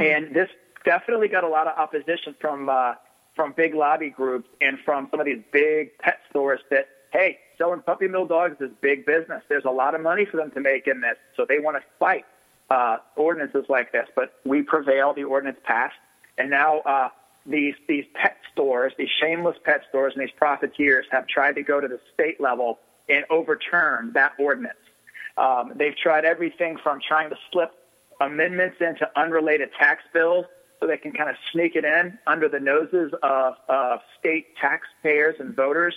And 0.00 0.34
this 0.34 0.48
definitely 0.84 1.28
got 1.28 1.44
a 1.44 1.48
lot 1.48 1.66
of 1.66 1.78
opposition 1.78 2.34
from 2.40 2.68
uh, 2.68 2.94
from 3.34 3.52
big 3.52 3.74
lobby 3.74 4.10
groups 4.10 4.48
and 4.60 4.78
from 4.84 5.08
some 5.10 5.20
of 5.20 5.26
these 5.26 5.42
big 5.52 5.96
pet 5.98 6.20
stores 6.30 6.60
that 6.70 6.88
hey, 7.12 7.38
selling 7.58 7.80
puppy 7.82 8.08
mill 8.08 8.26
dogs 8.26 8.56
is 8.60 8.70
big 8.80 9.04
business. 9.06 9.42
There's 9.48 9.64
a 9.64 9.70
lot 9.70 9.94
of 9.94 10.00
money 10.00 10.24
for 10.24 10.36
them 10.36 10.50
to 10.52 10.60
make 10.60 10.86
in 10.86 11.00
this, 11.00 11.16
so 11.36 11.44
they 11.48 11.58
want 11.58 11.76
to 11.76 11.82
fight 11.98 12.24
uh, 12.70 12.98
ordinances 13.16 13.66
like 13.68 13.92
this. 13.92 14.08
But 14.14 14.34
we 14.44 14.62
prevailed. 14.62 15.16
The 15.16 15.24
ordinance 15.24 15.58
passed, 15.64 15.96
and 16.38 16.50
now 16.50 16.80
uh, 16.80 17.08
these 17.46 17.74
these 17.88 18.04
pet 18.14 18.38
stores, 18.52 18.92
these 18.98 19.10
shameless 19.20 19.56
pet 19.64 19.82
stores, 19.88 20.14
and 20.14 20.22
these 20.22 20.34
profiteers 20.36 21.06
have 21.10 21.26
tried 21.26 21.54
to 21.56 21.62
go 21.62 21.80
to 21.80 21.88
the 21.88 22.00
state 22.14 22.40
level 22.40 22.78
and 23.08 23.24
overturn 23.30 24.12
that 24.14 24.32
ordinance. 24.38 24.76
Um, 25.36 25.72
they've 25.76 25.96
tried 25.96 26.24
everything 26.24 26.78
from 26.82 27.00
trying 27.06 27.30
to 27.30 27.36
slip 27.50 27.72
amendments 28.20 28.76
into 28.80 29.08
unrelated 29.16 29.70
tax 29.78 30.02
bills 30.12 30.46
so 30.80 30.86
they 30.86 30.96
can 30.96 31.12
kind 31.12 31.30
of 31.30 31.36
sneak 31.52 31.76
it 31.76 31.84
in 31.84 32.18
under 32.26 32.48
the 32.48 32.60
noses 32.60 33.12
of, 33.22 33.54
of 33.68 34.00
state 34.18 34.46
taxpayers 34.60 35.36
and 35.38 35.54
voters. 35.54 35.94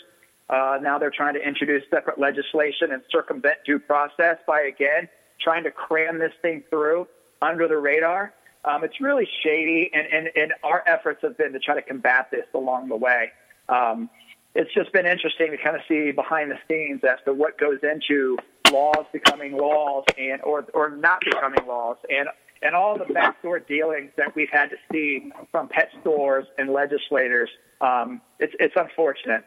Uh, 0.49 0.77
now 0.81 0.99
they're 0.99 1.11
trying 1.11 1.33
to 1.33 1.45
introduce 1.45 1.83
separate 1.89 2.19
legislation 2.19 2.91
and 2.91 3.01
circumvent 3.11 3.57
due 3.65 3.79
process 3.79 4.37
by 4.47 4.61
again 4.61 5.09
trying 5.41 5.63
to 5.63 5.71
cram 5.71 6.19
this 6.19 6.33
thing 6.41 6.63
through 6.69 7.07
under 7.41 7.67
the 7.67 7.77
radar. 7.77 8.33
Um, 8.63 8.83
it's 8.83 8.99
really 8.99 9.27
shady, 9.43 9.91
and, 9.93 10.07
and, 10.11 10.29
and 10.35 10.53
our 10.63 10.83
efforts 10.87 11.21
have 11.21 11.37
been 11.37 11.53
to 11.53 11.59
try 11.59 11.75
to 11.75 11.81
combat 11.81 12.29
this 12.31 12.45
along 12.53 12.89
the 12.89 12.95
way. 12.95 13.31
Um, 13.69 14.09
it's 14.55 14.73
just 14.73 14.91
been 14.93 15.05
interesting 15.05 15.51
to 15.51 15.57
kind 15.57 15.75
of 15.75 15.81
see 15.87 16.11
behind 16.11 16.49
the 16.49 16.57
scenes 16.67 17.01
as 17.03 17.17
to 17.25 17.33
what 17.33 17.59
goes 17.59 17.79
into 17.83 18.37
laws 18.71 19.05
becoming 19.11 19.57
laws 19.57 20.03
and 20.17 20.41
or 20.41 20.65
or 20.73 20.89
not 20.89 21.21
becoming 21.21 21.65
laws 21.67 21.97
and 22.09 22.27
and 22.61 22.75
all 22.75 22.97
the 22.97 23.05
backdoor 23.13 23.59
dealings 23.59 24.11
that 24.17 24.35
we've 24.35 24.49
had 24.51 24.69
to 24.69 24.77
see 24.91 25.31
from 25.51 25.67
pet 25.67 25.89
stores 26.01 26.45
and 26.57 26.71
legislators. 26.71 27.49
Um, 27.81 28.21
it's 28.39 28.53
it's 28.59 28.75
unfortunate. 28.75 29.45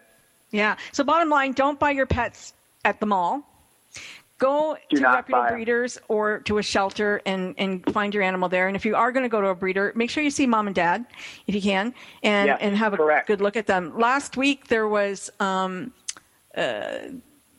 Yeah. 0.50 0.76
So 0.92 1.04
bottom 1.04 1.28
line, 1.28 1.52
don't 1.52 1.78
buy 1.78 1.90
your 1.90 2.06
pets 2.06 2.54
at 2.84 3.00
the 3.00 3.06
mall. 3.06 3.42
Go 4.38 4.76
Do 4.88 4.98
to 4.98 5.02
reputable 5.02 5.48
breeders 5.48 5.98
or 6.06 6.38
to 6.40 6.58
a 6.58 6.62
shelter 6.62 7.20
and, 7.26 7.56
and 7.58 7.84
find 7.92 8.14
your 8.14 8.22
animal 8.22 8.48
there. 8.48 8.68
And 8.68 8.76
if 8.76 8.84
you 8.84 8.94
are 8.94 9.10
going 9.10 9.24
to 9.24 9.28
go 9.28 9.40
to 9.40 9.48
a 9.48 9.54
breeder, 9.54 9.92
make 9.96 10.10
sure 10.10 10.22
you 10.22 10.30
see 10.30 10.46
mom 10.46 10.68
and 10.68 10.76
dad 10.76 11.04
if 11.48 11.56
you 11.56 11.60
can 11.60 11.92
and, 12.22 12.46
Yes, 12.46 12.58
and 12.60 12.76
have 12.76 12.94
a 12.94 13.22
good 13.26 13.40
look 13.40 13.56
at 13.56 13.66
them. 13.66 13.98
Last 13.98 14.36
week 14.36 14.68
there 14.68 14.86
was 14.86 15.28
um, 15.40 15.92
uh, 16.56 16.98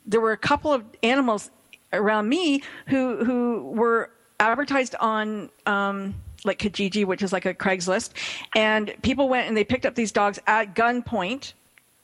there 0.10 0.19
were 0.19 0.32
a 0.32 0.38
couple 0.38 0.74
of 0.74 0.84
animals 1.04 1.52
around 1.93 2.28
me 2.28 2.62
who 2.88 3.24
who 3.24 3.72
were 3.76 4.12
advertised 4.39 4.95
on 5.00 5.50
um, 5.65 6.15
like 6.43 6.60
Kijiji, 6.60 7.06
which 7.06 7.22
is 7.22 7.32
like 7.32 7.45
a 7.45 7.54
Craigslist, 7.54 8.12
and 8.56 8.93
people 9.02 9.30
went 9.30 9.48
and 9.48 9.56
they 9.56 9.63
picked 9.63 9.86
up 9.86 9.95
these 9.95 10.12
dogs 10.12 10.39
at 10.48 10.76
gunpoint 10.76 11.54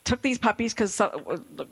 took 0.05 0.21
these 0.21 0.37
puppies 0.37 0.73
because 0.73 1.01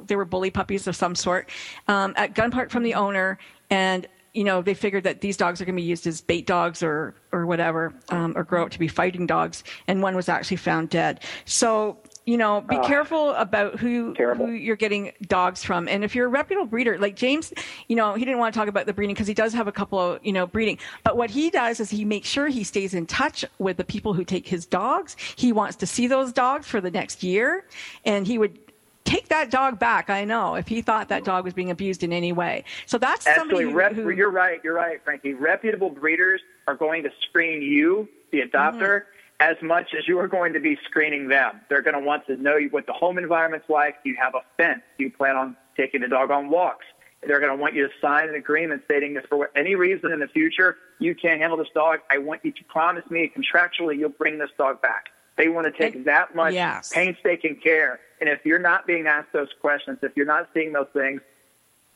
they 0.08 0.16
were 0.16 0.26
bully 0.26 0.50
puppies 0.50 0.88
of 0.88 0.96
some 0.96 1.16
sort 1.16 1.50
um, 1.88 2.14
at 2.18 2.34
gunpoint 2.34 2.70
from 2.72 2.84
the 2.84 2.96
owner, 2.96 3.38
and 3.70 4.08
you 4.34 4.44
know 4.44 4.62
they 4.62 4.74
figured 4.74 5.04
that 5.04 5.22
these 5.22 5.38
dogs 5.38 5.62
are 5.62 5.66
going 5.66 5.76
to 5.76 5.82
be 5.82 5.88
used 5.88 6.06
as 6.08 6.20
bait 6.20 6.48
dogs 6.48 6.84
or 6.84 7.16
or 7.32 7.46
whatever, 7.46 7.94
um, 8.10 8.34
or 8.36 8.44
grow 8.44 8.64
up 8.64 8.72
to 8.72 8.80
be 8.80 8.88
fighting 8.88 9.26
dogs. 9.26 9.64
And 9.88 10.02
one 10.02 10.16
was 10.16 10.28
actually 10.28 10.58
found 10.58 10.90
dead. 10.90 11.22
So 11.46 11.98
you 12.26 12.38
know, 12.38 12.62
be 12.62 12.78
Ah. 12.78 12.88
careful 12.88 13.32
about 13.32 13.80
who 13.80 14.14
who 14.14 14.52
you're 14.52 14.76
getting 14.78 15.12
dogs 15.28 15.64
from. 15.64 15.88
And 15.88 16.04
if 16.04 16.16
you're 16.16 16.26
a 16.28 16.30
reputable 16.30 16.66
breeder, 16.68 16.98
like 16.98 17.16
James, 17.16 17.54
you 17.88 17.96
know, 17.96 18.14
he 18.14 18.24
didn't 18.24 18.40
want 18.40 18.54
to 18.54 18.60
talk 18.60 18.70
about 18.70 18.86
the 18.86 18.94
breeding 18.94 19.14
because 19.14 19.28
he 19.28 19.34
does 19.34 19.54
have 19.54 19.68
a 19.68 19.72
couple 19.72 20.00
of, 20.00 20.26
you 20.26 20.32
know, 20.32 20.48
breeding. 20.48 20.78
But 21.04 21.18
what 21.18 21.30
he 21.30 21.50
does 21.50 21.80
is 21.80 21.90
he 21.90 22.06
makes 22.06 22.30
sure 22.30 22.48
he 22.48 22.64
stays 22.64 22.94
in 22.94 23.06
touch 23.06 23.44
with 23.60 23.78
the 23.78 23.84
people 23.84 24.14
who 24.14 24.24
take 24.24 24.48
his 24.48 24.66
dogs. 24.66 25.18
He 25.36 25.52
wants 25.52 25.76
to 25.78 25.86
see 25.86 26.08
those 26.08 26.32
dogs 26.32 26.66
for 26.68 26.80
the 26.80 26.92
next 26.92 27.24
year, 27.24 27.66
and 28.06 28.26
he 28.26 28.38
would 28.38 28.58
take 29.04 29.28
that 29.28 29.52
dog 29.52 29.78
back. 29.78 30.10
I 30.10 30.24
know 30.24 30.56
if 30.56 30.68
he 30.70 30.82
thought 30.82 31.10
that 31.10 31.26
dog 31.26 31.44
was 31.44 31.54
being 31.54 31.72
abused 31.72 32.04
in 32.04 32.14
any 32.14 32.32
way. 32.32 32.64
So 32.86 32.98
that's 32.98 33.26
somebody 33.26 33.66
Absolutely, 33.66 33.96
who, 33.96 34.02
who 34.04 34.10
you're 34.12 34.32
right. 34.32 34.62
You're 34.64 34.76
right, 34.76 35.04
Frankie. 35.04 35.34
Reputable 35.34 35.90
breeders 35.90 36.40
are 36.68 36.76
going 36.76 37.04
to 37.04 37.10
screen 37.28 37.62
you, 37.62 38.08
the 38.32 38.40
adopter, 38.40 39.02
Mm-hmm. 39.02 39.10
As 39.40 39.58
much 39.62 39.94
as 39.98 40.08
you 40.08 40.20
are 40.20 40.28
going 40.28 40.54
to 40.54 40.60
be 40.60 40.78
screening 40.86 41.28
them. 41.28 41.60
They're 41.70 41.82
going 41.82 41.96
to 41.96 42.06
want 42.06 42.26
to 42.28 42.38
know 42.38 42.60
what 42.72 42.86
the 42.86 42.94
home 42.94 43.18
environment's 43.18 43.70
like. 43.70 44.04
Do 44.04 44.10
you 44.10 44.18
have 44.22 44.36
a 44.36 44.42
fence? 44.58 44.82
Do 44.98 45.04
you 45.04 45.12
plan 45.12 45.36
on 45.36 45.58
taking 45.76 46.02
the 46.02 46.08
dog 46.08 46.32
on 46.32 46.50
walks? 46.50 46.86
They're 47.26 47.40
going 47.40 47.56
to 47.56 47.62
want 47.62 47.74
you 47.74 47.88
to 47.88 47.94
sign 48.02 48.30
an 48.30 48.36
agreement 48.36 48.84
stating 48.86 49.14
that 49.14 49.28
for 49.30 49.50
any 49.56 49.76
reason 49.76 50.12
in 50.12 50.20
the 50.20 50.28
future 50.28 50.78
you 51.00 51.16
can't 51.16 51.40
handle 51.40 51.58
this 51.58 51.70
dog, 51.74 52.00
I 52.10 52.18
want 52.18 52.44
you 52.44 52.52
to 52.52 52.64
promise 52.66 53.10
me 53.10 53.32
contractually 53.36 53.98
you'll 53.98 54.10
bring 54.10 54.40
this 54.40 54.50
dog 54.58 54.82
back. 54.82 55.10
They 55.36 55.48
want 55.48 55.66
to 55.66 55.72
take 55.72 56.06
that 56.06 56.36
much 56.36 56.54
yes. 56.54 56.92
painstaking 56.94 57.56
care 57.56 58.00
And 58.20 58.30
if 58.30 58.46
you're 58.46 58.60
not 58.60 58.86
being 58.86 59.08
asked 59.08 59.34
those 59.34 59.50
questions, 59.60 60.00
if 60.04 60.16
you're 60.16 60.26
not 60.26 60.50
seeing 60.54 60.74
those 60.74 60.88
things, 60.94 61.22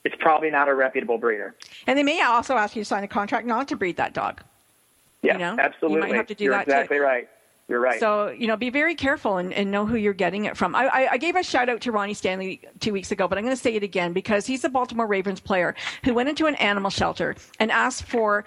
it's 0.03 0.16
probably 0.20 0.49
not 0.49 0.70
a 0.70 0.74
reputable 0.74 1.18
breeder. 1.18 1.55
And 1.86 1.97
they 1.97 2.03
may 2.03 2.22
also 2.22 2.55
ask 2.55 2.76
you 2.76 2.82
to 2.82 2.86
sign 2.86 3.03
a 3.03 3.07
contract 3.07 3.45
not 3.45 3.68
to 3.68 3.76
breed 3.76 3.97
that 3.97 4.14
dog. 4.14 4.41
Yeah, 5.22 5.34
you 5.34 5.39
know? 5.39 5.57
absolutely. 5.59 6.07
You 6.07 6.14
might 6.14 6.16
have 6.16 6.28
to 6.28 6.36
do 6.36 6.45
you're 6.45 6.53
that 6.53 6.64
exactly 6.64 6.97
too. 6.97 7.03
right. 7.03 7.30
You're 7.68 7.82
right. 7.82 7.99
So, 7.99 8.30
you 8.30 8.47
know, 8.47 8.55
be 8.55 8.70
very 8.70 8.95
careful 8.95 9.38
and, 9.38 9.51
and 9.51 9.70
know 9.72 9.86
who 9.86 9.97
you're 9.97 10.13
getting 10.13 10.45
it 10.45 10.55
from. 10.55 10.74
I, 10.74 11.09
I, 11.11 11.18
gave 11.18 11.36
a 11.36 11.43
shout 11.43 11.68
out 11.68 11.82
to 11.82 11.91
Ronnie 11.91 12.13
Stanley 12.13 12.61
two 12.80 12.93
weeks 12.93 13.11
ago, 13.11 13.28
but 13.28 13.38
I'm 13.38 13.43
going 13.43 13.55
to 13.55 13.61
say 13.61 13.76
it 13.76 13.84
again 13.84 14.13
because 14.13 14.45
he's 14.45 14.63
a 14.63 14.70
Baltimore 14.70 15.05
Ravens 15.05 15.41
player 15.41 15.76
who 16.05 16.13
went 16.13 16.30
into 16.30 16.45
an 16.45 16.55
animal 16.55 16.89
shelter 16.89 17.36
and 17.59 17.70
asked 17.70 18.03
for 18.03 18.45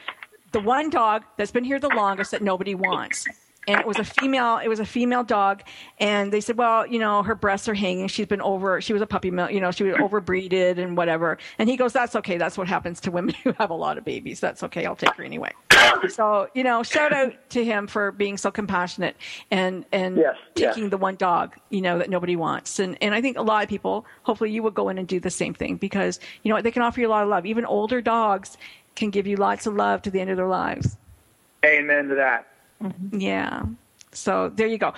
the 0.53 0.61
one 0.61 0.89
dog 0.89 1.25
that's 1.37 1.51
been 1.51 1.65
here 1.65 1.79
the 1.79 1.89
longest 1.89 2.31
that 2.31 2.41
nobody 2.41 2.75
wants. 2.75 3.27
And 3.69 3.79
it 3.79 3.87
was 3.87 3.99
a 3.99 4.05
female. 4.05 4.59
It 4.59 4.69
was 4.69 4.81
a 4.81 4.87
female 4.87 5.23
dog, 5.23 5.63
and 5.99 6.33
they 6.33 6.41
said, 6.41 6.57
"Well, 6.57 6.87
you 6.87 6.99
know, 6.99 7.23
her 7.23 7.35
breasts 7.35 7.69
are 7.69 7.75
hanging. 7.75 8.09
She's 8.09 8.27
been 8.27 8.41
over. 8.41 8.81
She 8.81 8.93
was 8.93 9.03
a 9.03 9.07
puppy 9.07 9.31
mill. 9.31 9.51
You 9.51 9.61
know, 9.61 9.71
she 9.71 9.85
was 9.85 9.97
hmm. 9.97 10.03
overbreeded 10.03 10.79
and 10.79 10.97
whatever." 10.97 11.39
And 11.59 11.69
he 11.69 11.77
goes, 11.77 11.93
"That's 11.93 12.17
okay. 12.17 12.39
That's 12.39 12.57
what 12.57 12.69
happens 12.69 13.01
to 13.01 13.11
women 13.11 13.35
who 13.45 13.53
have 13.59 13.71
a 13.71 13.75
lot 13.75 13.99
of 13.99 14.05
babies. 14.05 14.41
That's 14.41 14.63
okay. 14.63 14.87
I'll 14.87 14.97
take 14.97 15.15
her 15.15 15.25
anyway." 15.25 15.53
So, 16.09 16.49
you 16.55 16.63
know, 16.63 16.83
shout 16.83 17.13
out 17.13 17.35
to 17.51 17.65
him 17.65 17.87
for 17.87 18.13
being 18.13 18.37
so 18.37 18.51
compassionate 18.51 19.17
and 19.51 19.85
and 19.93 20.17
Yes, 20.17 20.37
yes. 20.57 20.75
taking 20.75 20.91
the 20.91 20.97
one 20.97 21.17
dog, 21.17 21.57
you 21.71 21.81
know, 21.81 21.99
that 21.99 22.11
nobody 22.11 22.37
wants. 22.37 22.79
And 22.79 22.97
and 23.01 23.15
I 23.15 23.21
think 23.21 23.37
a 23.37 23.43
lot 23.43 23.63
of 23.63 23.69
people, 23.69 24.07
hopefully, 24.23 24.51
you 24.51 24.63
will 24.63 24.71
go 24.71 24.89
in 24.89 24.99
and 24.99 25.07
do 25.07 25.21
the 25.21 25.31
same 25.31 25.55
thing 25.55 25.77
because 25.77 26.21
you 26.43 26.53
know 26.53 26.61
they 26.61 26.71
can 26.71 26.83
offer 26.83 27.01
you 27.01 27.09
a 27.09 27.11
lot 27.11 27.23
of 27.23 27.29
love. 27.29 27.47
Even 27.47 27.65
older 27.65 28.01
dogs 28.01 28.57
can 28.95 29.11
give 29.11 29.27
you 29.27 29.37
lots 29.37 29.67
of 29.67 29.75
love 29.75 30.03
to 30.03 30.11
the 30.11 30.21
end 30.21 30.31
of 30.31 30.37
their 30.37 30.49
lives. 30.49 30.97
Amen 31.65 32.09
to 32.09 32.15
that. 32.15 32.50
Yeah. 33.13 33.63
So 34.13 34.51
there 34.55 34.67
you 34.67 34.79
go. 34.79 34.95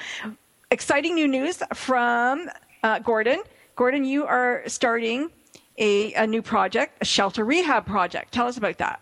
Exciting 0.71 1.15
new 1.15 1.29
news 1.29 1.63
from 1.75 2.49
uh, 2.83 2.99
Gordon. 3.01 3.43
Gordon, 3.77 4.05
you 4.05 4.25
are 4.27 4.63
starting 4.67 5.31
a, 5.79 6.13
a 6.15 6.27
new 6.27 6.43
project, 6.43 6.99
a 7.01 7.05
shelter 7.05 7.45
rehab 7.45 7.87
project. 7.87 8.33
Tell 8.33 8.47
us 8.47 8.57
about 8.57 8.79
that. 8.79 9.01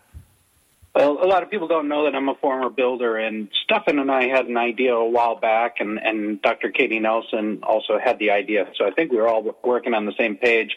Well, 0.93 1.23
a 1.23 1.25
lot 1.25 1.41
of 1.41 1.49
people 1.49 1.69
don't 1.69 1.87
know 1.87 2.03
that 2.03 2.15
I'm 2.15 2.27
a 2.27 2.35
former 2.35 2.69
builder, 2.69 3.15
and 3.15 3.47
Stefan 3.63 3.97
and 3.97 4.11
I 4.11 4.27
had 4.27 4.47
an 4.47 4.57
idea 4.57 4.93
a 4.93 5.09
while 5.09 5.37
back, 5.37 5.75
and, 5.79 5.97
and 5.97 6.41
Dr. 6.41 6.69
Katie 6.69 6.99
Nelson 6.99 7.61
also 7.63 7.97
had 7.97 8.19
the 8.19 8.31
idea. 8.31 8.69
So 8.77 8.85
I 8.85 8.91
think 8.91 9.09
we 9.09 9.17
were 9.17 9.27
all 9.29 9.55
working 9.63 9.93
on 9.93 10.05
the 10.05 10.11
same 10.19 10.35
page. 10.35 10.75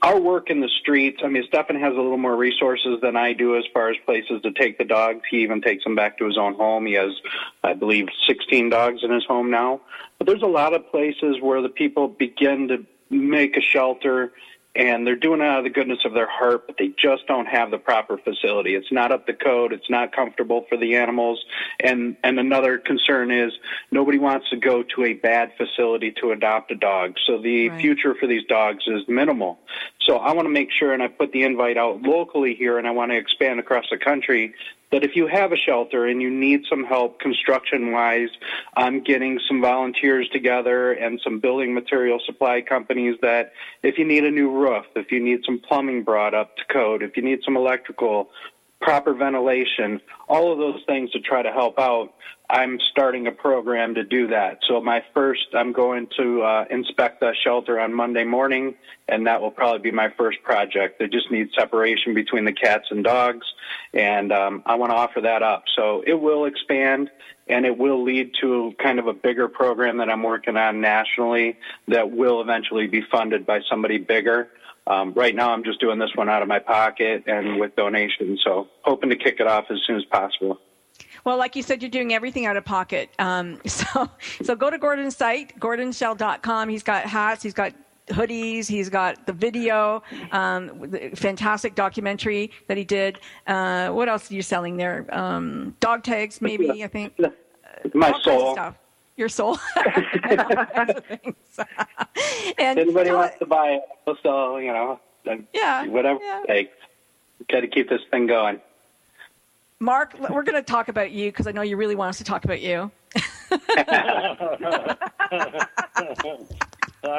Our 0.00 0.18
work 0.18 0.48
in 0.48 0.60
the 0.60 0.70
streets, 0.80 1.20
I 1.22 1.28
mean, 1.28 1.44
Stefan 1.48 1.78
has 1.78 1.92
a 1.92 1.96
little 1.96 2.16
more 2.16 2.34
resources 2.34 2.98
than 3.02 3.14
I 3.14 3.34
do 3.34 3.58
as 3.58 3.64
far 3.74 3.90
as 3.90 3.96
places 4.06 4.40
to 4.42 4.52
take 4.52 4.78
the 4.78 4.84
dogs. 4.84 5.20
He 5.30 5.42
even 5.42 5.60
takes 5.60 5.84
them 5.84 5.94
back 5.94 6.16
to 6.18 6.24
his 6.24 6.38
own 6.38 6.54
home. 6.54 6.86
He 6.86 6.94
has, 6.94 7.12
I 7.62 7.74
believe, 7.74 8.06
16 8.26 8.70
dogs 8.70 9.00
in 9.02 9.12
his 9.12 9.26
home 9.26 9.50
now. 9.50 9.82
But 10.16 10.28
there's 10.28 10.42
a 10.42 10.46
lot 10.46 10.72
of 10.72 10.90
places 10.90 11.36
where 11.42 11.60
the 11.60 11.68
people 11.68 12.08
begin 12.08 12.68
to 12.68 12.86
make 13.10 13.58
a 13.58 13.60
shelter 13.60 14.32
and 14.76 15.06
they're 15.06 15.16
doing 15.16 15.40
it 15.40 15.44
out 15.46 15.58
of 15.58 15.64
the 15.64 15.70
goodness 15.70 16.00
of 16.04 16.12
their 16.12 16.28
heart, 16.28 16.66
but 16.66 16.76
they 16.78 16.88
just 16.88 17.26
don't 17.26 17.46
have 17.46 17.70
the 17.70 17.78
proper 17.78 18.18
facility. 18.18 18.74
It's 18.74 18.92
not 18.92 19.10
up 19.12 19.26
to 19.26 19.32
code. 19.32 19.72
It's 19.72 19.88
not 19.88 20.14
comfortable 20.14 20.66
for 20.68 20.76
the 20.76 20.96
animals. 20.96 21.44
And 21.80 22.16
and 22.22 22.38
another 22.38 22.78
concern 22.78 23.30
is 23.30 23.52
nobody 23.90 24.18
wants 24.18 24.50
to 24.50 24.56
go 24.56 24.82
to 24.82 25.04
a 25.04 25.14
bad 25.14 25.52
facility 25.56 26.12
to 26.20 26.32
adopt 26.32 26.70
a 26.70 26.76
dog. 26.76 27.14
So 27.26 27.38
the 27.38 27.70
Right. 27.70 27.80
future 27.80 28.14
for 28.14 28.26
these 28.26 28.44
dogs 28.46 28.84
is 28.86 29.02
minimal. 29.08 29.58
So 30.06 30.18
I 30.18 30.32
want 30.32 30.46
to 30.46 30.50
make 30.50 30.70
sure, 30.70 30.92
and 30.92 31.02
I 31.02 31.08
put 31.08 31.32
the 31.32 31.42
invite 31.42 31.76
out 31.76 32.02
locally 32.02 32.54
here, 32.54 32.78
and 32.78 32.86
I 32.86 32.90
want 32.92 33.10
to 33.10 33.16
expand 33.16 33.58
across 33.58 33.86
the 33.90 33.98
country. 33.98 34.54
That 34.92 35.02
if 35.02 35.16
you 35.16 35.26
have 35.26 35.52
a 35.52 35.56
shelter 35.56 36.06
and 36.06 36.22
you 36.22 36.30
need 36.30 36.62
some 36.70 36.84
help 36.84 37.18
construction 37.20 37.90
wise, 37.92 38.28
I'm 38.76 39.02
getting 39.02 39.40
some 39.48 39.60
volunteers 39.60 40.28
together 40.28 40.92
and 40.92 41.20
some 41.24 41.40
building 41.40 41.74
material 41.74 42.20
supply 42.24 42.62
companies 42.62 43.16
that 43.20 43.52
if 43.82 43.98
you 43.98 44.04
need 44.04 44.24
a 44.24 44.30
new 44.30 44.50
roof, 44.50 44.86
if 44.94 45.10
you 45.10 45.18
need 45.18 45.40
some 45.44 45.58
plumbing 45.58 46.04
brought 46.04 46.34
up 46.34 46.56
to 46.56 46.64
code, 46.72 47.02
if 47.02 47.16
you 47.16 47.22
need 47.22 47.40
some 47.44 47.56
electrical, 47.56 48.30
proper 48.80 49.14
ventilation, 49.14 50.00
all 50.28 50.52
of 50.52 50.58
those 50.58 50.80
things 50.86 51.10
to 51.10 51.20
try 51.20 51.42
to 51.42 51.50
help 51.50 51.78
out. 51.78 52.14
I'm 52.48 52.78
starting 52.92 53.26
a 53.26 53.32
program 53.32 53.94
to 53.96 54.04
do 54.04 54.28
that. 54.28 54.60
So 54.68 54.80
my 54.80 55.02
first, 55.12 55.46
I'm 55.52 55.72
going 55.72 56.06
to 56.16 56.42
uh, 56.42 56.64
inspect 56.70 57.20
the 57.20 57.34
shelter 57.44 57.80
on 57.80 57.92
Monday 57.92 58.24
morning, 58.24 58.76
and 59.08 59.26
that 59.26 59.40
will 59.40 59.50
probably 59.50 59.80
be 59.80 59.90
my 59.90 60.12
first 60.16 60.42
project. 60.44 60.98
They 61.00 61.08
just 61.08 61.30
need 61.30 61.48
separation 61.58 62.14
between 62.14 62.44
the 62.44 62.52
cats 62.52 62.86
and 62.90 63.02
dogs, 63.02 63.46
and 63.92 64.32
um, 64.32 64.62
I 64.64 64.76
want 64.76 64.92
to 64.92 64.96
offer 64.96 65.20
that 65.22 65.42
up. 65.42 65.64
So 65.76 66.04
it 66.06 66.14
will 66.14 66.44
expand, 66.44 67.10
and 67.48 67.66
it 67.66 67.76
will 67.76 68.04
lead 68.04 68.32
to 68.40 68.74
kind 68.80 69.00
of 69.00 69.08
a 69.08 69.14
bigger 69.14 69.48
program 69.48 69.96
that 69.98 70.08
I'm 70.08 70.22
working 70.22 70.56
on 70.56 70.80
nationally 70.80 71.58
that 71.88 72.12
will 72.12 72.40
eventually 72.40 72.86
be 72.86 73.02
funded 73.10 73.44
by 73.44 73.60
somebody 73.68 73.98
bigger. 73.98 74.50
Um, 74.86 75.14
right 75.14 75.34
now, 75.34 75.52
I'm 75.52 75.64
just 75.64 75.80
doing 75.80 75.98
this 75.98 76.14
one 76.14 76.28
out 76.28 76.42
of 76.42 76.48
my 76.48 76.60
pocket 76.60 77.24
and 77.26 77.58
with 77.58 77.74
donations. 77.74 78.40
So, 78.44 78.68
hoping 78.82 79.10
to 79.10 79.16
kick 79.16 79.40
it 79.40 79.48
off 79.48 79.64
as 79.68 79.78
soon 79.84 79.96
as 79.96 80.04
possible. 80.04 80.60
Well, 81.26 81.38
like 81.38 81.56
you 81.56 81.62
said, 81.64 81.82
you're 81.82 81.90
doing 81.90 82.14
everything 82.14 82.46
out 82.46 82.56
of 82.56 82.64
pocket. 82.64 83.10
Um, 83.18 83.60
so, 83.66 84.08
so 84.44 84.54
go 84.54 84.70
to 84.70 84.78
Gordon's 84.78 85.16
site, 85.16 85.58
gordonshell.com. 85.58 86.68
He's 86.68 86.84
got 86.84 87.04
hats, 87.04 87.42
he's 87.42 87.52
got 87.52 87.72
hoodies, 88.06 88.68
he's 88.68 88.88
got 88.88 89.26
the 89.26 89.32
video, 89.32 90.04
um, 90.30 90.88
the 90.88 91.10
fantastic 91.16 91.74
documentary 91.74 92.52
that 92.68 92.76
he 92.76 92.84
did. 92.84 93.18
Uh, 93.48 93.88
what 93.88 94.08
else 94.08 94.30
are 94.30 94.34
you 94.34 94.42
selling 94.42 94.76
there? 94.76 95.04
Um, 95.10 95.74
dog 95.80 96.04
tags, 96.04 96.40
maybe, 96.40 96.84
I 96.84 96.86
think. 96.86 97.18
My 97.92 98.12
All 98.12 98.20
soul. 98.20 98.52
stuff. 98.52 98.76
Your 99.16 99.28
soul. 99.28 99.58
All 99.76 100.66
kinds 100.66 100.94
of 100.94 101.04
things. 101.06 101.34
and 102.56 102.78
Anybody 102.78 103.10
wants 103.10 103.36
to 103.40 103.46
buy 103.46 103.70
it, 103.70 103.82
we'll 104.06 104.16
sell, 104.22 104.60
you 104.60 104.72
know, 104.72 105.00
uh, 105.28 105.34
Yeah, 105.52 105.88
whatever 105.88 106.20
it 106.22 106.46
takes. 106.46 106.76
Got 107.50 107.60
to 107.62 107.66
keep 107.66 107.88
this 107.88 108.02
thing 108.12 108.28
going. 108.28 108.60
Mark, 109.78 110.14
we're 110.30 110.42
going 110.42 110.54
to 110.54 110.62
talk 110.62 110.88
about 110.88 111.10
you 111.12 111.30
because 111.30 111.46
I 111.46 111.52
know 111.52 111.62
you 111.62 111.76
really 111.76 111.94
want 111.94 112.10
us 112.10 112.18
to 112.18 112.24
talk 112.24 112.44
about 112.44 112.62
you. 112.62 112.90
I'm 113.50 113.60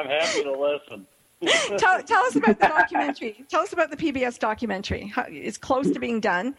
happy 0.06 0.42
to 0.42 0.52
listen. 0.52 1.06
tell, 1.78 2.02
tell 2.02 2.24
us 2.24 2.34
about 2.34 2.58
the 2.58 2.66
documentary. 2.66 3.44
Tell 3.48 3.60
us 3.60 3.72
about 3.72 3.90
the 3.92 3.96
PBS 3.96 4.40
documentary. 4.40 5.06
How, 5.06 5.26
it's 5.28 5.56
close 5.56 5.90
to 5.92 6.00
being 6.00 6.18
done, 6.18 6.56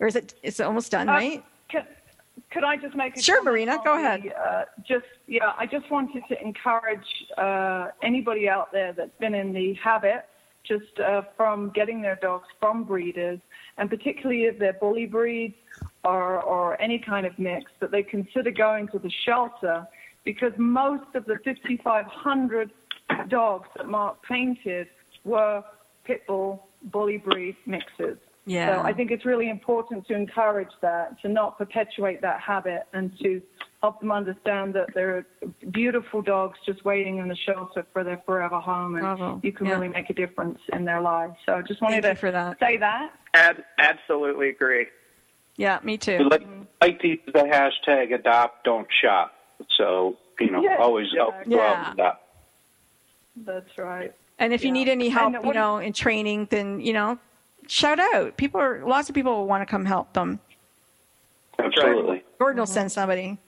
or 0.00 0.06
is 0.06 0.16
it? 0.16 0.34
It's 0.42 0.60
almost 0.60 0.90
done, 0.92 1.08
Uh, 1.08 1.12
right? 1.12 1.44
Can, 1.70 1.86
could 2.50 2.64
I 2.64 2.76
just 2.76 2.94
make 2.94 3.16
a 3.16 3.22
Sure, 3.22 3.42
Marina, 3.42 3.78
on 3.78 3.84
go 3.84 3.96
the, 3.96 4.04
ahead. 4.04 4.32
Uh, 4.38 4.64
just 4.86 5.06
yeah, 5.26 5.52
I 5.58 5.64
just 5.64 5.90
wanted 5.90 6.24
to 6.28 6.40
encourage 6.42 7.06
uh, 7.38 7.88
anybody 8.02 8.50
out 8.50 8.70
there 8.70 8.92
that's 8.92 9.16
been 9.18 9.34
in 9.34 9.54
the 9.54 9.72
habit, 9.82 10.26
just 10.68 11.00
uh, 11.00 11.22
from 11.36 11.70
getting 11.70 12.02
their 12.02 12.16
dogs 12.16 12.46
from 12.60 12.84
breeders, 12.84 13.40
and 13.78 13.88
particularly 13.88 14.44
if 14.44 14.58
they're 14.58 14.74
bully 14.74 15.06
breeds 15.06 15.56
or 16.04 16.40
or 16.42 16.80
any 16.80 16.98
kind 16.98 17.26
of 17.26 17.36
mix, 17.38 17.70
that 17.80 17.90
they 17.90 18.02
consider 18.02 18.50
going 18.50 18.88
to 18.88 18.98
the 18.98 19.10
shelter 19.24 19.86
because 20.24 20.52
most 20.58 21.14
of 21.14 21.24
the 21.24 21.38
5,500 21.44 22.70
dogs 23.28 23.68
that 23.76 23.88
Mark 23.88 24.22
painted 24.22 24.88
were 25.24 25.64
pit 26.04 26.26
bull 26.26 26.68
bully 26.82 27.16
breed 27.18 27.56
mixes. 27.66 28.18
Yeah. 28.46 28.76
So 28.76 28.82
I 28.82 28.92
think 28.92 29.10
it's 29.10 29.26
really 29.26 29.50
important 29.50 30.06
to 30.08 30.14
encourage 30.14 30.70
that, 30.80 31.20
to 31.22 31.28
not 31.28 31.58
perpetuate 31.58 32.22
that 32.22 32.40
habit, 32.40 32.84
and 32.94 33.12
to 33.20 33.42
help 33.80 34.00
them 34.00 34.10
understand 34.10 34.74
that 34.74 34.92
there 34.94 35.16
are 35.18 35.26
beautiful 35.70 36.20
dogs 36.20 36.58
just 36.66 36.84
waiting 36.84 37.18
in 37.18 37.28
the 37.28 37.36
shelter 37.36 37.86
for 37.92 38.02
their 38.02 38.20
forever 38.26 38.58
home, 38.58 38.96
and 38.96 39.02
Bravo. 39.02 39.40
you 39.42 39.52
can 39.52 39.66
Yeah. 39.66 39.74
really 39.74 39.88
make 39.88 40.10
a 40.10 40.14
difference 40.14 40.60
in 40.72 40.84
their 40.84 41.00
lives. 41.00 41.36
So 41.46 41.54
I 41.54 41.62
just 41.62 41.80
wanted 41.80 42.02
Thank 42.02 42.04
to 42.04 42.08
you 42.10 42.16
for 42.16 42.30
that. 42.32 42.58
say 42.58 42.76
that. 42.78 43.12
Ab- 43.34 43.64
absolutely 43.78 44.48
agree. 44.48 44.88
Yeah, 45.56 45.78
me 45.82 45.96
too. 45.96 46.18
like, 46.18 46.42
mm-hmm. 46.42 46.62
like 46.80 47.00
to 47.00 47.08
use 47.08 47.20
the 47.26 47.32
hashtag 47.32 48.12
adopt, 48.14 48.64
don't 48.64 48.88
shop. 49.00 49.34
So, 49.76 50.16
you 50.40 50.50
know, 50.50 50.62
Yeah, 50.62 50.76
always 50.76 51.08
yeah. 51.12 51.18
help 51.18 51.48
go 51.48 51.60
out. 51.60 52.20
That's 53.36 53.78
right. 53.78 54.12
And 54.40 54.52
if 54.52 54.64
you 54.64 54.72
need 54.72 54.88
any 54.88 55.08
help, 55.08 55.34
you 55.44 55.52
know, 55.52 55.78
in 55.78 55.92
training, 55.92 56.46
then 56.50 56.80
you 56.80 56.92
know, 56.92 57.18
shout 57.66 57.98
out. 57.98 58.36
People 58.36 58.60
are 58.60 58.84
lots 58.84 59.08
of 59.08 59.14
people 59.14 59.36
will 59.36 59.46
want 59.46 59.62
to 59.62 59.66
come 59.66 59.84
help 59.84 60.12
them. 60.12 60.40
Absolutely. 61.58 62.24
Gordon 62.38 62.58
will 62.58 62.66
mm-hmm. 62.66 62.72
send 62.72 62.92
somebody. 62.92 63.38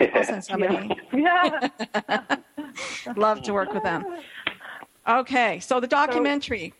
I'll 0.00 0.24
send 0.24 0.44
somebody. 0.44 0.96
Yeah. 1.12 1.68
Love 3.16 3.42
to 3.42 3.52
work 3.52 3.72
with 3.74 3.82
them. 3.82 4.04
Okay, 5.08 5.60
so 5.60 5.78
the 5.80 5.86
documentary. 5.86 6.72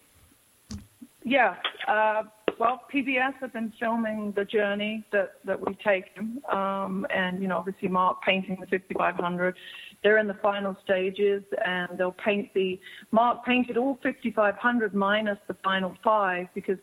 Yeah. 1.24 1.56
Uh, 1.86 2.24
well, 2.58 2.82
PBS 2.92 3.34
have 3.40 3.52
been 3.52 3.72
filming 3.78 4.32
the 4.32 4.44
journey 4.44 5.04
that, 5.12 5.34
that 5.44 5.60
we've 5.60 5.78
taken. 5.80 6.40
Um, 6.50 7.06
and, 7.14 7.40
you 7.42 7.48
know, 7.48 7.58
obviously 7.58 7.88
Mark 7.88 8.22
painting 8.22 8.56
the 8.60 8.66
5500. 8.66 9.56
They're 10.02 10.18
in 10.18 10.26
the 10.28 10.34
final 10.34 10.76
stages 10.82 11.42
and 11.64 11.88
they'll 11.98 12.12
paint 12.12 12.52
the, 12.54 12.80
Mark 13.10 13.44
painted 13.44 13.76
all 13.76 13.98
5500 14.02 14.94
minus 14.94 15.38
the 15.46 15.54
final 15.62 15.94
five 16.02 16.48
because 16.54 16.78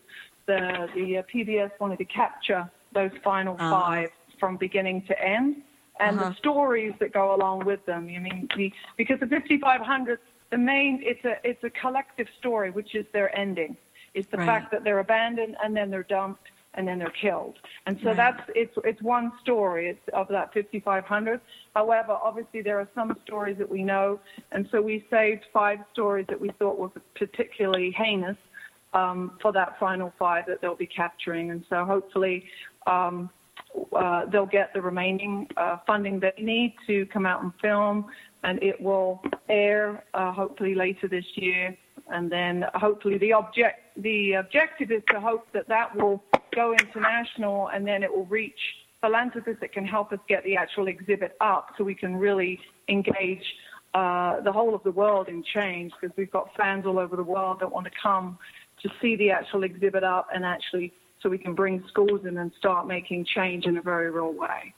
the, 0.45 0.89
the 0.95 1.17
uh, 1.17 1.23
PBS 1.33 1.71
wanted 1.79 1.97
to 1.99 2.05
capture 2.05 2.69
those 2.93 3.11
final 3.23 3.55
Ah. 3.59 3.69
five 3.71 4.09
from 4.39 4.57
beginning 4.57 5.03
to 5.03 5.21
end. 5.21 5.57
And 5.99 6.17
Uh-huh. 6.19 6.29
the 6.29 6.35
stories 6.35 6.93
that 6.99 7.11
go 7.13 7.35
along 7.35 7.65
with 7.65 7.85
them. 7.85 8.03
I 8.15 8.19
mean, 8.19 8.47
the, 8.55 8.71
because 8.97 9.19
the 9.19 9.27
5500, 9.27 10.19
the 10.51 10.57
main, 10.57 11.01
it's 11.03 11.23
a 11.25 11.35
it's 11.43 11.63
a 11.63 11.69
collective 11.69 12.27
story, 12.39 12.71
which 12.71 12.95
is 12.95 13.05
their 13.13 13.35
ending. 13.37 13.75
It's 14.13 14.29
the 14.31 14.37
Right. 14.37 14.45
fact 14.47 14.71
that 14.71 14.83
they're 14.83 14.99
abandoned 14.99 15.55
and 15.63 15.75
then 15.75 15.89
they're 15.91 16.03
dumped 16.03 16.47
and 16.75 16.87
then 16.87 16.97
they're 16.99 17.11
killed. 17.21 17.59
And 17.85 17.99
so 18.01 18.07
Right. 18.09 18.17
that's 18.17 18.49
it's 18.55 18.75
it's 18.83 19.01
one 19.01 19.31
story 19.41 19.89
it's 19.89 20.07
of 20.13 20.27
that 20.29 20.53
5500. 20.53 21.41
However, 21.75 22.13
obviously 22.13 22.61
there 22.61 22.79
are 22.79 22.87
some 22.95 23.15
stories 23.25 23.57
that 23.57 23.69
we 23.69 23.83
know, 23.83 24.19
and 24.51 24.67
so 24.71 24.81
we 24.81 25.05
saved 25.09 25.45
five 25.53 25.79
stories 25.91 26.25
that 26.29 26.39
we 26.39 26.49
thought 26.59 26.77
were 26.79 26.91
particularly 27.15 27.91
heinous 27.91 28.37
um, 28.93 29.37
for 29.41 29.51
that 29.51 29.77
final 29.79 30.11
five 30.17 30.45
that 30.47 30.61
they'll 30.61 30.75
be 30.75 30.87
capturing. 30.87 31.51
And 31.51 31.63
so 31.69 31.85
hopefully. 31.85 32.45
Um, 32.87 33.29
uh, 33.95 34.25
they'll 34.25 34.45
get 34.45 34.73
the 34.73 34.81
remaining 34.81 35.47
uh, 35.57 35.77
funding 35.85 36.19
they 36.19 36.33
need 36.41 36.75
to 36.87 37.05
come 37.07 37.25
out 37.25 37.43
and 37.43 37.51
film, 37.61 38.05
and 38.43 38.61
it 38.63 38.79
will 38.81 39.21
air 39.49 40.03
uh, 40.13 40.31
hopefully 40.31 40.75
later 40.75 41.07
this 41.07 41.25
year. 41.35 41.77
And 42.11 42.31
then 42.31 42.65
hopefully 42.73 43.17
the 43.19 43.33
object 43.33 43.81
the 43.97 44.33
objective 44.33 44.91
is 44.91 45.03
to 45.09 45.19
hope 45.19 45.47
that 45.53 45.67
that 45.67 45.95
will 45.95 46.23
go 46.55 46.73
international, 46.73 47.67
and 47.69 47.85
then 47.85 48.03
it 48.03 48.11
will 48.11 48.25
reach 48.25 48.59
philanthropists 49.01 49.61
that 49.61 49.71
can 49.71 49.85
help 49.85 50.11
us 50.11 50.19
get 50.27 50.43
the 50.43 50.55
actual 50.57 50.87
exhibit 50.87 51.35
up, 51.39 51.73
so 51.77 51.83
we 51.83 51.95
can 51.95 52.15
really 52.15 52.59
engage 52.87 53.43
uh, 53.93 54.41
the 54.41 54.51
whole 54.51 54.73
of 54.73 54.83
the 54.83 54.91
world 54.91 55.27
in 55.27 55.43
change. 55.43 55.91
Because 55.99 56.15
we've 56.17 56.31
got 56.31 56.49
fans 56.55 56.85
all 56.85 56.97
over 56.97 57.15
the 57.15 57.23
world 57.23 57.59
that 57.59 57.71
want 57.71 57.85
to 57.85 57.91
come 58.01 58.39
to 58.81 58.89
see 59.01 59.15
the 59.15 59.29
actual 59.29 59.63
exhibit 59.63 60.03
up 60.03 60.27
and 60.33 60.45
actually 60.45 60.93
so 61.21 61.29
we 61.29 61.37
can 61.37 61.53
bring 61.53 61.83
schools 61.87 62.25
in 62.25 62.37
and 62.37 62.51
start 62.57 62.87
making 62.87 63.25
change 63.25 63.65
in 63.65 63.77
a 63.77 63.81
very 63.81 64.09
real 64.09 64.33
way. 64.33 64.73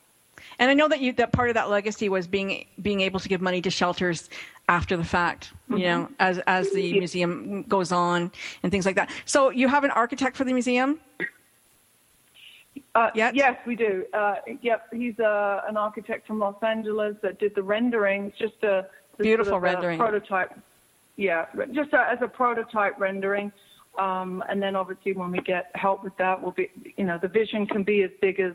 And 0.58 0.72
I 0.72 0.74
know 0.74 0.88
that 0.88 1.00
you 1.02 1.14
that 1.14 1.32
part 1.32 1.50
of 1.50 1.56
that 1.56 1.70
legacy 1.70 2.10
was 2.10 2.26
being 2.26 2.66
being 2.82 3.02
able 3.02 3.20
to 3.20 3.30
give 3.30 3.42
money 3.42 3.62
to 3.62 3.70
shelters 3.70 4.30
after 4.68 4.98
the 4.98 5.04
fact, 5.04 5.52
you 5.70 5.78
Mhm. 5.78 5.82
know, 5.84 6.10
as 6.20 6.40
as 6.48 6.72
the 6.72 6.94
museum 6.94 7.64
goes 7.64 7.92
on 7.92 8.32
and 8.64 8.72
things 8.72 8.86
like 8.86 8.96
that. 8.96 9.12
So 9.26 9.50
you 9.50 9.68
have 9.68 9.84
an 9.84 9.92
architect 9.92 10.36
for 10.36 10.44
the 10.44 10.54
museum? 10.54 11.00
Uh, 12.96 13.10
Yes, 13.14 13.58
we 13.66 13.76
do. 13.76 14.06
Uh, 14.14 14.36
yep, 14.62 14.88
he's 14.92 15.18
uh, 15.20 15.62
an 15.68 15.78
architect 15.78 16.26
from 16.28 16.40
Los 16.40 16.62
Angeles 16.64 17.16
that 17.22 17.38
did 17.40 17.54
the 17.56 17.64
renderings, 17.64 18.34
just 18.38 18.64
a 18.64 18.88
Beautiful 19.20 19.52
sort 19.52 19.64
of 19.66 19.74
rendering. 19.76 20.00
prototype. 20.00 20.58
Yeah, 21.18 21.46
just 21.72 21.94
a, 21.94 22.10
as 22.10 22.22
a 22.22 22.28
prototype 22.28 23.00
rendering. 23.00 23.52
Um, 23.98 24.44
and 24.50 24.62
then 24.62 24.76
obviously 24.76 25.14
when 25.14 25.32
we 25.32 25.40
get 25.40 25.72
help 25.76 26.04
with 26.04 26.16
that, 26.18 26.42
we'll 26.42 26.52
be, 26.52 26.70
you 26.96 27.04
know, 27.04 27.20
the 27.22 27.28
vision 27.28 27.66
can 27.66 27.84
be 27.84 28.04
as 28.04 28.12
big 28.22 28.40
as, 28.40 28.54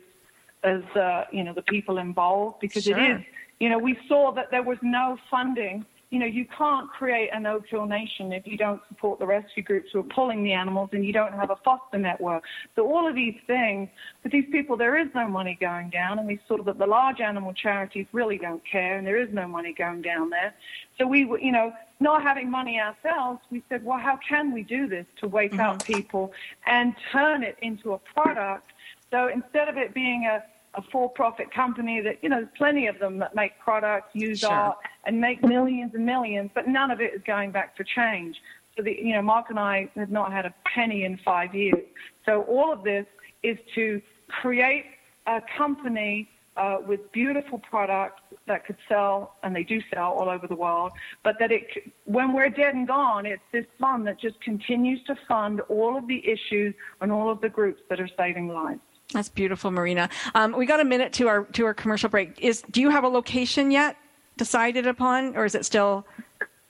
as 0.64 0.82
uh, 0.97 1.24
you 1.30 1.45
know, 1.45 1.53
the 1.53 1.62
people 1.62 1.99
involved 1.99 2.61
because 2.61 2.87
it 2.87 2.97
Sure. 2.97 3.16
is, 3.16 3.22
you 3.61 3.68
know, 3.68 3.78
we 3.78 3.99
saw 4.09 4.32
that 4.32 4.51
there 4.51 4.62
was 4.62 4.78
no 4.82 5.18
funding. 5.30 5.84
You 6.11 6.21
know, 6.21 6.27
you 6.27 6.47
can't 6.57 6.89
create 6.89 7.31
a 7.33 7.41
no-kill 7.41 7.87
nation 7.87 8.33
if 8.33 8.47
you 8.47 8.57
don't 8.57 8.81
support 8.89 9.19
the 9.19 9.27
rescue 9.27 9.63
groups 9.63 9.91
who 9.93 9.99
are 10.01 10.05
pulling 10.05 10.45
the 10.45 10.53
animals 10.53 10.91
and 10.93 11.05
you 11.05 11.13
don't 11.13 11.33
have 11.33 11.51
a 11.51 11.57
foster 11.65 11.99
network. 11.99 12.45
So 12.77 12.87
all 12.87 13.09
of 13.09 13.17
these 13.17 13.35
things, 13.47 13.89
for 14.23 14.29
these 14.29 14.47
people, 14.53 14.77
there 14.77 14.97
is 14.97 15.09
no 15.17 15.27
money 15.27 15.59
going 15.61 15.91
down, 15.91 16.21
and 16.21 16.29
we 16.29 16.39
saw 16.47 16.63
that 16.63 16.79
the 16.79 16.87
large 16.87 17.21
animal 17.21 17.53
charities 17.53 18.07
really 18.13 18.39
don't 18.39 18.63
care, 18.65 18.97
and 18.97 19.07
there 19.07 19.21
is 19.21 19.33
no 19.33 19.49
money 19.49 19.73
going 19.73 20.03
down 20.03 20.31
there. 20.31 20.55
So 20.97 21.09
we, 21.09 21.21
you 21.21 21.51
know, 21.51 21.73
not 21.99 22.23
having 22.23 22.51
money 22.51 22.81
ourselves, 22.81 23.41
we 23.51 23.63
said, 23.69 23.85
well, 23.85 23.99
how 23.99 24.19
can 24.29 24.53
we 24.53 24.63
do 24.63 24.87
this 24.87 25.07
to 25.21 25.29
wake 25.29 25.59
up 25.59 25.79
mm-hmm. 25.79 25.93
people 25.93 26.33
and 26.67 26.95
turn 27.11 27.43
it 27.43 27.59
into 27.63 27.95
a 27.95 27.99
product? 27.99 28.71
So 29.11 29.29
instead 29.29 29.69
of 29.69 29.77
it 29.77 29.93
being 29.93 30.27
a, 30.27 30.43
a 30.77 30.83
for-profit 30.93 31.51
company 31.53 32.01
that, 32.01 32.18
you 32.22 32.29
know, 32.29 32.37
there's 32.37 32.49
plenty 32.57 32.87
of 32.87 32.99
them 32.99 33.18
that 33.18 33.35
make 33.35 33.59
products, 33.59 34.11
use 34.14 34.41
Sure. 34.41 34.51
art, 34.51 34.79
and 35.05 35.20
make 35.20 35.43
millions 35.43 35.95
and 35.95 36.05
millions, 36.05 36.51
but 36.55 36.68
none 36.68 36.91
of 36.91 37.01
it 37.01 37.14
is 37.14 37.22
going 37.22 37.51
back 37.51 37.77
for 37.77 37.85
change. 37.85 38.41
So 38.77 38.83
the, 38.83 38.93
you 38.93 39.14
know, 39.14 39.22
Mark 39.22 39.47
and 39.51 39.59
I 39.59 39.89
have 39.97 40.11
not 40.11 40.33
had 40.33 40.45
a 40.45 40.55
penny 40.74 41.05
in 41.05 41.16
five 41.18 41.55
years. 41.55 41.85
So 42.27 42.43
all 42.43 42.72
of 42.72 42.85
this 42.85 43.07
is 43.43 43.59
to 43.74 44.03
create 44.29 44.85
a 45.27 45.41
company 45.57 46.29
uh, 46.57 46.79
with 46.87 47.11
beautiful 47.12 47.59
products 47.59 48.22
that 48.47 48.64
could 48.64 48.77
sell, 48.89 49.37
and 49.43 49.55
they 49.55 49.62
do 49.62 49.81
sell 49.93 50.12
all 50.12 50.29
over 50.29 50.47
the 50.47 50.55
world, 50.55 50.93
but 51.22 51.39
that 51.39 51.53
it, 51.53 51.66
when 52.05 52.33
we're 52.33 52.49
dead 52.49 52.74
and 52.74 52.87
gone, 52.87 53.27
it's 53.27 53.43
this 53.53 53.66
fund 53.79 54.07
that 54.07 54.18
just 54.18 54.41
continues 54.41 55.03
to 55.05 55.14
fund 55.29 55.61
all 55.68 55.97
of 55.97 56.07
the 56.07 56.27
issues 56.27 56.74
and 57.01 57.12
all 57.12 57.31
of 57.31 57.41
the 57.41 57.49
groups 57.49 57.83
that 57.91 58.01
are 58.01 58.09
saving 58.16 58.49
lives. 58.49 58.81
That's 59.13 59.29
beautiful, 59.29 59.71
Marina. 59.71 60.09
Um, 60.35 60.53
we 60.53 60.67
got 60.67 60.81
a 60.81 60.85
minute 60.85 61.13
to 61.15 61.29
our 61.29 61.45
to 61.45 61.65
our 61.65 61.75
commercial 61.75 62.09
break. 62.09 62.41
Is 62.41 62.63
do 62.71 62.81
you 62.81 62.91
have 62.91 63.05
a 63.05 63.09
location 63.09 63.71
yet 63.71 63.97
decided 64.37 64.87
upon, 64.87 65.37
or 65.37 65.45
is 65.45 65.55
it 65.55 65.65
still 65.65 66.07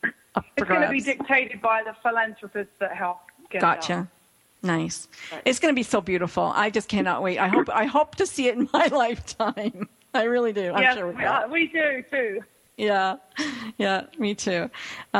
It's 0.04 0.68
going 0.68 0.82
to 0.82 0.90
be 0.90 1.00
dictated 1.00 1.60
by 1.60 1.82
the 1.82 1.94
philanthropists 2.02 2.74
that 2.78 2.94
help 2.94 3.18
Gotcha. 3.50 4.08
Nice. 4.62 5.08
It's 5.44 5.58
going 5.58 5.72
to 5.72 5.76
be 5.76 5.82
so 5.82 6.00
beautiful. 6.00 6.52
I 6.54 6.70
just 6.70 6.88
cannot 6.88 7.22
wait. 7.22 7.38
I 7.38 7.48
hope 7.48 7.68
I 7.70 7.84
hope 7.84 8.16
to 8.16 8.26
see 8.26 8.48
it 8.48 8.56
in 8.56 8.68
my 8.72 8.86
lifetime. 8.86 9.88
I 10.14 10.24
really 10.24 10.52
do. 10.52 10.72
I'm 10.72 10.82
yes, 10.82 10.96
sure 10.96 11.12
we 11.12 11.24
uh, 11.24 11.48
we 11.48 11.66
do 11.68 12.04
too. 12.10 12.42
Yeah, 12.76 13.16
yeah, 13.78 14.04
me 14.18 14.34
too. 14.34 14.70
Uh, 15.14 15.16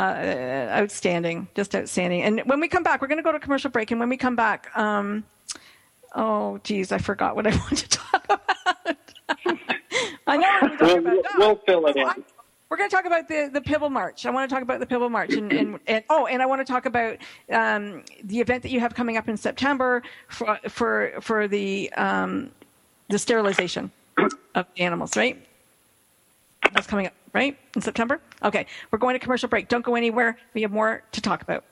outstanding, 0.71 1.49
just 1.55 1.75
outstanding. 1.75 2.23
And 2.23 2.43
when 2.45 2.61
we 2.61 2.69
come 2.69 2.83
back, 2.83 3.01
we're 3.01 3.09
going 3.09 3.19
to 3.19 3.23
go 3.23 3.33
to 3.33 3.39
commercial 3.39 3.71
break. 3.71 3.91
And 3.91 4.01
when 4.01 4.11
we 4.11 4.19
come 4.19 4.37
back, 4.37 4.77
um, 4.77 5.25
oh, 6.17 6.59
geez, 6.65 6.91
I 6.91 6.99
forgot 6.99 7.37
what 7.37 7.47
I 7.47 7.51
wanted 7.57 7.79
to 7.79 7.89
talk 7.89 8.25
about. 8.25 8.97
I 10.27 10.37
know 10.37 10.59
we're 10.63 10.77
talking 10.77 11.05
We'll, 11.05 11.21
about. 11.21 11.39
we'll 11.39 11.57
fill 11.67 11.87
it 11.87 11.97
in. 11.97 12.25
We're 12.69 12.77
going 12.77 12.91
to 12.91 12.97
talk 12.97 13.05
about 13.05 13.29
the, 13.29 13.49
the 13.53 13.61
Pibble 13.61 13.91
March. 13.91 14.27
I 14.27 14.31
want 14.31 14.49
to 14.51 14.53
talk 14.53 14.63
about 14.63 14.81
the 14.81 14.87
Pibble 14.87 15.09
March. 15.09 15.33
And, 15.35 15.53
and, 15.53 15.79
and 15.87 16.05
oh, 16.11 16.27
and 16.27 16.43
I 16.43 16.47
want 16.47 16.67
to 16.67 16.71
talk 16.71 16.85
about 16.87 17.19
um, 17.53 18.03
the 18.25 18.41
event 18.41 18.65
that 18.65 18.71
you 18.73 18.81
have 18.81 18.93
coming 18.93 19.17
up 19.17 19.29
in 19.29 19.37
September 19.37 20.03
for, 20.29 20.59
for, 20.69 21.13
for 21.21 21.47
the, 21.47 21.93
um, 21.93 22.51
the 23.09 23.21
sterilization 23.21 23.93
of 24.57 24.67
the 24.75 24.83
animals, 24.83 25.17
right? 25.17 25.41
That's 26.73 26.89
coming 26.89 27.07
up, 27.07 27.13
right? 27.33 27.57
In 27.77 27.83
September? 27.83 28.21
Okay. 28.43 28.67
We're 28.91 28.99
going 28.99 29.15
to 29.15 29.21
commercial 29.21 29.49
break. 29.49 29.69
Don't 29.69 29.85
go 29.85 29.95
anywhere. 29.95 30.37
We 30.53 30.63
have 30.63 30.73
more 30.73 31.05
to 31.13 31.21
talk 31.21 31.43
about. 31.43 31.63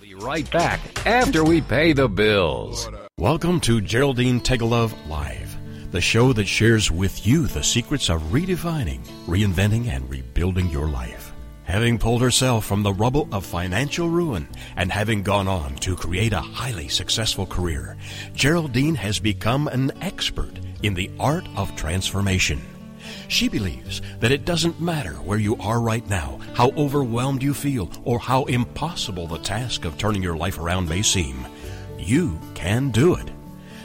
Be 0.00 0.14
right 0.14 0.50
back 0.50 0.80
after 1.06 1.44
we 1.44 1.60
pay 1.60 1.92
the 1.92 2.08
bills. 2.08 2.88
Welcome 3.18 3.60
to 3.60 3.82
Geraldine 3.82 4.40
Tegelov 4.40 4.94
Live, 5.06 5.54
the 5.90 6.00
show 6.00 6.32
that 6.32 6.46
shares 6.46 6.90
with 6.90 7.26
you 7.26 7.46
the 7.46 7.62
secrets 7.62 8.08
of 8.08 8.22
redefining, 8.32 9.04
reinventing, 9.26 9.88
and 9.88 10.08
rebuilding 10.08 10.70
your 10.70 10.88
life. 10.88 11.34
Having 11.64 11.98
pulled 11.98 12.22
herself 12.22 12.64
from 12.64 12.82
the 12.82 12.94
rubble 12.94 13.28
of 13.30 13.44
financial 13.44 14.08
ruin 14.08 14.48
and 14.76 14.90
having 14.90 15.22
gone 15.22 15.46
on 15.46 15.74
to 15.76 15.96
create 15.96 16.32
a 16.32 16.40
highly 16.40 16.88
successful 16.88 17.44
career, 17.44 17.98
Geraldine 18.32 18.94
has 18.94 19.18
become 19.18 19.68
an 19.68 19.92
expert 20.00 20.60
in 20.82 20.94
the 20.94 21.10
art 21.20 21.44
of 21.56 21.76
transformation. 21.76 22.69
She 23.30 23.48
believes 23.48 24.02
that 24.18 24.32
it 24.32 24.44
doesn't 24.44 24.80
matter 24.80 25.12
where 25.22 25.38
you 25.38 25.56
are 25.58 25.80
right 25.80 26.06
now, 26.10 26.40
how 26.52 26.70
overwhelmed 26.70 27.44
you 27.44 27.54
feel, 27.54 27.88
or 28.04 28.18
how 28.18 28.44
impossible 28.46 29.28
the 29.28 29.38
task 29.38 29.84
of 29.84 29.96
turning 29.96 30.20
your 30.20 30.36
life 30.36 30.58
around 30.58 30.88
may 30.88 31.00
seem. 31.00 31.46
You 31.96 32.40
can 32.54 32.90
do 32.90 33.14
it. 33.14 33.30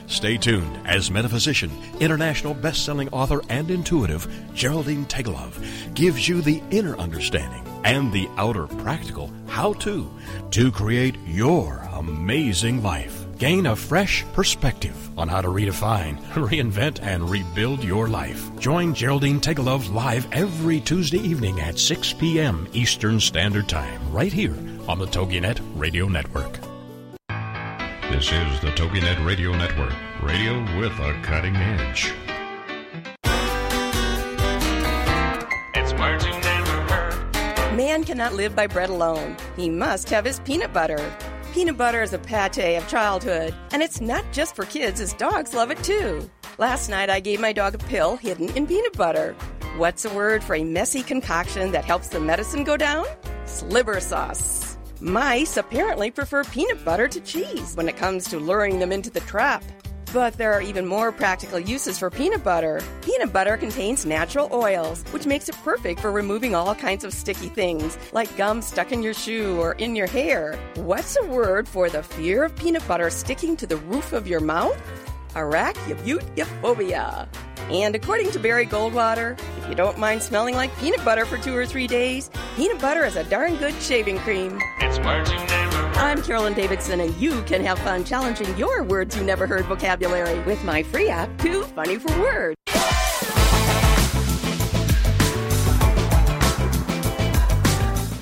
Stay 0.08 0.38
tuned 0.38 0.80
as 0.88 1.12
metaphysician, 1.12 1.70
international 2.00 2.56
best-selling 2.56 3.08
author, 3.10 3.44
and 3.50 3.70
intuitive 3.70 4.28
Geraldine 4.56 5.06
Tegelov 5.06 5.94
gives 5.94 6.28
you 6.28 6.42
the 6.42 6.64
inner 6.72 6.98
understanding 6.98 7.64
and 7.84 8.12
the 8.12 8.28
outer 8.38 8.66
practical 8.66 9.32
how-to 9.46 10.12
to 10.50 10.72
create 10.72 11.18
your 11.28 11.88
amazing 11.94 12.82
life. 12.82 13.25
Gain 13.38 13.66
a 13.66 13.76
fresh 13.76 14.24
perspective 14.32 14.96
on 15.20 15.28
how 15.28 15.42
to 15.42 15.50
redefine, 15.50 16.18
reinvent, 16.36 17.02
and 17.02 17.30
rebuild 17.30 17.84
your 17.84 18.08
life. 18.08 18.50
Join 18.60 18.94
Geraldine 18.94 19.42
Tegelov 19.42 19.94
live 19.94 20.26
every 20.32 20.80
Tuesday 20.80 21.18
evening 21.18 21.60
at 21.60 21.78
6 21.78 22.14
p.m. 22.14 22.66
Eastern 22.72 23.20
Standard 23.20 23.68
Time, 23.68 24.00
right 24.14 24.32
here 24.32 24.56
on 24.88 25.00
the 25.00 25.06
TogiNet 25.06 25.60
Radio 25.76 26.08
Network. 26.08 26.54
This 28.10 28.32
is 28.32 28.60
the 28.62 28.72
TogiNet 28.74 29.26
Radio 29.26 29.52
Network, 29.52 29.94
radio 30.24 30.62
with 30.80 30.94
a 31.00 31.20
cutting 31.22 31.58
edge. 31.58 32.14
It's 35.74 35.92
words 36.00 36.26
you 36.26 36.32
never 36.32 36.82
heard. 36.84 37.76
Man 37.76 38.06
cannot 38.06 38.34
live 38.34 38.56
by 38.56 38.68
bread 38.68 38.90
alone. 38.90 39.36
He 39.58 39.70
must 39.70 40.10
have 40.10 40.24
his 40.24 40.40
peanut 40.40 40.72
butter. 40.72 41.14
Peanut 41.56 41.78
butter 41.78 42.04
is 42.04 42.12
a 42.12 42.20
pate 42.20 42.76
of 42.76 42.86
childhood, 42.90 43.56
and 43.72 43.82
it's 43.82 44.02
not 44.02 44.26
just 44.34 44.58
for 44.58 44.66
kids, 44.66 45.00
as 45.00 45.14
dogs 45.14 45.54
love 45.54 45.72
it 45.72 45.82
too. 45.86 46.30
Last 46.58 46.90
night 46.90 47.10
I 47.10 47.22
gave 47.22 47.40
my 47.40 47.54
dog 47.54 47.76
a 47.76 47.78
pill 47.78 48.18
hidden 48.18 48.50
in 48.58 48.68
peanut 48.68 48.92
butter. 48.92 49.38
What's 49.78 50.04
a 50.04 50.14
word 50.14 50.44
for 50.44 50.58
a 50.58 50.66
messy 50.66 51.02
concoction 51.02 51.72
that 51.72 51.86
helps 51.86 52.10
the 52.10 52.20
medicine 52.20 52.66
go 52.66 52.76
down? 52.76 53.06
Sliver 53.46 54.02
sauce. 54.02 54.78
Mice 55.00 55.56
apparently 55.56 56.12
prefer 56.12 56.44
peanut 56.44 56.84
butter 56.84 57.08
to 57.08 57.22
cheese 57.22 57.74
when 57.76 57.88
it 57.88 57.96
comes 57.96 58.26
to 58.32 58.38
luring 58.38 58.80
them 58.80 58.92
into 58.92 59.10
the 59.10 59.22
trap. 59.22 59.64
But 60.14 60.38
there 60.38 60.54
are 60.54 60.62
even 60.62 60.86
more 60.86 61.12
practical 61.12 61.60
uses 61.60 62.00
for 62.00 62.10
peanut 62.10 62.44
butter. 62.44 62.82
Peanut 63.02 63.34
butter 63.34 63.58
contains 63.58 64.06
natural 64.06 64.50
oils, 64.52 65.04
which 65.12 65.26
makes 65.26 65.50
it 65.50 65.56
perfect 65.64 66.00
for 66.00 66.12
removing 66.12 66.56
all 66.56 66.74
kinds 66.76 67.04
of 67.04 67.14
sticky 67.14 67.50
things, 67.50 67.98
like 68.14 68.38
gum 68.38 68.62
stuck 68.62 68.92
in 68.92 69.04
your 69.04 69.14
shoe 69.14 69.60
or 69.60 69.74
in 69.74 69.96
your 69.96 70.08
hair. 70.08 70.58
What's 70.76 71.18
a 71.18 71.26
word 71.26 71.68
for 71.68 71.90
the 71.90 72.04
fear 72.04 72.44
of 72.44 72.56
peanut 72.56 72.88
butter 72.88 73.10
sticking 73.10 73.58
to 73.58 73.68
the 73.68 73.78
roof 73.78 74.14
of 74.14 74.28
your 74.28 74.40
mouth? 74.40 74.82
Arachibutyrophobia. 75.36 77.28
And 77.70 77.96
according 77.96 78.32
to 78.32 78.40
Barry 78.40 78.66
Goldwater, 78.66 79.40
if 79.58 79.70
you 79.70 79.76
don't 79.76 79.98
mind 79.98 80.22
smelling 80.22 80.56
like 80.56 80.76
peanut 80.78 81.04
butter 81.04 81.26
for 81.26 81.38
two 81.38 81.56
or 81.56 81.66
three 81.66 81.88
days, 81.88 82.30
peanut 82.56 82.80
butter 82.80 83.04
is 83.06 83.16
a 83.16 83.24
darn 83.24 83.56
good 83.56 83.74
shaving 83.82 84.20
cream. 84.20 84.60
It's 84.80 85.00
words 85.00 85.32
you 85.32 85.38
never 85.38 85.78
heard. 85.78 85.98
I'm 85.98 86.22
Carolyn 86.22 86.54
Davidson, 86.54 87.00
and 87.00 87.16
you 87.18 87.42
can 87.44 87.64
have 87.66 87.80
fun 87.80 88.04
challenging 88.04 88.56
your 88.58 88.84
words 88.84 89.16
you 89.18 89.24
never 89.24 89.48
heard 89.48 89.66
vocabulary 89.66 90.40
with 90.42 90.64
my 90.64 90.84
free 90.84 91.10
app, 91.10 91.36
Too 91.40 91.64
Funny 91.64 91.98
for 91.98 92.18
Words. 92.20 92.56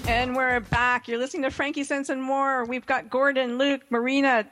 And 0.07 0.37
we're 0.37 0.61
back. 0.61 1.09
You're 1.09 1.17
listening 1.17 1.43
to 1.43 1.49
Frankie 1.51 1.83
Sense 1.83 2.07
and 2.07 2.23
More. 2.23 2.63
We've 2.63 2.85
got 2.85 3.09
Gordon, 3.09 3.57
Luke, 3.57 3.81
Marina, 3.89 4.45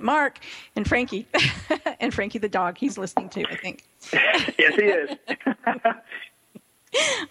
Mark, 0.00 0.38
and 0.76 0.86
Frankie. 0.86 1.26
and 2.00 2.12
Frankie 2.12 2.38
the 2.38 2.48
dog. 2.48 2.78
He's 2.78 2.96
listening 2.96 3.28
too, 3.28 3.44
I 3.50 3.56
think. 3.56 3.84
yes, 4.12 4.74
he 4.76 4.84
is. 4.84 5.16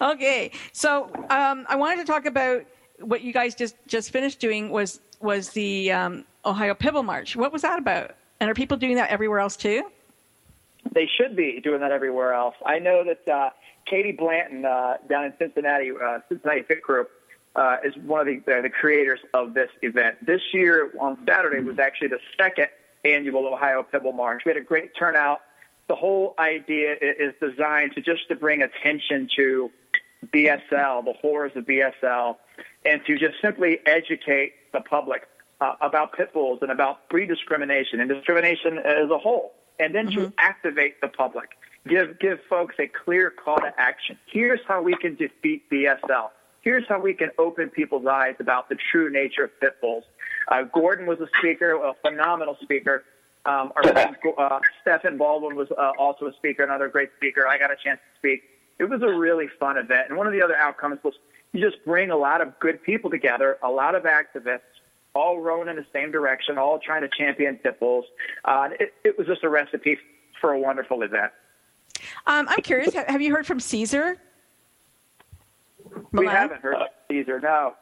okay, 0.00 0.50
so 0.72 1.10
um, 1.30 1.66
I 1.68 1.76
wanted 1.76 1.96
to 1.98 2.04
talk 2.04 2.26
about 2.26 2.64
what 3.00 3.22
you 3.22 3.32
guys 3.32 3.54
just 3.54 3.76
just 3.86 4.10
finished 4.10 4.40
doing 4.40 4.70
was 4.70 5.00
was 5.20 5.50
the 5.50 5.92
um, 5.92 6.24
Ohio 6.44 6.74
Pibble 6.74 7.02
March. 7.02 7.36
What 7.36 7.52
was 7.52 7.62
that 7.62 7.78
about? 7.78 8.14
And 8.40 8.50
are 8.50 8.54
people 8.54 8.76
doing 8.76 8.96
that 8.96 9.10
everywhere 9.10 9.38
else 9.38 9.56
too? 9.56 9.84
They 10.92 11.08
should 11.16 11.36
be 11.36 11.60
doing 11.62 11.80
that 11.80 11.92
everywhere 11.92 12.32
else. 12.32 12.56
I 12.66 12.80
know 12.80 13.04
that 13.04 13.32
uh, 13.32 13.50
Katie 13.86 14.12
Blanton 14.12 14.64
uh, 14.64 14.96
down 15.08 15.24
in 15.24 15.32
Cincinnati, 15.38 15.92
uh, 15.92 16.18
Cincinnati 16.28 16.62
Pit 16.62 16.82
Crew, 16.82 17.06
uh, 17.56 17.76
is 17.84 17.94
one 18.04 18.20
of 18.20 18.26
the, 18.26 18.52
uh, 18.52 18.62
the 18.62 18.70
creators 18.70 19.20
of 19.34 19.54
this 19.54 19.70
event. 19.82 20.24
This 20.24 20.40
year 20.52 20.92
on 21.00 21.18
Saturday 21.26 21.60
was 21.60 21.78
actually 21.78 22.08
the 22.08 22.20
second 22.36 22.68
annual 23.04 23.46
Ohio 23.46 23.82
Pibble 23.82 24.12
March. 24.12 24.42
We 24.44 24.50
had 24.50 24.56
a 24.56 24.64
great 24.64 24.94
turnout. 24.96 25.40
The 25.88 25.96
whole 25.96 26.34
idea 26.38 26.96
is 27.00 27.34
designed 27.40 27.92
to 27.94 28.00
just 28.00 28.28
to 28.28 28.36
bring 28.36 28.62
attention 28.62 29.28
to 29.36 29.70
BSL, 30.32 31.04
the 31.04 31.14
horrors 31.20 31.52
of 31.56 31.66
BSL, 31.66 32.36
and 32.84 33.04
to 33.06 33.18
just 33.18 33.34
simply 33.42 33.80
educate 33.86 34.54
the 34.72 34.80
public 34.80 35.28
uh, 35.60 35.74
about 35.80 36.12
pit 36.12 36.32
bulls 36.32 36.60
and 36.62 36.70
about 36.70 37.08
breed 37.08 37.28
discrimination 37.28 38.00
and 38.00 38.08
discrimination 38.08 38.78
as 38.78 39.10
a 39.10 39.18
whole, 39.18 39.52
and 39.78 39.94
then 39.94 40.08
mm-hmm. 40.08 40.24
to 40.24 40.32
activate 40.38 41.00
the 41.00 41.08
public, 41.08 41.50
give 41.88 42.18
give 42.18 42.38
folks 42.48 42.76
a 42.78 42.86
clear 42.86 43.30
call 43.30 43.56
to 43.56 43.72
action. 43.78 44.18
Here's 44.26 44.60
how 44.66 44.82
we 44.82 44.96
can 44.96 45.14
defeat 45.16 45.68
BSL. 45.70 46.30
Here's 46.62 46.84
how 46.88 47.00
we 47.00 47.12
can 47.12 47.30
open 47.38 47.68
people's 47.70 48.06
eyes 48.06 48.36
about 48.38 48.68
the 48.68 48.76
true 48.90 49.10
nature 49.10 49.44
of 49.44 49.60
pit 49.60 49.80
bulls. 49.80 50.04
Uh, 50.48 50.62
Gordon 50.62 51.06
was 51.06 51.20
a 51.20 51.26
speaker, 51.38 51.72
a 51.72 51.92
phenomenal 52.02 52.56
speaker. 52.62 53.04
Um, 53.44 53.72
our 53.74 53.82
friend 53.82 54.16
uh, 54.38 54.60
Stephen 54.80 55.18
Baldwin 55.18 55.56
was 55.56 55.68
uh, 55.72 55.92
also 55.98 56.26
a 56.26 56.32
speaker, 56.34 56.62
another 56.62 56.88
great 56.88 57.10
speaker. 57.16 57.46
I 57.48 57.58
got 57.58 57.72
a 57.72 57.76
chance 57.76 57.98
to 57.98 58.18
speak. 58.18 58.42
It 58.78 58.84
was 58.84 59.02
a 59.02 59.12
really 59.12 59.48
fun 59.58 59.76
event, 59.76 60.08
and 60.08 60.16
one 60.16 60.26
of 60.26 60.32
the 60.32 60.42
other 60.42 60.56
outcomes 60.56 60.98
was 61.02 61.14
you 61.52 61.60
just 61.60 61.84
bring 61.84 62.10
a 62.10 62.16
lot 62.16 62.40
of 62.40 62.58
good 62.60 62.82
people 62.82 63.10
together, 63.10 63.58
a 63.62 63.68
lot 63.68 63.94
of 63.94 64.04
activists, 64.04 64.60
all 65.14 65.40
rowing 65.40 65.68
in 65.68 65.76
the 65.76 65.86
same 65.92 66.10
direction, 66.10 66.56
all 66.58 66.78
trying 66.78 67.02
to 67.02 67.08
champion 67.08 67.56
pit 67.56 67.78
bulls. 67.78 68.04
Uh, 68.44 68.68
it, 68.80 68.94
it 69.04 69.18
was 69.18 69.26
just 69.26 69.44
a 69.44 69.48
recipe 69.48 69.98
for 70.40 70.52
a 70.52 70.58
wonderful 70.58 71.02
event. 71.02 71.32
Um, 72.26 72.46
I'm 72.48 72.62
curious. 72.62 72.94
Have 72.94 73.20
you 73.20 73.34
heard 73.34 73.46
from 73.46 73.60
Cesar? 73.60 74.18
We 76.12 76.26
haven't 76.26 76.60
heard 76.60 76.76
from 76.76 76.86
Cesar. 77.10 77.40
No. 77.40 77.74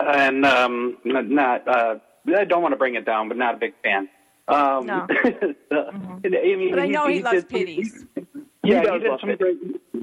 And 0.00 0.44
um, 0.44 0.98
not. 1.04 1.66
Uh, 1.68 1.96
I 2.34 2.44
don't 2.44 2.62
want 2.62 2.72
to 2.72 2.76
bring 2.76 2.94
it 2.96 3.04
down, 3.04 3.28
but 3.28 3.36
not 3.36 3.54
a 3.54 3.58
big 3.58 3.74
fan. 3.82 4.08
Um, 4.48 4.86
no. 4.86 5.06
mm-hmm. 5.10 6.18
I 6.24 6.56
mean, 6.56 6.70
but 6.70 6.78
I 6.78 6.86
know 6.86 7.08
he, 7.08 7.16
he 7.16 7.22
loves 7.22 7.44
pitties. 7.44 8.04
Yeah, 8.64 8.82
he, 8.82 8.90
he 8.90 8.98
did 8.98 9.20
some 9.20 9.36
great. 9.36 9.56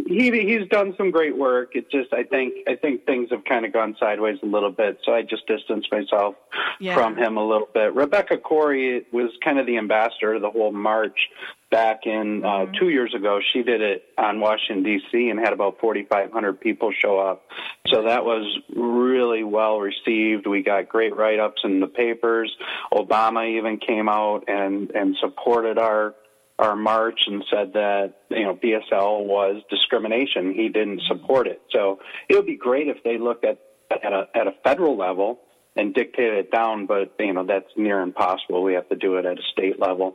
He 0.08 0.32
he's 0.32 0.68
done 0.70 0.94
some 0.98 1.12
great 1.12 1.38
work. 1.38 1.76
It 1.76 1.90
just 1.90 2.14
I 2.14 2.24
think 2.24 2.54
I 2.68 2.76
think 2.76 3.06
things 3.06 3.30
have 3.32 3.44
kind 3.46 3.66
of 3.66 3.74
gone 3.74 3.96
sideways 4.00 4.38
a 4.44 4.46
little 4.46 4.72
bit. 4.72 5.00
So 5.06 5.14
I 5.14 5.22
just 5.22 5.48
distanced 5.48 5.92
myself 5.92 6.36
yeah. 6.80 6.94
from 6.94 7.18
him 7.18 7.38
a 7.38 7.46
little 7.46 7.68
bit. 7.74 7.94
Rebecca 7.94 8.38
Corry 8.38 9.06
was 9.12 9.32
kind 9.44 9.60
of 9.60 9.66
the 9.66 9.78
ambassador 9.78 10.36
of 10.36 10.42
the 10.42 10.50
whole 10.50 10.72
march 10.72 11.30
back 11.74 12.06
in 12.06 12.46
uh, 12.46 12.48
mm-hmm. 12.48 12.74
two 12.80 12.90
years 12.90 13.16
ago. 13.16 13.40
She 13.52 13.64
did 13.64 13.82
it 13.82 14.04
on 14.16 14.40
Washington 14.40 14.84
D.C. 14.84 15.30
and 15.30 15.40
had 15.40 15.54
about 15.54 15.80
4,500 15.82 16.62
people 16.62 16.92
show 16.92 17.18
up. 17.18 17.48
So 17.88 18.04
that 18.04 18.24
was 18.24 18.46
really 18.76 19.44
well 19.44 19.80
received. 19.80 20.46
We 20.46 20.62
got 20.62 20.88
great 20.88 21.18
write 21.18 21.40
ups 21.40 21.62
in 21.64 21.80
the 21.80 21.88
papers. 21.88 22.56
Obama 22.94 23.58
even 23.58 23.78
came 23.80 24.08
out 24.08 24.44
and 24.48 24.92
and 24.92 25.18
supported 25.20 25.80
our 25.80 26.14
our 26.60 26.76
march 26.76 27.22
and 27.26 27.44
said 27.52 27.74
that 27.74 28.14
you 28.30 28.44
know 28.44 28.56
BSL 28.56 29.26
was 29.26 29.64
discrimination. 29.72 30.54
He 30.54 30.70
didn't 30.70 31.02
support 31.08 31.48
it. 31.48 31.60
So 31.72 32.00
it 32.30 32.36
would 32.36 32.46
be 32.46 32.56
great 32.56 32.88
if 32.88 33.04
they 33.04 33.18
looked 33.18 33.46
at 33.46 33.60
at 33.92 34.14
a 34.14 34.28
at 34.36 34.46
a 34.46 34.54
federal 34.64 34.96
level 34.96 35.40
and 35.76 35.92
dictated 35.96 36.38
it 36.38 36.52
down, 36.52 36.86
but 36.86 37.16
you 37.18 37.34
know 37.34 37.46
that's 37.48 37.72
near 37.76 38.00
impossible. 38.02 38.62
We 38.62 38.76
have 38.76 38.90
to 38.90 38.96
do 38.96 39.16
it 39.16 39.26
at 39.26 39.40
a 39.40 39.44
state 39.52 39.80
level. 39.80 40.14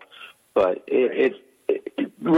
But 0.54 0.84
it, 0.88 1.32
it 1.32 1.32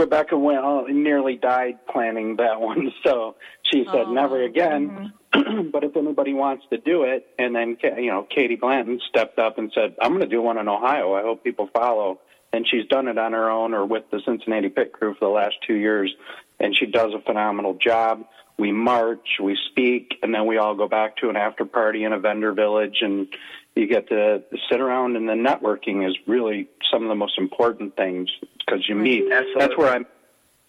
Rebecca 0.01 0.37
went 0.37 0.59
oh, 0.59 0.85
nearly 0.87 1.35
died 1.35 1.85
planning 1.87 2.37
that 2.37 2.59
one, 2.69 2.91
so 3.03 3.35
she 3.71 3.85
said 3.85 4.05
oh, 4.07 4.13
never 4.13 4.43
again. 4.43 5.13
Mm-hmm. 5.33 5.69
but 5.71 5.83
if 5.83 5.95
anybody 5.95 6.33
wants 6.33 6.65
to 6.71 6.77
do 6.77 7.03
it, 7.03 7.27
and 7.39 7.55
then 7.55 7.77
you 7.97 8.11
know 8.11 8.27
Katie 8.29 8.55
Blanton 8.57 8.99
stepped 9.07 9.39
up 9.39 9.57
and 9.57 9.71
said, 9.73 9.95
"I'm 10.01 10.09
going 10.09 10.21
to 10.21 10.27
do 10.27 10.41
one 10.41 10.57
in 10.57 10.67
Ohio. 10.67 11.13
I 11.13 11.21
hope 11.21 11.43
people 11.43 11.69
follow." 11.73 12.19
and 12.53 12.67
she's 12.67 12.85
done 12.87 13.07
it 13.07 13.17
on 13.17 13.31
her 13.33 13.49
own 13.49 13.73
or 13.73 13.85
with 13.85 14.03
the 14.11 14.21
Cincinnati 14.25 14.69
Pit 14.69 14.91
Crew 14.91 15.13
for 15.13 15.25
the 15.25 15.31
last 15.31 15.55
two 15.65 15.75
years, 15.75 16.13
and 16.59 16.75
she 16.75 16.85
does 16.85 17.13
a 17.13 17.21
phenomenal 17.21 17.75
job. 17.75 18.25
We 18.57 18.71
march, 18.71 19.39
we 19.41 19.57
speak, 19.69 20.15
and 20.21 20.33
then 20.33 20.45
we 20.45 20.57
all 20.57 20.75
go 20.75 20.87
back 20.87 21.17
to 21.17 21.29
an 21.29 21.35
after 21.35 21.65
party 21.65 22.03
in 22.03 22.13
a 22.13 22.19
vendor 22.19 22.51
village, 22.51 22.97
and 23.01 23.27
you 23.75 23.87
get 23.87 24.09
to 24.09 24.43
sit 24.69 24.81
around. 24.81 25.15
And 25.15 25.27
the 25.27 25.33
networking 25.33 26.07
is 26.07 26.15
really 26.27 26.69
some 26.91 27.03
of 27.03 27.09
the 27.09 27.15
most 27.15 27.37
important 27.37 27.95
things 27.95 28.29
because 28.59 28.87
you 28.87 28.95
meet. 28.95 29.31
Absolutely. 29.31 29.59
That's 29.59 29.77
where 29.77 29.93
I'm. 29.93 30.05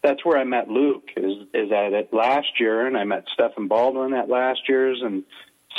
That's 0.03 0.25
where 0.25 0.37
I 0.37 0.43
met 0.43 0.69
Luke. 0.69 1.11
Is 1.17 1.47
is 1.55 1.71
at 1.71 1.93
it 1.93 2.13
last 2.13 2.59
year, 2.59 2.87
and 2.87 2.97
I 2.97 3.05
met 3.05 3.25
Stephen 3.33 3.69
Baldwin 3.69 4.15
at 4.15 4.29
last 4.29 4.69
year's, 4.69 5.01
and 5.01 5.23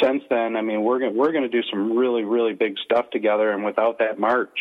since 0.02 0.24
then, 0.30 0.56
I 0.56 0.62
mean, 0.62 0.84
we're 0.84 1.00
going 1.00 1.16
we're 1.16 1.32
going 1.32 1.44
to 1.44 1.50
do 1.50 1.62
some 1.70 1.98
really 1.98 2.24
really 2.24 2.54
big 2.54 2.78
stuff 2.84 3.10
together. 3.12 3.52
And 3.52 3.64
without 3.66 4.00
that 4.00 4.20
march, 4.20 4.58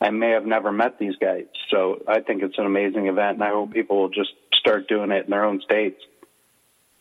I 0.00 0.10
may 0.10 0.30
have 0.30 0.46
never 0.46 0.70
met 0.70 0.98
these 0.98 1.16
guys. 1.16 1.46
So 1.70 2.02
I 2.06 2.20
think 2.20 2.42
it's 2.42 2.58
an 2.58 2.66
amazing 2.66 3.06
event, 3.06 3.36
and 3.36 3.42
I 3.42 3.50
hope 3.50 3.72
people 3.72 3.98
will 3.98 4.10
just 4.10 4.32
start 4.54 4.88
doing 4.88 5.10
it 5.10 5.24
in 5.24 5.30
their 5.30 5.44
own 5.44 5.60
states. 5.62 6.02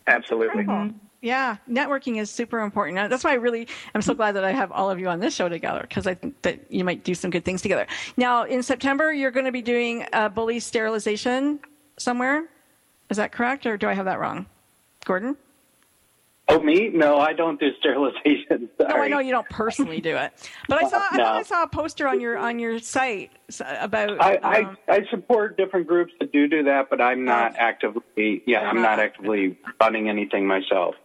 Absolutely. 0.08 0.64
Mm-hmm. 0.64 0.98
Yeah, 1.22 1.58
networking 1.70 2.20
is 2.20 2.30
super 2.30 2.60
important. 2.60 3.10
That's 3.10 3.24
why 3.24 3.32
I 3.32 3.36
really 3.36 3.68
I'm 3.94 4.02
so 4.02 4.14
glad 4.14 4.34
that 4.34 4.44
I 4.44 4.52
have 4.52 4.72
all 4.72 4.92
of 4.92 5.00
you 5.00 5.08
on 5.08 5.20
this 5.20 5.34
show 5.34 5.50
together 5.50 5.82
because 5.82 6.06
I 6.06 6.14
think 6.14 6.42
that 6.44 6.72
you 6.72 6.84
might 6.84 7.04
do 7.04 7.16
some 7.16 7.32
good 7.32 7.44
things 7.44 7.62
together. 7.62 7.88
Now, 8.16 8.44
in 8.44 8.62
September, 8.62 9.12
you're 9.12 9.32
going 9.32 9.46
to 9.46 9.52
be 9.52 9.62
doing 9.62 10.06
a 10.14 10.30
bully 10.30 10.60
sterilization 10.60 11.60
somewhere. 11.98 12.46
Is 13.10 13.18
that 13.18 13.32
correct, 13.32 13.66
or 13.66 13.78
do 13.78 13.88
I 13.88 13.94
have 13.94 14.06
that 14.06 14.20
wrong, 14.20 14.46
Gordon? 15.06 15.38
Oh, 16.48 16.60
me? 16.60 16.90
No, 16.90 17.18
I 17.18 17.34
don't 17.34 17.60
do 17.60 17.70
sterilization. 17.80 18.70
Sorry. 18.80 18.90
No, 18.96 18.96
I 18.98 19.08
know 19.08 19.20
you 19.20 19.32
don't 19.32 19.50
personally 19.50 20.00
do 20.00 20.16
it, 20.16 20.32
but 20.70 20.84
I 20.84 20.88
saw 20.88 21.04
I, 21.10 21.18
no. 21.18 21.26
I 21.26 21.44
saw 21.44 21.64
a 21.64 21.68
poster 21.68 22.08
on 22.08 22.22
your 22.22 22.38
on 22.38 22.60
your 22.60 22.80
site 22.80 23.32
about. 23.60 24.22
I, 24.22 24.36
um, 24.38 24.78
I, 24.88 24.94
I 24.94 25.06
support 25.10 25.58
different 25.58 25.88
groups 25.88 26.14
that 26.20 26.32
do 26.32 26.48
do 26.48 26.64
that, 26.64 26.90
but 26.90 27.02
I'm 27.02 27.26
not 27.26 27.56
actively. 27.58 28.44
Yeah, 28.46 28.62
I'm 28.62 28.82
not 28.82 29.00
actively 29.00 29.58
running 29.82 30.08
anything 30.08 30.46
myself. 30.46 30.96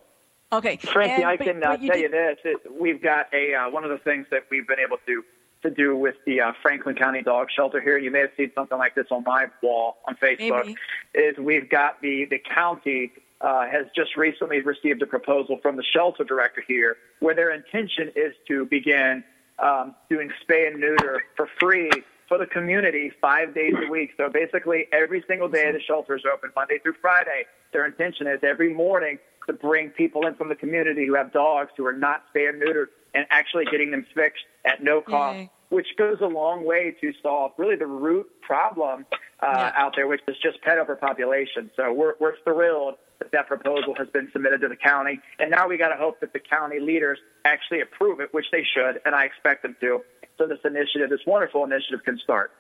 Okay, 0.53 0.77
Frankie, 0.79 1.23
and, 1.23 1.25
I 1.27 1.37
can 1.37 1.63
uh, 1.63 1.77
you 1.81 1.89
tell 1.89 1.97
did... 1.97 2.03
you 2.03 2.11
this: 2.11 2.39
it, 2.45 2.81
we've 2.81 3.03
got 3.03 3.33
a 3.33 3.55
uh, 3.55 3.71
one 3.71 3.85
of 3.85 3.91
the 3.91 3.99
things 3.99 4.27
that 4.31 4.47
we've 4.51 4.67
been 4.67 4.81
able 4.81 4.97
to 5.07 5.23
to 5.63 5.71
do 5.71 5.97
with 5.97 6.17
the 6.27 6.41
uh, 6.41 6.53
Franklin 6.63 6.97
County 6.97 7.23
Dog 7.23 7.49
Shelter 7.55 7.81
here. 7.81 7.99
You 7.99 8.11
may 8.11 8.21
have 8.21 8.31
seen 8.37 8.51
something 8.55 8.79
like 8.79 8.95
this 8.95 9.07
on 9.11 9.23
my 9.25 9.47
wall 9.63 9.99
on 10.09 10.17
Facebook. 10.17 10.67
Maybe. 10.67 10.77
Is 11.15 11.39
we've 11.39 11.71
got 11.71 12.01
the 12.01 12.25
the 12.25 12.39
county 12.39 13.13
uh, 13.41 13.67
has 13.69 13.87
just 13.95 14.17
recently 14.17 14.61
received 14.61 15.03
a 15.03 15.07
proposal 15.07 15.59
from 15.63 15.77
the 15.77 15.85
shelter 15.85 16.25
director 16.25 16.63
here 16.67 16.97
where 17.21 17.35
their 17.35 17.53
intention 17.53 18.11
is 18.17 18.35
to 18.49 18.67
begin 18.67 19.23
um, 19.59 19.95
doing 20.09 20.31
spay 20.43 20.67
and 20.67 20.81
neuter 20.81 21.23
for 21.37 21.49
free 21.59 21.91
for 22.31 22.39
the 22.39 22.47
community 22.47 23.11
five 23.21 23.53
days 23.55 23.75
a 23.85 23.91
week. 23.91 24.13
So 24.17 24.31
basically, 24.31 24.87
every 24.93 25.23
single 25.27 25.49
day 25.49 25.71
the 25.73 25.81
shelter 25.81 26.15
is 26.15 26.23
open, 26.33 26.51
Monday 26.55 26.79
through 26.79 26.95
Friday. 27.03 27.45
Their 27.73 27.85
intention 27.85 28.29
is 28.29 28.39
every 28.45 28.73
morning 28.73 29.19
to 29.49 29.53
bring 29.53 29.91
people 29.91 30.27
in 30.29 30.37
from 30.37 30.49
the 30.49 30.55
community 30.55 31.07
who 31.07 31.15
have 31.17 31.33
dogs 31.33 31.73
who 31.77 31.85
are 31.85 31.93
not 31.93 32.23
spay 32.33 32.49
and 32.49 32.63
neutered 32.63 32.87
and 33.15 33.27
actually 33.31 33.65
getting 33.65 33.91
them 33.91 34.07
fixed 34.15 34.45
at 34.65 34.81
no 34.81 35.01
cost, 35.01 35.39
Yay. 35.39 35.51
which 35.71 35.89
goes 35.99 36.19
a 36.21 36.27
long 36.27 36.65
way 36.65 36.95
to 37.01 37.13
solve 37.21 37.51
really 37.59 37.75
the 37.75 37.87
root 37.87 38.29
problem 38.43 39.07
uh, 39.43 39.73
out 39.75 39.95
there, 39.97 40.07
which 40.07 40.21
is 40.29 40.37
just 40.41 40.63
pet 40.63 40.79
overpopulation. 40.79 41.69
So 41.75 41.93
we're, 41.93 42.15
we're 42.21 42.37
thrilled 42.45 42.95
that 43.19 43.33
that 43.33 43.49
proposal 43.49 43.95
has 43.99 44.07
been 44.09 44.31
submitted 44.33 44.61
to 44.61 44.69
the 44.69 44.77
county, 44.77 45.19
and 45.41 45.51
now 45.51 45.67
we 45.67 45.77
got 45.77 45.89
to 45.89 45.97
hope 45.97 46.21
that 46.21 46.33
the 46.33 46.39
county 46.39 46.79
leaders 46.79 47.19
actually 47.45 47.81
approve 47.81 48.21
it, 48.21 48.33
which 48.33 48.47
they 48.53 48.63
should, 48.63 49.01
and 49.05 49.17
I 49.17 49.25
expect 49.25 49.63
them 49.63 49.77
to. 49.81 50.01
So 50.41 50.47
this 50.47 50.59
initiative, 50.65 51.11
this 51.11 51.21
wonderful 51.27 51.65
initiative, 51.65 52.01
can 52.03 52.19
start. 52.25 52.51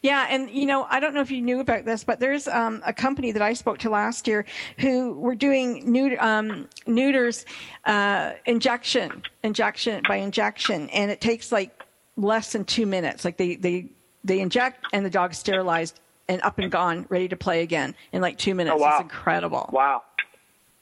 Yeah, 0.00 0.28
and 0.30 0.48
you 0.48 0.64
know, 0.64 0.86
I 0.88 1.00
don't 1.00 1.12
know 1.12 1.22
if 1.22 1.30
you 1.32 1.42
knew 1.42 1.58
about 1.58 1.84
this, 1.84 2.04
but 2.04 2.20
there's 2.20 2.46
um, 2.46 2.82
a 2.86 2.92
company 2.92 3.32
that 3.32 3.42
I 3.42 3.54
spoke 3.54 3.78
to 3.78 3.90
last 3.90 4.28
year 4.28 4.44
who 4.78 5.14
were 5.14 5.34
doing 5.34 5.84
neut- 5.92 6.22
um, 6.22 6.68
neuters 6.86 7.46
uh, 7.84 8.34
injection, 8.46 9.22
injection 9.42 10.02
by 10.06 10.16
injection, 10.16 10.88
and 10.90 11.10
it 11.10 11.20
takes 11.20 11.50
like 11.50 11.82
less 12.16 12.52
than 12.52 12.64
two 12.64 12.86
minutes. 12.86 13.24
Like 13.24 13.38
they 13.38 13.56
they 13.56 13.88
they 14.22 14.38
inject, 14.38 14.86
and 14.92 15.04
the 15.04 15.10
dog's 15.10 15.36
sterilized 15.36 15.98
and 16.28 16.40
up 16.42 16.60
and 16.60 16.70
gone, 16.70 17.06
ready 17.08 17.26
to 17.26 17.36
play 17.36 17.62
again 17.62 17.96
in 18.12 18.22
like 18.22 18.38
two 18.38 18.54
minutes. 18.54 18.76
Oh, 18.78 18.80
wow. 18.80 18.92
It's 18.92 19.02
incredible. 19.02 19.68
Wow. 19.72 20.02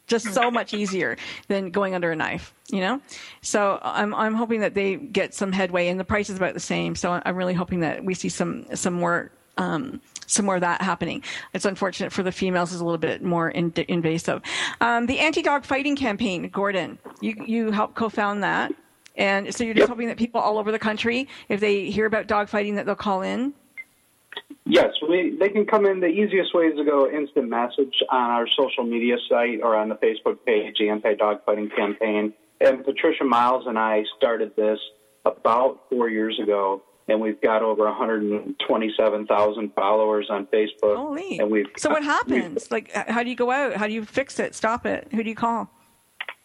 Just 0.07 0.34
so 0.34 0.50
much 0.50 0.74
easier 0.74 1.16
than 1.48 1.70
going 1.70 1.94
under 1.94 2.11
a 2.11 2.16
knife, 2.16 2.55
you 2.68 2.80
know. 2.80 3.00
So 3.40 3.78
I'm 3.82 4.14
I'm 4.14 4.34
hoping 4.34 4.61
that 4.61 4.74
they 4.74 4.96
get 4.96 5.32
some 5.32 5.53
headway, 5.53 5.88
and 5.88 5.98
the 5.98 6.05
price 6.05 6.28
is 6.28 6.36
about 6.36 6.55
the 6.55 6.61
same. 6.61 6.96
So 6.96 7.20
I'm 7.24 7.36
really 7.36 7.55
hoping 7.55 7.80
that 7.80 8.05
we 8.05 8.14
see 8.14 8.28
some 8.28 8.66
some 8.74 8.94
more 8.94 9.30
um, 9.57 10.00
some 10.26 10.44
more 10.46 10.57
of 10.57 10.61
that 10.62 10.82
happening. 10.82 11.22
It's 11.55 11.64
unfortunate 11.64 12.12
for 12.12 12.22
the 12.22 12.32
females; 12.32 12.72
is 12.72 12.80
a 12.80 12.84
little 12.84 12.98
bit 12.98 13.22
more 13.22 13.50
in, 13.50 13.72
invasive. 13.88 14.42
Um, 14.80 15.07
the 15.07 15.18
anti-dog 15.18 15.64
fighting 15.64 15.96
campaign, 15.96 16.48
Gordon, 16.48 16.98
you 17.20 17.42
you 17.46 17.70
helped 17.70 17.94
co-found 17.94 18.42
that, 18.42 18.72
and 19.16 19.55
so 19.55 19.64
you're 19.64 19.74
just 19.74 19.88
hoping 19.88 20.09
that 20.09 20.16
people 20.16 20.40
all 20.40 20.59
over 20.59 20.72
the 20.72 20.78
country, 20.78 21.28
if 21.48 21.61
they 21.61 21.90
hear 21.90 22.07
about 22.07 22.26
dog 22.26 22.48
fighting, 22.48 22.76
that 22.76 22.86
they'll 22.86 22.94
call 22.94 23.22
in. 23.22 23.55
Yes, 24.65 24.93
we, 25.09 25.37
they 25.39 25.49
can 25.49 25.67
come 25.67 25.87
in. 25.87 26.01
The 26.01 26.07
easiest 26.07 26.55
way 26.55 26.67
is 26.67 26.77
to 26.77 26.85
go 26.85 27.11
instant 27.11 27.49
message 27.49 27.95
on 28.11 28.31
our 28.31 28.47
social 28.47 28.85
media 28.85 29.17
site 29.29 29.61
or 29.63 29.77
on 29.77 29.89
the 29.89 29.97
Facebook 29.97 30.39
page, 30.47 30.77
the 30.79 30.89
Anti 30.89 31.15
Dog 31.15 31.45
Fighting 31.45 31.71
Campaign. 31.71 32.33
And 32.61 32.85
Patricia 32.85 33.25
Miles 33.25 33.67
and 33.67 33.79
I 33.79 34.05
started 34.17 34.55
this 34.55 34.79
about 35.25 35.81
four 35.91 36.09
years 36.09 36.39
ago, 36.41 36.83
and 37.09 37.21
we've 37.21 37.41
got 37.41 37.63
over 37.63 37.85
127,000 37.85 39.75
followers 39.75 40.29
on 40.31 40.47
Facebook. 40.47 40.97
Holy! 40.97 41.39
And 41.41 41.51
we've 41.51 41.67
So 41.77 41.91
what 41.91 42.05
happens? 42.05 42.71
Like, 42.71 42.91
uh, 42.95 43.05
how 43.09 43.25
do 43.25 43.31
you 43.31 43.37
go 43.37 43.51
out? 43.51 43.75
How 43.75 43.89
do 43.89 43.93
you 43.93 44.05
fix 44.05 44.39
it? 44.39 44.55
Stop 44.55 44.87
it? 44.87 45.09
Who 45.11 45.25
do 45.25 45.29
you 45.29 45.37
call? 45.37 45.71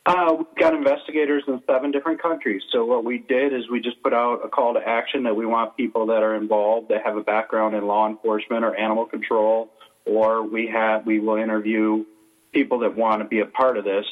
Uh, 0.08 0.34
we've 0.38 0.56
got 0.58 0.74
investigators 0.74 1.44
in 1.50 1.62
seven 1.68 1.92
different 1.92 2.22
countries. 2.22 2.62
So 2.72 2.86
what 2.86 3.04
we 3.04 3.18
did 3.18 3.52
is 3.52 3.70
we 3.70 3.82
just 3.82 4.02
put 4.02 4.14
out 4.14 4.40
a 4.42 4.48
call 4.48 4.74
to 4.76 4.80
action 4.80 5.24
that 5.24 5.36
we 5.36 5.46
want 5.46 5.76
people 5.76 6.06
that 6.06 6.24
are 6.24 6.34
involved 6.34 6.88
that 6.92 7.02
have 7.04 7.18
a 7.18 7.22
background 7.22 7.76
in 7.76 7.86
law 7.86 8.08
enforcement 8.08 8.64
or 8.64 8.74
animal 8.74 9.06
control, 9.06 9.70
or 10.06 10.48
we 10.48 10.68
have 10.68 11.06
we 11.06 11.20
will 11.20 11.36
interview 11.36 12.06
people 12.54 12.80
that 12.80 12.96
want 12.96 13.22
to 13.22 13.28
be 13.28 13.42
a 13.42 13.46
part 13.46 13.78
of 13.78 13.84
this 13.84 14.06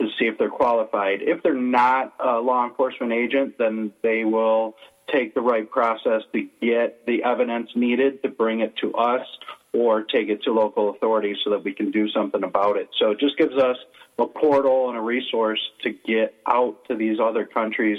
to 0.00 0.08
see 0.18 0.24
if 0.24 0.36
they're 0.36 0.50
qualified. 0.50 1.22
If 1.22 1.44
they're 1.44 1.54
not 1.54 2.14
a 2.18 2.40
law 2.40 2.66
enforcement 2.66 3.12
agent, 3.12 3.56
then 3.56 3.92
they 4.02 4.24
will 4.24 4.74
take 5.12 5.32
the 5.36 5.42
right 5.42 5.70
process 5.70 6.22
to 6.32 6.48
get 6.60 7.06
the 7.06 7.22
evidence 7.22 7.70
needed 7.76 8.20
to 8.24 8.30
bring 8.30 8.62
it 8.62 8.74
to 8.78 8.92
us 8.94 9.24
or 9.72 10.02
take 10.02 10.28
it 10.28 10.42
to 10.42 10.52
local 10.52 10.90
authorities 10.90 11.36
so 11.44 11.50
that 11.50 11.62
we 11.62 11.72
can 11.72 11.92
do 11.92 12.08
something 12.08 12.42
about 12.42 12.76
it. 12.76 12.88
So 12.98 13.12
it 13.12 13.20
just 13.20 13.38
gives 13.38 13.54
us 13.54 13.76
a 14.18 14.26
portal 14.26 14.88
and 14.88 14.98
a 14.98 15.00
resource 15.00 15.60
to 15.82 15.90
get 15.90 16.34
out 16.46 16.84
to 16.88 16.96
these 16.96 17.18
other 17.20 17.44
countries. 17.44 17.98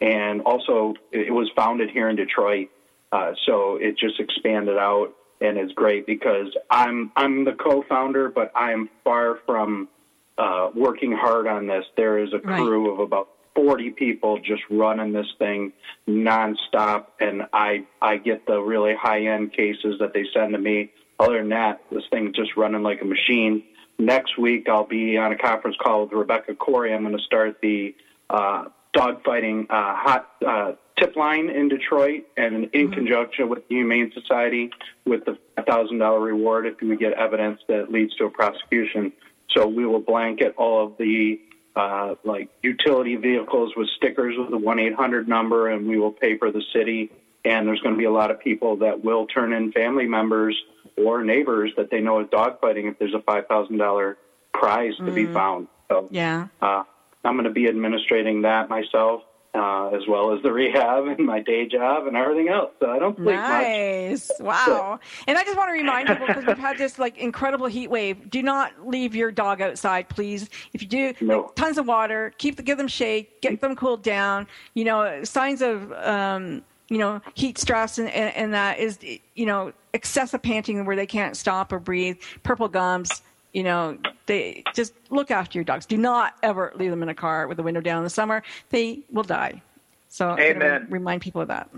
And 0.00 0.42
also, 0.42 0.94
it 1.12 1.32
was 1.32 1.50
founded 1.56 1.90
here 1.90 2.08
in 2.08 2.16
Detroit, 2.16 2.68
uh, 3.12 3.32
so 3.46 3.76
it 3.76 3.96
just 3.96 4.20
expanded 4.20 4.76
out, 4.76 5.14
and 5.40 5.56
it's 5.56 5.72
great 5.72 6.06
because 6.06 6.54
I'm 6.70 7.12
I'm 7.16 7.44
the 7.44 7.52
co-founder, 7.52 8.28
but 8.30 8.52
I'm 8.54 8.90
far 9.04 9.38
from 9.46 9.88
uh, 10.36 10.70
working 10.74 11.12
hard 11.12 11.46
on 11.46 11.66
this. 11.66 11.84
There 11.96 12.18
is 12.18 12.32
a 12.34 12.40
crew 12.40 12.92
of 12.92 12.98
about 12.98 13.28
40 13.54 13.90
people 13.90 14.38
just 14.40 14.62
running 14.68 15.12
this 15.12 15.32
thing 15.38 15.72
nonstop, 16.08 17.06
and 17.20 17.42
I 17.52 17.86
I 18.02 18.16
get 18.16 18.46
the 18.46 18.60
really 18.60 18.94
high 19.00 19.26
end 19.26 19.52
cases 19.52 19.96
that 20.00 20.12
they 20.12 20.24
send 20.34 20.52
to 20.52 20.58
me. 20.58 20.90
Other 21.20 21.38
than 21.38 21.50
that, 21.50 21.80
this 21.90 22.02
thing's 22.10 22.34
just 22.34 22.56
running 22.56 22.82
like 22.82 23.00
a 23.00 23.04
machine. 23.04 23.62
Next 23.98 24.38
week, 24.38 24.68
I'll 24.68 24.86
be 24.86 25.16
on 25.16 25.32
a 25.32 25.38
conference 25.38 25.76
call 25.82 26.04
with 26.04 26.12
Rebecca 26.12 26.54
Corry. 26.54 26.94
I'm 26.94 27.02
going 27.02 27.16
to 27.16 27.22
start 27.22 27.60
the 27.62 27.94
uh, 28.28 28.64
dogfighting 28.94 29.70
uh, 29.70 29.94
hot 29.96 30.30
uh, 30.46 30.72
tip 30.98 31.16
line 31.16 31.50
in 31.50 31.68
Detroit, 31.68 32.24
and 32.36 32.70
in 32.72 32.90
conjunction 32.90 33.48
with 33.48 33.66
the 33.68 33.76
Humane 33.76 34.12
Society, 34.12 34.70
with 35.04 35.24
the 35.24 35.38
$1,000 35.58 36.24
reward 36.24 36.66
if 36.66 36.80
we 36.80 36.96
get 36.96 37.12
evidence 37.14 37.60
that 37.68 37.90
leads 37.90 38.14
to 38.16 38.24
a 38.24 38.30
prosecution. 38.30 39.12
So 39.50 39.66
we 39.66 39.86
will 39.86 40.00
blanket 40.00 40.54
all 40.56 40.84
of 40.84 40.96
the 40.98 41.40
uh, 41.76 42.14
like 42.24 42.50
utility 42.62 43.16
vehicles 43.16 43.72
with 43.76 43.88
stickers 43.96 44.34
with 44.38 44.50
the 44.50 44.58
1-800 44.58 45.26
number, 45.26 45.68
and 45.68 45.88
we 45.88 45.98
will 45.98 46.12
pay 46.12 46.38
for 46.38 46.50
the 46.50 46.62
city. 46.72 47.10
And 47.44 47.66
there's 47.66 47.80
going 47.80 47.94
to 47.94 47.98
be 47.98 48.04
a 48.04 48.12
lot 48.12 48.30
of 48.30 48.40
people 48.40 48.76
that 48.76 49.04
will 49.04 49.26
turn 49.26 49.52
in 49.52 49.72
family 49.72 50.06
members 50.06 50.56
or 50.96 51.24
neighbors 51.24 51.72
that 51.76 51.90
they 51.90 52.00
know 52.00 52.20
is 52.20 52.26
dogfighting 52.28 52.90
if 52.90 52.98
there's 52.98 53.14
a 53.14 53.18
$5,000 53.20 54.16
prize 54.52 54.96
to 54.98 55.10
be 55.12 55.26
Mhm. 55.26 55.32
found. 55.34 55.68
So 55.88 56.08
Yeah. 56.10 56.46
uh, 56.62 56.84
I'm 57.24 57.34
going 57.34 57.44
to 57.44 57.50
be 57.50 57.66
administrating 57.66 58.42
that 58.42 58.68
myself, 58.68 59.22
uh, 59.54 59.88
as 59.90 60.06
well 60.08 60.32
as 60.36 60.42
the 60.42 60.52
rehab 60.52 61.06
and 61.18 61.20
my 61.26 61.40
day 61.40 61.66
job 61.66 62.06
and 62.06 62.16
everything 62.16 62.48
else. 62.48 62.70
So 62.80 62.90
I 62.90 62.98
don't 62.98 63.16
sleep 63.16 63.26
much. 63.36 63.48
Nice. 63.48 64.30
Wow. 64.40 64.98
And 65.26 65.38
I 65.38 65.42
just 65.44 65.56
want 65.56 65.68
to 65.68 65.72
remind 65.72 66.08
people 66.08 66.26
because 66.26 66.44
we've 66.44 66.58
had 66.58 66.76
this 66.78 66.98
like 66.98 67.16
incredible 67.18 67.66
heat 67.66 67.88
wave. 67.88 68.28
Do 68.30 68.42
not 68.42 68.86
leave 68.86 69.14
your 69.14 69.30
dog 69.32 69.60
outside, 69.60 70.08
please. 70.08 70.48
If 70.72 70.82
you 70.82 70.88
do, 70.88 71.14
like, 71.22 71.54
tons 71.54 71.78
of 71.78 71.86
water. 71.86 72.32
Keep 72.38 72.64
give 72.64 72.78
them 72.78 72.88
shade. 72.88 73.26
Get 73.40 73.60
them 73.60 73.74
cooled 73.74 74.02
down. 74.02 74.46
You 74.74 74.84
know, 74.84 75.24
signs 75.24 75.62
of 75.62 75.90
um, 75.92 76.62
you 76.94 77.00
know 77.00 77.20
heat 77.34 77.58
stress 77.58 77.98
and, 77.98 78.08
and, 78.08 78.32
and 78.36 78.54
that 78.54 78.78
is 78.78 79.00
you 79.34 79.46
know 79.46 79.72
excessive 79.92 80.40
panting 80.40 80.84
where 80.84 80.94
they 80.94 81.06
can't 81.06 81.36
stop 81.36 81.72
or 81.72 81.80
breathe. 81.80 82.18
Purple 82.44 82.68
gums. 82.68 83.20
You 83.52 83.64
know, 83.64 83.98
they 84.26 84.62
just 84.74 84.94
look 85.10 85.32
after 85.32 85.58
your 85.58 85.64
dogs. 85.64 85.86
Do 85.86 85.96
not 85.96 86.34
ever 86.42 86.72
leave 86.76 86.90
them 86.90 87.02
in 87.02 87.08
a 87.08 87.14
car 87.14 87.48
with 87.48 87.56
the 87.56 87.62
window 87.64 87.80
down 87.80 87.98
in 87.98 88.04
the 88.04 88.10
summer. 88.10 88.44
They 88.70 89.00
will 89.10 89.24
die. 89.24 89.60
So 90.08 90.38
Amen. 90.38 90.86
remind 90.88 91.22
people 91.22 91.40
of 91.40 91.48
that. 91.48 91.68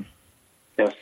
Yes. 0.79 0.93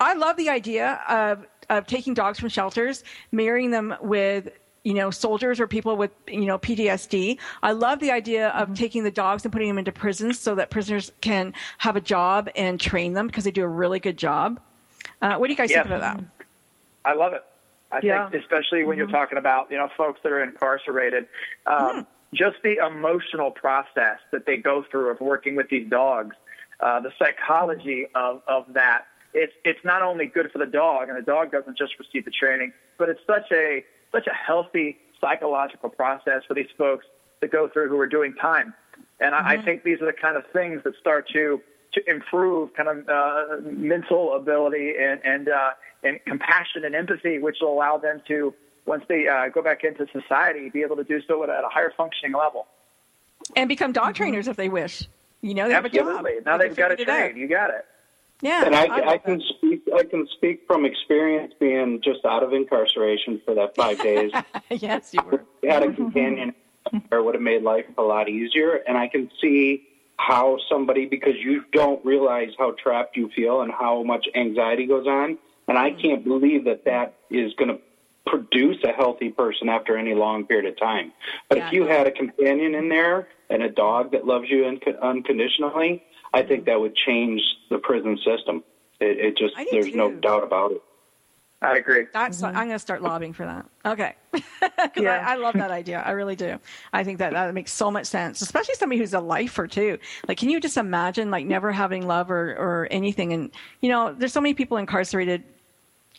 I 0.00 0.14
love 0.14 0.36
the 0.36 0.48
idea 0.48 1.00
of 1.08 1.46
of 1.70 1.86
taking 1.86 2.12
dogs 2.12 2.40
from 2.40 2.48
shelters, 2.48 3.04
marrying 3.30 3.70
them 3.70 3.94
with 4.00 4.50
you 4.84 4.94
know 4.94 5.10
soldiers 5.10 5.58
or 5.58 5.66
people 5.66 5.96
with 5.96 6.12
you 6.28 6.44
know 6.44 6.58
PTSD. 6.58 7.38
I 7.62 7.72
love 7.72 7.98
the 7.98 8.12
idea 8.12 8.50
of 8.50 8.74
taking 8.74 9.02
the 9.02 9.10
dogs 9.10 9.44
and 9.44 9.52
putting 9.52 9.68
them 9.68 9.78
into 9.78 9.92
prisons 9.92 10.38
so 10.38 10.54
that 10.54 10.70
prisoners 10.70 11.10
can 11.20 11.52
have 11.78 11.96
a 11.96 12.00
job 12.00 12.48
and 12.54 12.78
train 12.78 13.14
them 13.14 13.26
because 13.26 13.44
they 13.44 13.50
do 13.50 13.64
a 13.64 13.68
really 13.68 13.98
good 13.98 14.16
job. 14.18 14.60
Uh, 15.20 15.36
what 15.36 15.48
do 15.48 15.52
you 15.52 15.56
guys 15.56 15.70
Yes. 15.70 15.84
think 15.84 15.86
about 15.86 16.00
that? 16.00 16.46
I 17.04 17.14
love 17.14 17.32
it. 17.32 17.42
I 17.90 18.00
Yeah. 18.02 18.28
think, 18.28 18.42
especially 18.42 18.84
when 18.84 18.98
you're 18.98 19.06
talking 19.06 19.38
about 19.38 19.70
you 19.70 19.78
know 19.78 19.88
folks 19.96 20.20
that 20.22 20.32
are 20.32 20.42
incarcerated, 20.42 21.26
um, 21.66 22.06
just 22.34 22.56
the 22.62 22.76
emotional 22.84 23.50
process 23.50 24.18
that 24.32 24.46
they 24.46 24.56
go 24.56 24.84
through 24.90 25.10
of 25.10 25.20
working 25.20 25.56
with 25.56 25.68
these 25.68 25.88
dogs, 25.88 26.36
uh, 26.80 27.00
the 27.00 27.12
psychology 27.18 28.06
of 28.14 28.42
of 28.46 28.66
that. 28.74 29.06
It's 29.32 29.52
it's 29.64 29.84
not 29.84 30.02
only 30.02 30.26
good 30.26 30.50
for 30.52 30.58
the 30.58 30.66
dog, 30.66 31.08
and 31.08 31.16
the 31.16 31.22
dog 31.22 31.50
doesn't 31.52 31.76
just 31.78 31.98
receive 31.98 32.24
the 32.24 32.30
training, 32.30 32.72
but 32.98 33.08
it's 33.08 33.20
such 33.26 33.50
a 33.52 33.84
such 34.14 34.26
a 34.26 34.34
healthy 34.34 34.96
psychological 35.20 35.88
process 35.90 36.42
for 36.46 36.54
these 36.54 36.68
folks 36.78 37.04
to 37.40 37.48
go 37.48 37.68
through 37.68 37.88
who 37.88 37.98
are 37.98 38.06
doing 38.06 38.34
time. 38.34 38.72
And 39.20 39.34
I, 39.34 39.54
I 39.54 39.62
think 39.62 39.82
these 39.82 40.00
are 40.00 40.06
the 40.06 40.12
kind 40.12 40.36
of 40.36 40.44
things 40.52 40.82
that 40.84 40.94
start 41.00 41.28
to 41.32 41.60
to 41.94 42.10
improve 42.10 42.74
kind 42.74 42.88
of 42.88 43.08
uh, 43.08 43.56
mental 43.70 44.34
ability 44.36 44.94
and 45.00 45.20
and 45.24 45.48
uh, 45.48 45.70
and 46.02 46.20
compassion 46.26 46.84
and 46.84 46.94
empathy, 46.94 47.38
which 47.38 47.56
will 47.60 47.72
allow 47.72 47.98
them 47.98 48.22
to 48.28 48.54
once 48.86 49.04
they 49.08 49.26
uh, 49.28 49.48
go 49.48 49.62
back 49.62 49.82
into 49.84 50.06
society, 50.12 50.68
be 50.70 50.82
able 50.82 50.96
to 50.96 51.04
do 51.04 51.20
so 51.26 51.42
at 51.42 51.48
a 51.48 51.68
higher 51.70 51.92
functioning 51.96 52.36
level. 52.36 52.66
And 53.56 53.68
become 53.68 53.92
dog 53.92 54.14
trainers 54.14 54.48
if 54.48 54.56
they 54.56 54.68
wish. 54.68 55.06
You 55.40 55.54
know, 55.54 55.68
they 55.68 55.74
have 55.74 55.84
a 55.84 55.88
job. 55.88 56.06
Absolutely. 56.08 56.32
Now 56.44 56.58
They 56.58 56.68
they've 56.68 56.76
got 56.76 56.88
to 56.88 56.96
figured 56.96 57.16
train. 57.16 57.36
You 57.36 57.48
got 57.48 57.70
it. 57.70 57.86
Yeah, 58.40 58.66
and 58.66 58.74
I, 58.74 58.86
I 58.86 59.08
I, 59.12 59.18
can 59.18 59.40
speak. 59.40 59.82
I 59.94 60.02
can 60.04 60.26
speak 60.36 60.66
from 60.66 60.84
experience, 60.84 61.54
being 61.58 62.00
just 62.02 62.24
out 62.24 62.42
of 62.42 62.52
incarceration 62.52 63.40
for 63.44 63.54
that 63.54 63.74
five 63.76 64.00
days. 64.00 64.32
yes, 64.70 65.14
you 65.14 65.20
were. 65.22 65.44
had 65.62 65.82
a 65.82 65.92
companion, 65.92 66.54
or 67.10 67.22
would 67.22 67.34
have 67.34 67.42
made 67.42 67.62
life 67.62 67.86
a 67.96 68.02
lot 68.02 68.28
easier. 68.28 68.82
And 68.86 68.98
I 68.98 69.08
can 69.08 69.30
see 69.40 69.86
how 70.16 70.58
somebody, 70.68 71.06
because 71.06 71.34
you 71.36 71.64
don't 71.72 72.04
realize 72.04 72.50
how 72.58 72.72
trapped 72.72 73.16
you 73.16 73.30
feel 73.34 73.62
and 73.62 73.72
how 73.72 74.02
much 74.02 74.26
anxiety 74.34 74.86
goes 74.86 75.06
on. 75.06 75.38
And 75.66 75.78
I 75.78 75.90
mm. 75.90 76.02
can't 76.02 76.24
believe 76.24 76.64
that 76.64 76.84
that 76.84 77.14
is 77.30 77.52
going 77.54 77.68
to 77.68 77.78
produce 78.26 78.82
a 78.84 78.92
healthy 78.92 79.30
person 79.30 79.68
after 79.68 79.96
any 79.96 80.14
long 80.14 80.46
period 80.46 80.66
of 80.66 80.78
time. 80.78 81.12
But 81.48 81.58
Yeah. 81.58 81.66
if 81.66 81.72
you 81.72 81.86
had 81.86 82.06
a 82.06 82.10
companion 82.10 82.74
in 82.74 82.88
there 82.88 83.28
and 83.50 83.62
a 83.62 83.68
dog 83.68 84.12
that 84.12 84.26
loves 84.26 84.48
you 84.50 84.66
unco- 84.66 84.98
unconditionally, 85.00 86.02
I 86.34 86.42
think 86.42 86.66
that 86.66 86.80
would 86.80 86.96
change 86.96 87.40
the 87.70 87.78
prison 87.78 88.18
system. 88.18 88.64
It, 89.00 89.18
it 89.18 89.36
just 89.38 89.56
I 89.56 89.64
do 89.64 89.70
there's 89.72 89.94
no 89.94 90.12
doubt 90.12 90.42
about 90.42 90.72
it. 90.72 90.82
I 91.62 91.78
agree. 91.78 92.06
That's 92.12 92.42
mm-hmm. 92.42 92.56
I'm 92.56 92.66
going 92.66 92.70
to 92.70 92.78
start 92.78 93.02
lobbying 93.02 93.32
for 93.32 93.46
that. 93.46 93.66
Okay, 93.86 94.14
'Cause 94.32 95.04
I, 95.04 95.18
I 95.18 95.36
love 95.36 95.54
that 95.54 95.70
idea. 95.70 96.02
I 96.04 96.10
really 96.10 96.36
do. 96.36 96.58
I 96.92 97.04
think 97.04 97.18
that 97.18 97.32
that 97.32 97.54
makes 97.54 97.72
so 97.72 97.90
much 97.90 98.06
sense, 98.06 98.42
especially 98.42 98.74
somebody 98.74 98.98
who's 98.98 99.14
a 99.14 99.20
lifer 99.20 99.66
too. 99.66 99.98
Like, 100.28 100.36
can 100.36 100.50
you 100.50 100.60
just 100.60 100.76
imagine 100.76 101.30
like 101.30 101.46
never 101.46 101.72
having 101.72 102.06
love 102.06 102.30
or 102.30 102.50
or 102.52 102.88
anything? 102.90 103.32
And 103.32 103.50
you 103.80 103.88
know, 103.88 104.12
there's 104.12 104.32
so 104.32 104.40
many 104.40 104.54
people 104.54 104.76
incarcerated 104.76 105.44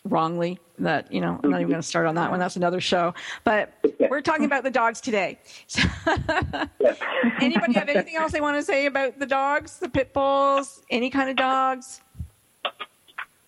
wrongly 0.05 0.59
that 0.79 1.11
you 1.11 1.19
know 1.19 1.39
I'm 1.43 1.49
not 1.49 1.57
even 1.57 1.63
mm-hmm. 1.63 1.71
going 1.71 1.81
to 1.81 1.87
start 1.87 2.05
on 2.05 2.15
that 2.15 2.31
one. 2.31 2.39
That's 2.39 2.55
another 2.55 2.79
show. 2.79 3.13
But 3.43 3.73
we're 4.09 4.21
talking 4.21 4.45
about 4.45 4.63
the 4.63 4.71
dogs 4.71 5.01
today. 5.01 5.39
So 5.67 5.81
Anybody 7.41 7.73
have 7.73 7.89
anything 7.89 8.15
else 8.15 8.31
they 8.31 8.41
want 8.41 8.57
to 8.57 8.63
say 8.63 8.85
about 8.85 9.19
the 9.19 9.25
dogs, 9.25 9.79
the 9.79 9.89
pit 9.89 10.13
bulls, 10.13 10.83
any 10.89 11.09
kind 11.09 11.29
of 11.29 11.35
dogs? 11.35 12.01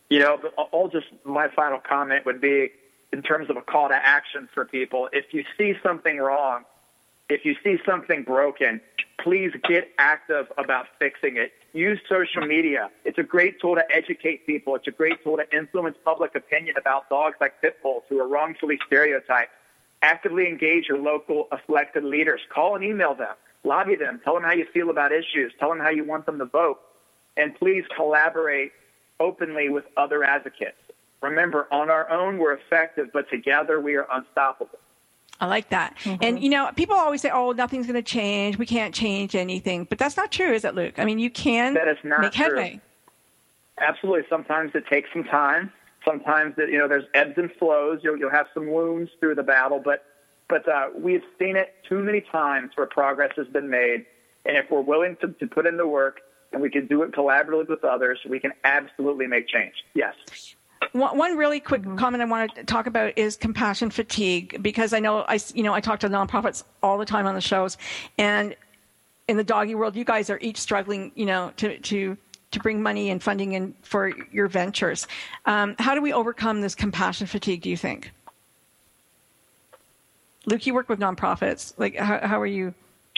You 0.09 0.19
know, 0.19 0.37
all 0.71 0.87
just 0.87 1.07
my 1.23 1.47
final 1.49 1.79
comment 1.79 2.25
would 2.25 2.39
be 2.39 2.71
in 3.11 3.21
terms 3.21 3.49
of 3.49 3.57
a 3.57 3.61
call 3.61 3.89
to 3.89 3.95
action 3.95 4.47
for 4.53 4.65
people. 4.65 5.09
If 5.11 5.33
you 5.33 5.43
see 5.57 5.75
something 5.83 6.17
wrong, 6.17 6.65
if 7.29 7.43
you 7.45 7.55
see 7.63 7.77
something 7.85 8.23
broken, 8.23 8.79
please 9.19 9.51
get 9.67 9.89
active 9.97 10.47
about 10.57 10.85
fixing 10.99 11.37
it. 11.37 11.51
Use 11.73 11.99
social 12.07 12.45
media. 12.45 12.89
It's 13.03 13.17
a 13.17 13.23
great 13.23 13.59
tool 13.59 13.75
to 13.75 13.83
educate 13.91 14.45
people. 14.45 14.75
It's 14.75 14.87
a 14.87 14.91
great 14.91 15.23
tool 15.23 15.37
to 15.37 15.55
influence 15.55 15.97
public 16.05 16.35
opinion 16.35 16.75
about 16.77 17.09
dogs 17.09 17.35
like 17.41 17.61
pit 17.61 17.77
bulls 17.83 18.03
who 18.09 18.19
are 18.19 18.27
wrongfully 18.27 18.79
stereotyped. 18.87 19.51
Actively 20.01 20.47
engage 20.47 20.87
your 20.87 20.99
local 20.99 21.47
elected 21.67 22.03
leaders. 22.03 22.39
Call 22.53 22.75
and 22.75 22.83
email 22.83 23.15
them. 23.15 23.35
Lobby 23.63 23.95
them. 23.95 24.21
Tell 24.23 24.35
them 24.35 24.43
how 24.43 24.53
you 24.53 24.65
feel 24.73 24.89
about 24.89 25.11
issues. 25.11 25.51
Tell 25.59 25.69
them 25.69 25.79
how 25.79 25.89
you 25.89 26.05
want 26.05 26.25
them 26.25 26.37
to 26.37 26.45
vote. 26.45 26.79
And 27.35 27.53
please 27.55 27.83
collaborate 27.95 28.71
openly 29.19 29.69
with 29.69 29.83
other 29.97 30.23
advocates. 30.23 30.77
Remember, 31.21 31.67
on 31.71 31.89
our 31.89 32.09
own, 32.09 32.37
we're 32.37 32.53
effective, 32.53 33.09
but 33.11 33.29
together 33.29 33.81
we 33.81 33.95
are 33.95 34.07
unstoppable. 34.11 34.79
I 35.39 35.45
like 35.45 35.69
that. 35.69 35.95
And 36.21 36.41
you 36.41 36.49
know, 36.49 36.71
people 36.75 36.95
always 36.95 37.21
say, 37.21 37.29
"Oh, 37.31 37.51
nothing's 37.51 37.85
going 37.85 37.95
to 37.95 38.01
change. 38.01 38.57
We 38.57 38.65
can't 38.65 38.93
change 38.93 39.35
anything." 39.35 39.85
But 39.85 39.97
that's 39.99 40.17
not 40.17 40.31
true, 40.31 40.51
is 40.53 40.65
it, 40.65 40.73
Luke? 40.75 40.97
I 40.97 41.05
mean, 41.05 41.19
you 41.19 41.29
can 41.29 41.73
That 41.75 41.87
is 41.87 41.97
not 42.03 42.21
make 42.21 42.31
true. 42.33 42.45
headway. 42.45 42.81
Absolutely. 43.79 44.23
Sometimes 44.29 44.71
it 44.73 44.87
takes 44.87 45.09
some 45.13 45.23
time. 45.23 45.71
Sometimes 46.03 46.55
that 46.55 46.69
you 46.69 46.77
know 46.77 46.87
there's 46.87 47.05
ebbs 47.13 47.33
and 47.37 47.51
flows. 47.53 47.99
You'll 48.03 48.17
you'll 48.17 48.31
have 48.31 48.47
some 48.53 48.67
wounds 48.71 49.11
through 49.19 49.35
the 49.35 49.43
battle, 49.43 49.79
but 49.83 50.05
but 50.47 50.67
uh, 50.67 50.89
we've 50.95 51.23
seen 51.37 51.55
it 51.55 51.75
too 51.87 51.99
many 51.99 52.21
times 52.21 52.71
where 52.75 52.87
progress 52.87 53.33
has 53.35 53.47
been 53.47 53.69
made. 53.69 54.05
And 54.45 54.55
if 54.55 54.71
we're 54.71 54.81
willing 54.81 55.17
to, 55.21 55.27
to 55.27 55.47
put 55.47 55.65
in 55.65 55.75
the 55.75 55.85
work 55.87 56.21
and 56.53 56.61
we 56.61 56.69
can 56.69 56.87
do 56.87 57.03
it 57.03 57.11
collaboratively 57.11 57.67
with 57.67 57.83
others, 57.83 58.19
we 58.27 58.39
can 58.39 58.53
absolutely 58.63 59.27
make 59.27 59.47
change. 59.49 59.73
Yes. 59.93 60.15
One, 60.93 61.37
really 61.37 61.59
quick 61.59 61.83
comment 61.97 62.21
I 62.21 62.25
want 62.25 62.55
to 62.55 62.63
talk 62.63 62.87
about 62.87 63.17
is 63.17 63.35
compassion 63.35 63.89
fatigue 63.89 64.61
because 64.61 64.93
I 64.93 64.99
know 64.99 65.25
I 65.27 65.39
you 65.53 65.63
know 65.63 65.73
I 65.73 65.81
talk 65.81 65.99
to 66.01 66.09
nonprofits 66.09 66.63
all 66.81 66.97
the 66.97 67.05
time 67.05 67.25
on 67.25 67.35
the 67.35 67.41
shows, 67.41 67.77
and 68.17 68.55
in 69.27 69.37
the 69.37 69.43
doggy 69.43 69.75
world, 69.75 69.95
you 69.95 70.05
guys 70.05 70.29
are 70.29 70.39
each 70.39 70.57
struggling, 70.57 71.11
you 71.15 71.25
know, 71.25 71.51
to 71.57 71.77
to 71.79 72.17
to 72.51 72.59
bring 72.59 72.81
money 72.81 73.09
and 73.09 73.21
funding 73.21 73.53
in 73.53 73.73
for 73.81 74.11
your 74.31 74.47
ventures. 74.47 75.07
Um, 75.45 75.75
how 75.79 75.95
do 75.95 76.01
we 76.01 76.13
overcome 76.13 76.61
this 76.61 76.75
compassion 76.75 77.27
fatigue? 77.27 77.61
Do 77.61 77.69
you 77.69 77.77
think? 77.77 78.11
Luke, 80.45 80.65
you 80.65 80.73
work 80.73 80.87
with 80.87 80.99
nonprofits. 80.99 81.73
Like, 81.77 81.95
how, 81.97 82.25
how 82.25 82.39
are 82.39 82.47
you? 82.47 82.73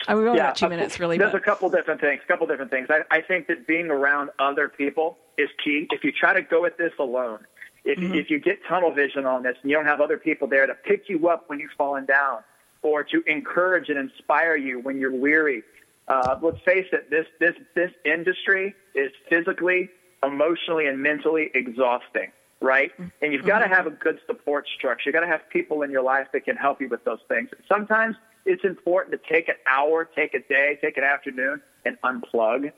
I 0.08 0.14
mean, 0.14 0.22
we 0.22 0.28
only 0.30 0.40
got 0.40 0.56
two 0.56 0.68
minutes, 0.68 0.98
really. 0.98 1.18
There's 1.18 1.32
But 1.32 1.42
a 1.42 1.44
couple 1.44 1.68
different 1.70 2.00
things. 2.00 2.20
A 2.24 2.28
couple 2.28 2.46
different 2.46 2.70
things. 2.70 2.88
I, 2.90 3.02
I 3.10 3.20
think 3.20 3.46
that 3.48 3.66
being 3.66 3.90
around 3.90 4.30
other 4.38 4.68
people 4.68 5.18
is 5.38 5.48
key. 5.62 5.86
If 5.90 6.04
you 6.04 6.12
try 6.12 6.32
to 6.32 6.42
go 6.42 6.64
at 6.64 6.78
this 6.78 6.92
alone, 6.98 7.40
if 7.84 7.98
Mm-hmm. 7.98 8.14
if 8.14 8.30
you 8.30 8.38
get 8.38 8.58
tunnel 8.68 8.92
vision 8.92 9.24
on 9.24 9.42
this 9.42 9.56
and 9.62 9.70
you 9.70 9.76
don't 9.76 9.86
have 9.86 10.00
other 10.02 10.18
people 10.18 10.46
there 10.46 10.66
to 10.66 10.74
pick 10.74 11.08
you 11.08 11.28
up 11.28 11.44
when 11.48 11.58
you've 11.60 11.70
fallen 11.78 12.04
down, 12.04 12.40
or 12.82 13.02
to 13.04 13.22
encourage 13.26 13.88
and 13.88 13.98
inspire 13.98 14.56
you 14.56 14.80
when 14.80 14.98
you're 14.98 15.14
weary, 15.14 15.62
uh, 16.08 16.36
let's 16.42 16.60
face 16.64 16.86
it. 16.92 17.10
This 17.10 17.26
this 17.38 17.54
this 17.74 17.90
industry 18.04 18.74
is 18.94 19.10
physically, 19.28 19.88
emotionally, 20.22 20.86
and 20.86 20.98
mentally 21.02 21.50
exhausting. 21.54 22.30
Right, 22.62 22.92
and 23.22 23.32
you've 23.32 23.46
got 23.46 23.60
to 23.60 23.68
have 23.68 23.86
a 23.86 23.90
good 23.90 24.20
support 24.26 24.68
structure. 24.76 25.08
You've 25.08 25.14
got 25.14 25.20
to 25.20 25.26
have 25.26 25.48
people 25.48 25.80
in 25.80 25.90
your 25.90 26.02
life 26.02 26.28
that 26.32 26.44
can 26.44 26.56
help 26.56 26.80
you 26.80 26.88
with 26.88 27.02
those 27.04 27.20
things. 27.26 27.48
Sometimes 27.66 28.16
it's 28.44 28.64
important 28.64 29.12
to 29.12 29.28
take 29.28 29.48
an 29.48 29.54
hour, 29.66 30.04
take 30.04 30.34
a 30.34 30.40
day, 30.40 30.78
take 30.82 30.98
an 30.98 31.04
afternoon, 31.04 31.62
and 31.86 31.96
unplug 32.02 32.70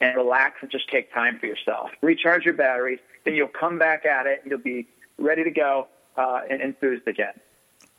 and 0.00 0.16
relax 0.16 0.58
and 0.60 0.70
just 0.70 0.88
take 0.88 1.12
time 1.12 1.36
for 1.38 1.46
yourself. 1.46 1.90
Recharge 2.00 2.44
your 2.44 2.54
batteries, 2.54 3.00
then 3.24 3.34
you'll 3.34 3.48
come 3.48 3.76
back 3.78 4.06
at 4.06 4.26
it 4.26 4.42
and 4.42 4.50
you'll 4.50 4.60
be 4.60 4.86
ready 5.18 5.44
to 5.44 5.50
go 5.50 5.88
uh, 6.16 6.40
and 6.48 6.60
enthused 6.60 7.08
again. 7.08 7.32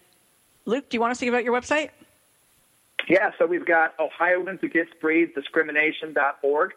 Luke, 0.66 0.90
do 0.90 0.98
you 0.98 1.02
want 1.02 1.18
to 1.18 1.26
give 1.26 1.34
out 1.34 1.44
your 1.44 1.60
website? 1.60 1.90
Yeah, 3.08 3.30
so 3.38 3.46
we've 3.46 3.66
got 3.66 3.94
Ohioans 4.00 4.62
Against 4.64 5.00
Breed 5.00 5.36
Discrimination.org, 5.36 6.72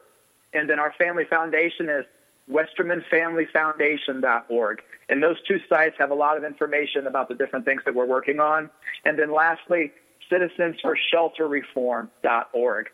and 0.52 0.68
then 0.68 0.78
our 0.78 0.92
family 0.98 1.24
foundation 1.24 1.88
is 1.88 2.04
WestermanFamilyFoundation.org. 2.50 4.82
And 5.08 5.22
those 5.22 5.40
two 5.46 5.60
sites 5.68 5.94
have 5.98 6.10
a 6.10 6.14
lot 6.14 6.36
of 6.36 6.42
information 6.44 7.06
about 7.06 7.28
the 7.28 7.34
different 7.34 7.64
things 7.64 7.80
that 7.84 7.94
we're 7.94 8.06
working 8.06 8.40
on. 8.40 8.68
And 9.04 9.16
then 9.18 9.32
lastly, 9.32 9.92
CitizensForShelterReform.org. 10.30 12.90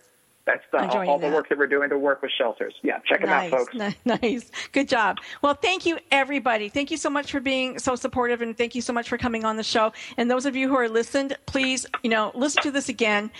That's 0.46 0.62
the, 0.70 0.78
I'm 0.78 1.08
all 1.08 1.18
the 1.18 1.28
work 1.28 1.48
that 1.48 1.56
we're 1.56 1.66
doing 1.66 1.88
to 1.88 1.98
work 1.98 2.20
with 2.20 2.30
shelters. 2.36 2.74
Yeah, 2.82 2.98
check 3.06 3.20
them 3.20 3.30
nice, 3.30 3.50
out, 3.52 3.58
folks. 3.60 3.74
ni- 3.74 3.96
Nice. 4.22 4.50
Good 4.72 4.88
job. 4.88 5.16
Well, 5.40 5.54
thank 5.54 5.86
you, 5.86 5.98
everybody. 6.10 6.68
Thank 6.68 6.90
you 6.90 6.98
so 6.98 7.08
much 7.08 7.30
for 7.32 7.40
being 7.40 7.78
so 7.78 7.96
supportive, 7.96 8.42
and 8.42 8.56
thank 8.56 8.74
you 8.74 8.82
so 8.82 8.92
much 8.92 9.08
for 9.08 9.16
coming 9.16 9.46
on 9.46 9.56
the 9.56 9.62
show. 9.62 9.92
And 10.18 10.30
those 10.30 10.44
of 10.44 10.54
you 10.54 10.68
who 10.68 10.76
are 10.76 10.88
listened, 10.88 11.36
please, 11.46 11.86
you 12.02 12.10
know, 12.10 12.30
listen 12.34 12.62
to 12.64 12.70
this 12.70 12.90
again. 12.90 13.30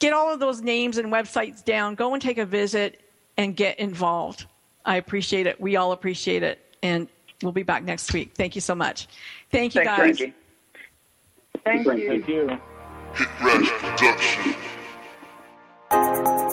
Get 0.00 0.12
all 0.12 0.32
of 0.34 0.40
those 0.40 0.60
names 0.62 0.98
and 0.98 1.12
websites 1.12 1.64
down. 1.64 1.94
Go 1.94 2.12
and 2.12 2.20
take 2.20 2.38
a 2.38 2.46
visit 2.46 3.00
and 3.36 3.54
get 3.54 3.78
involved. 3.78 4.46
I 4.84 4.96
appreciate 4.96 5.46
it. 5.46 5.60
We 5.60 5.76
all 5.76 5.92
appreciate 5.92 6.42
it. 6.42 6.58
And 6.82 7.06
we'll 7.40 7.52
be 7.52 7.62
back 7.62 7.84
next 7.84 8.12
week. 8.12 8.32
Thank 8.34 8.56
you 8.56 8.60
so 8.60 8.74
much. 8.74 9.06
Thank 9.52 9.76
you, 9.76 9.84
Thanks, 9.84 10.18
guys. 10.18 10.18
Frankie. 10.18 10.34
Thank 11.64 11.86
you. 11.86 12.08
Thank 12.08 12.28
you. 12.28 12.58
She 13.14 14.50
na 14.50 14.71
you, 15.92 16.51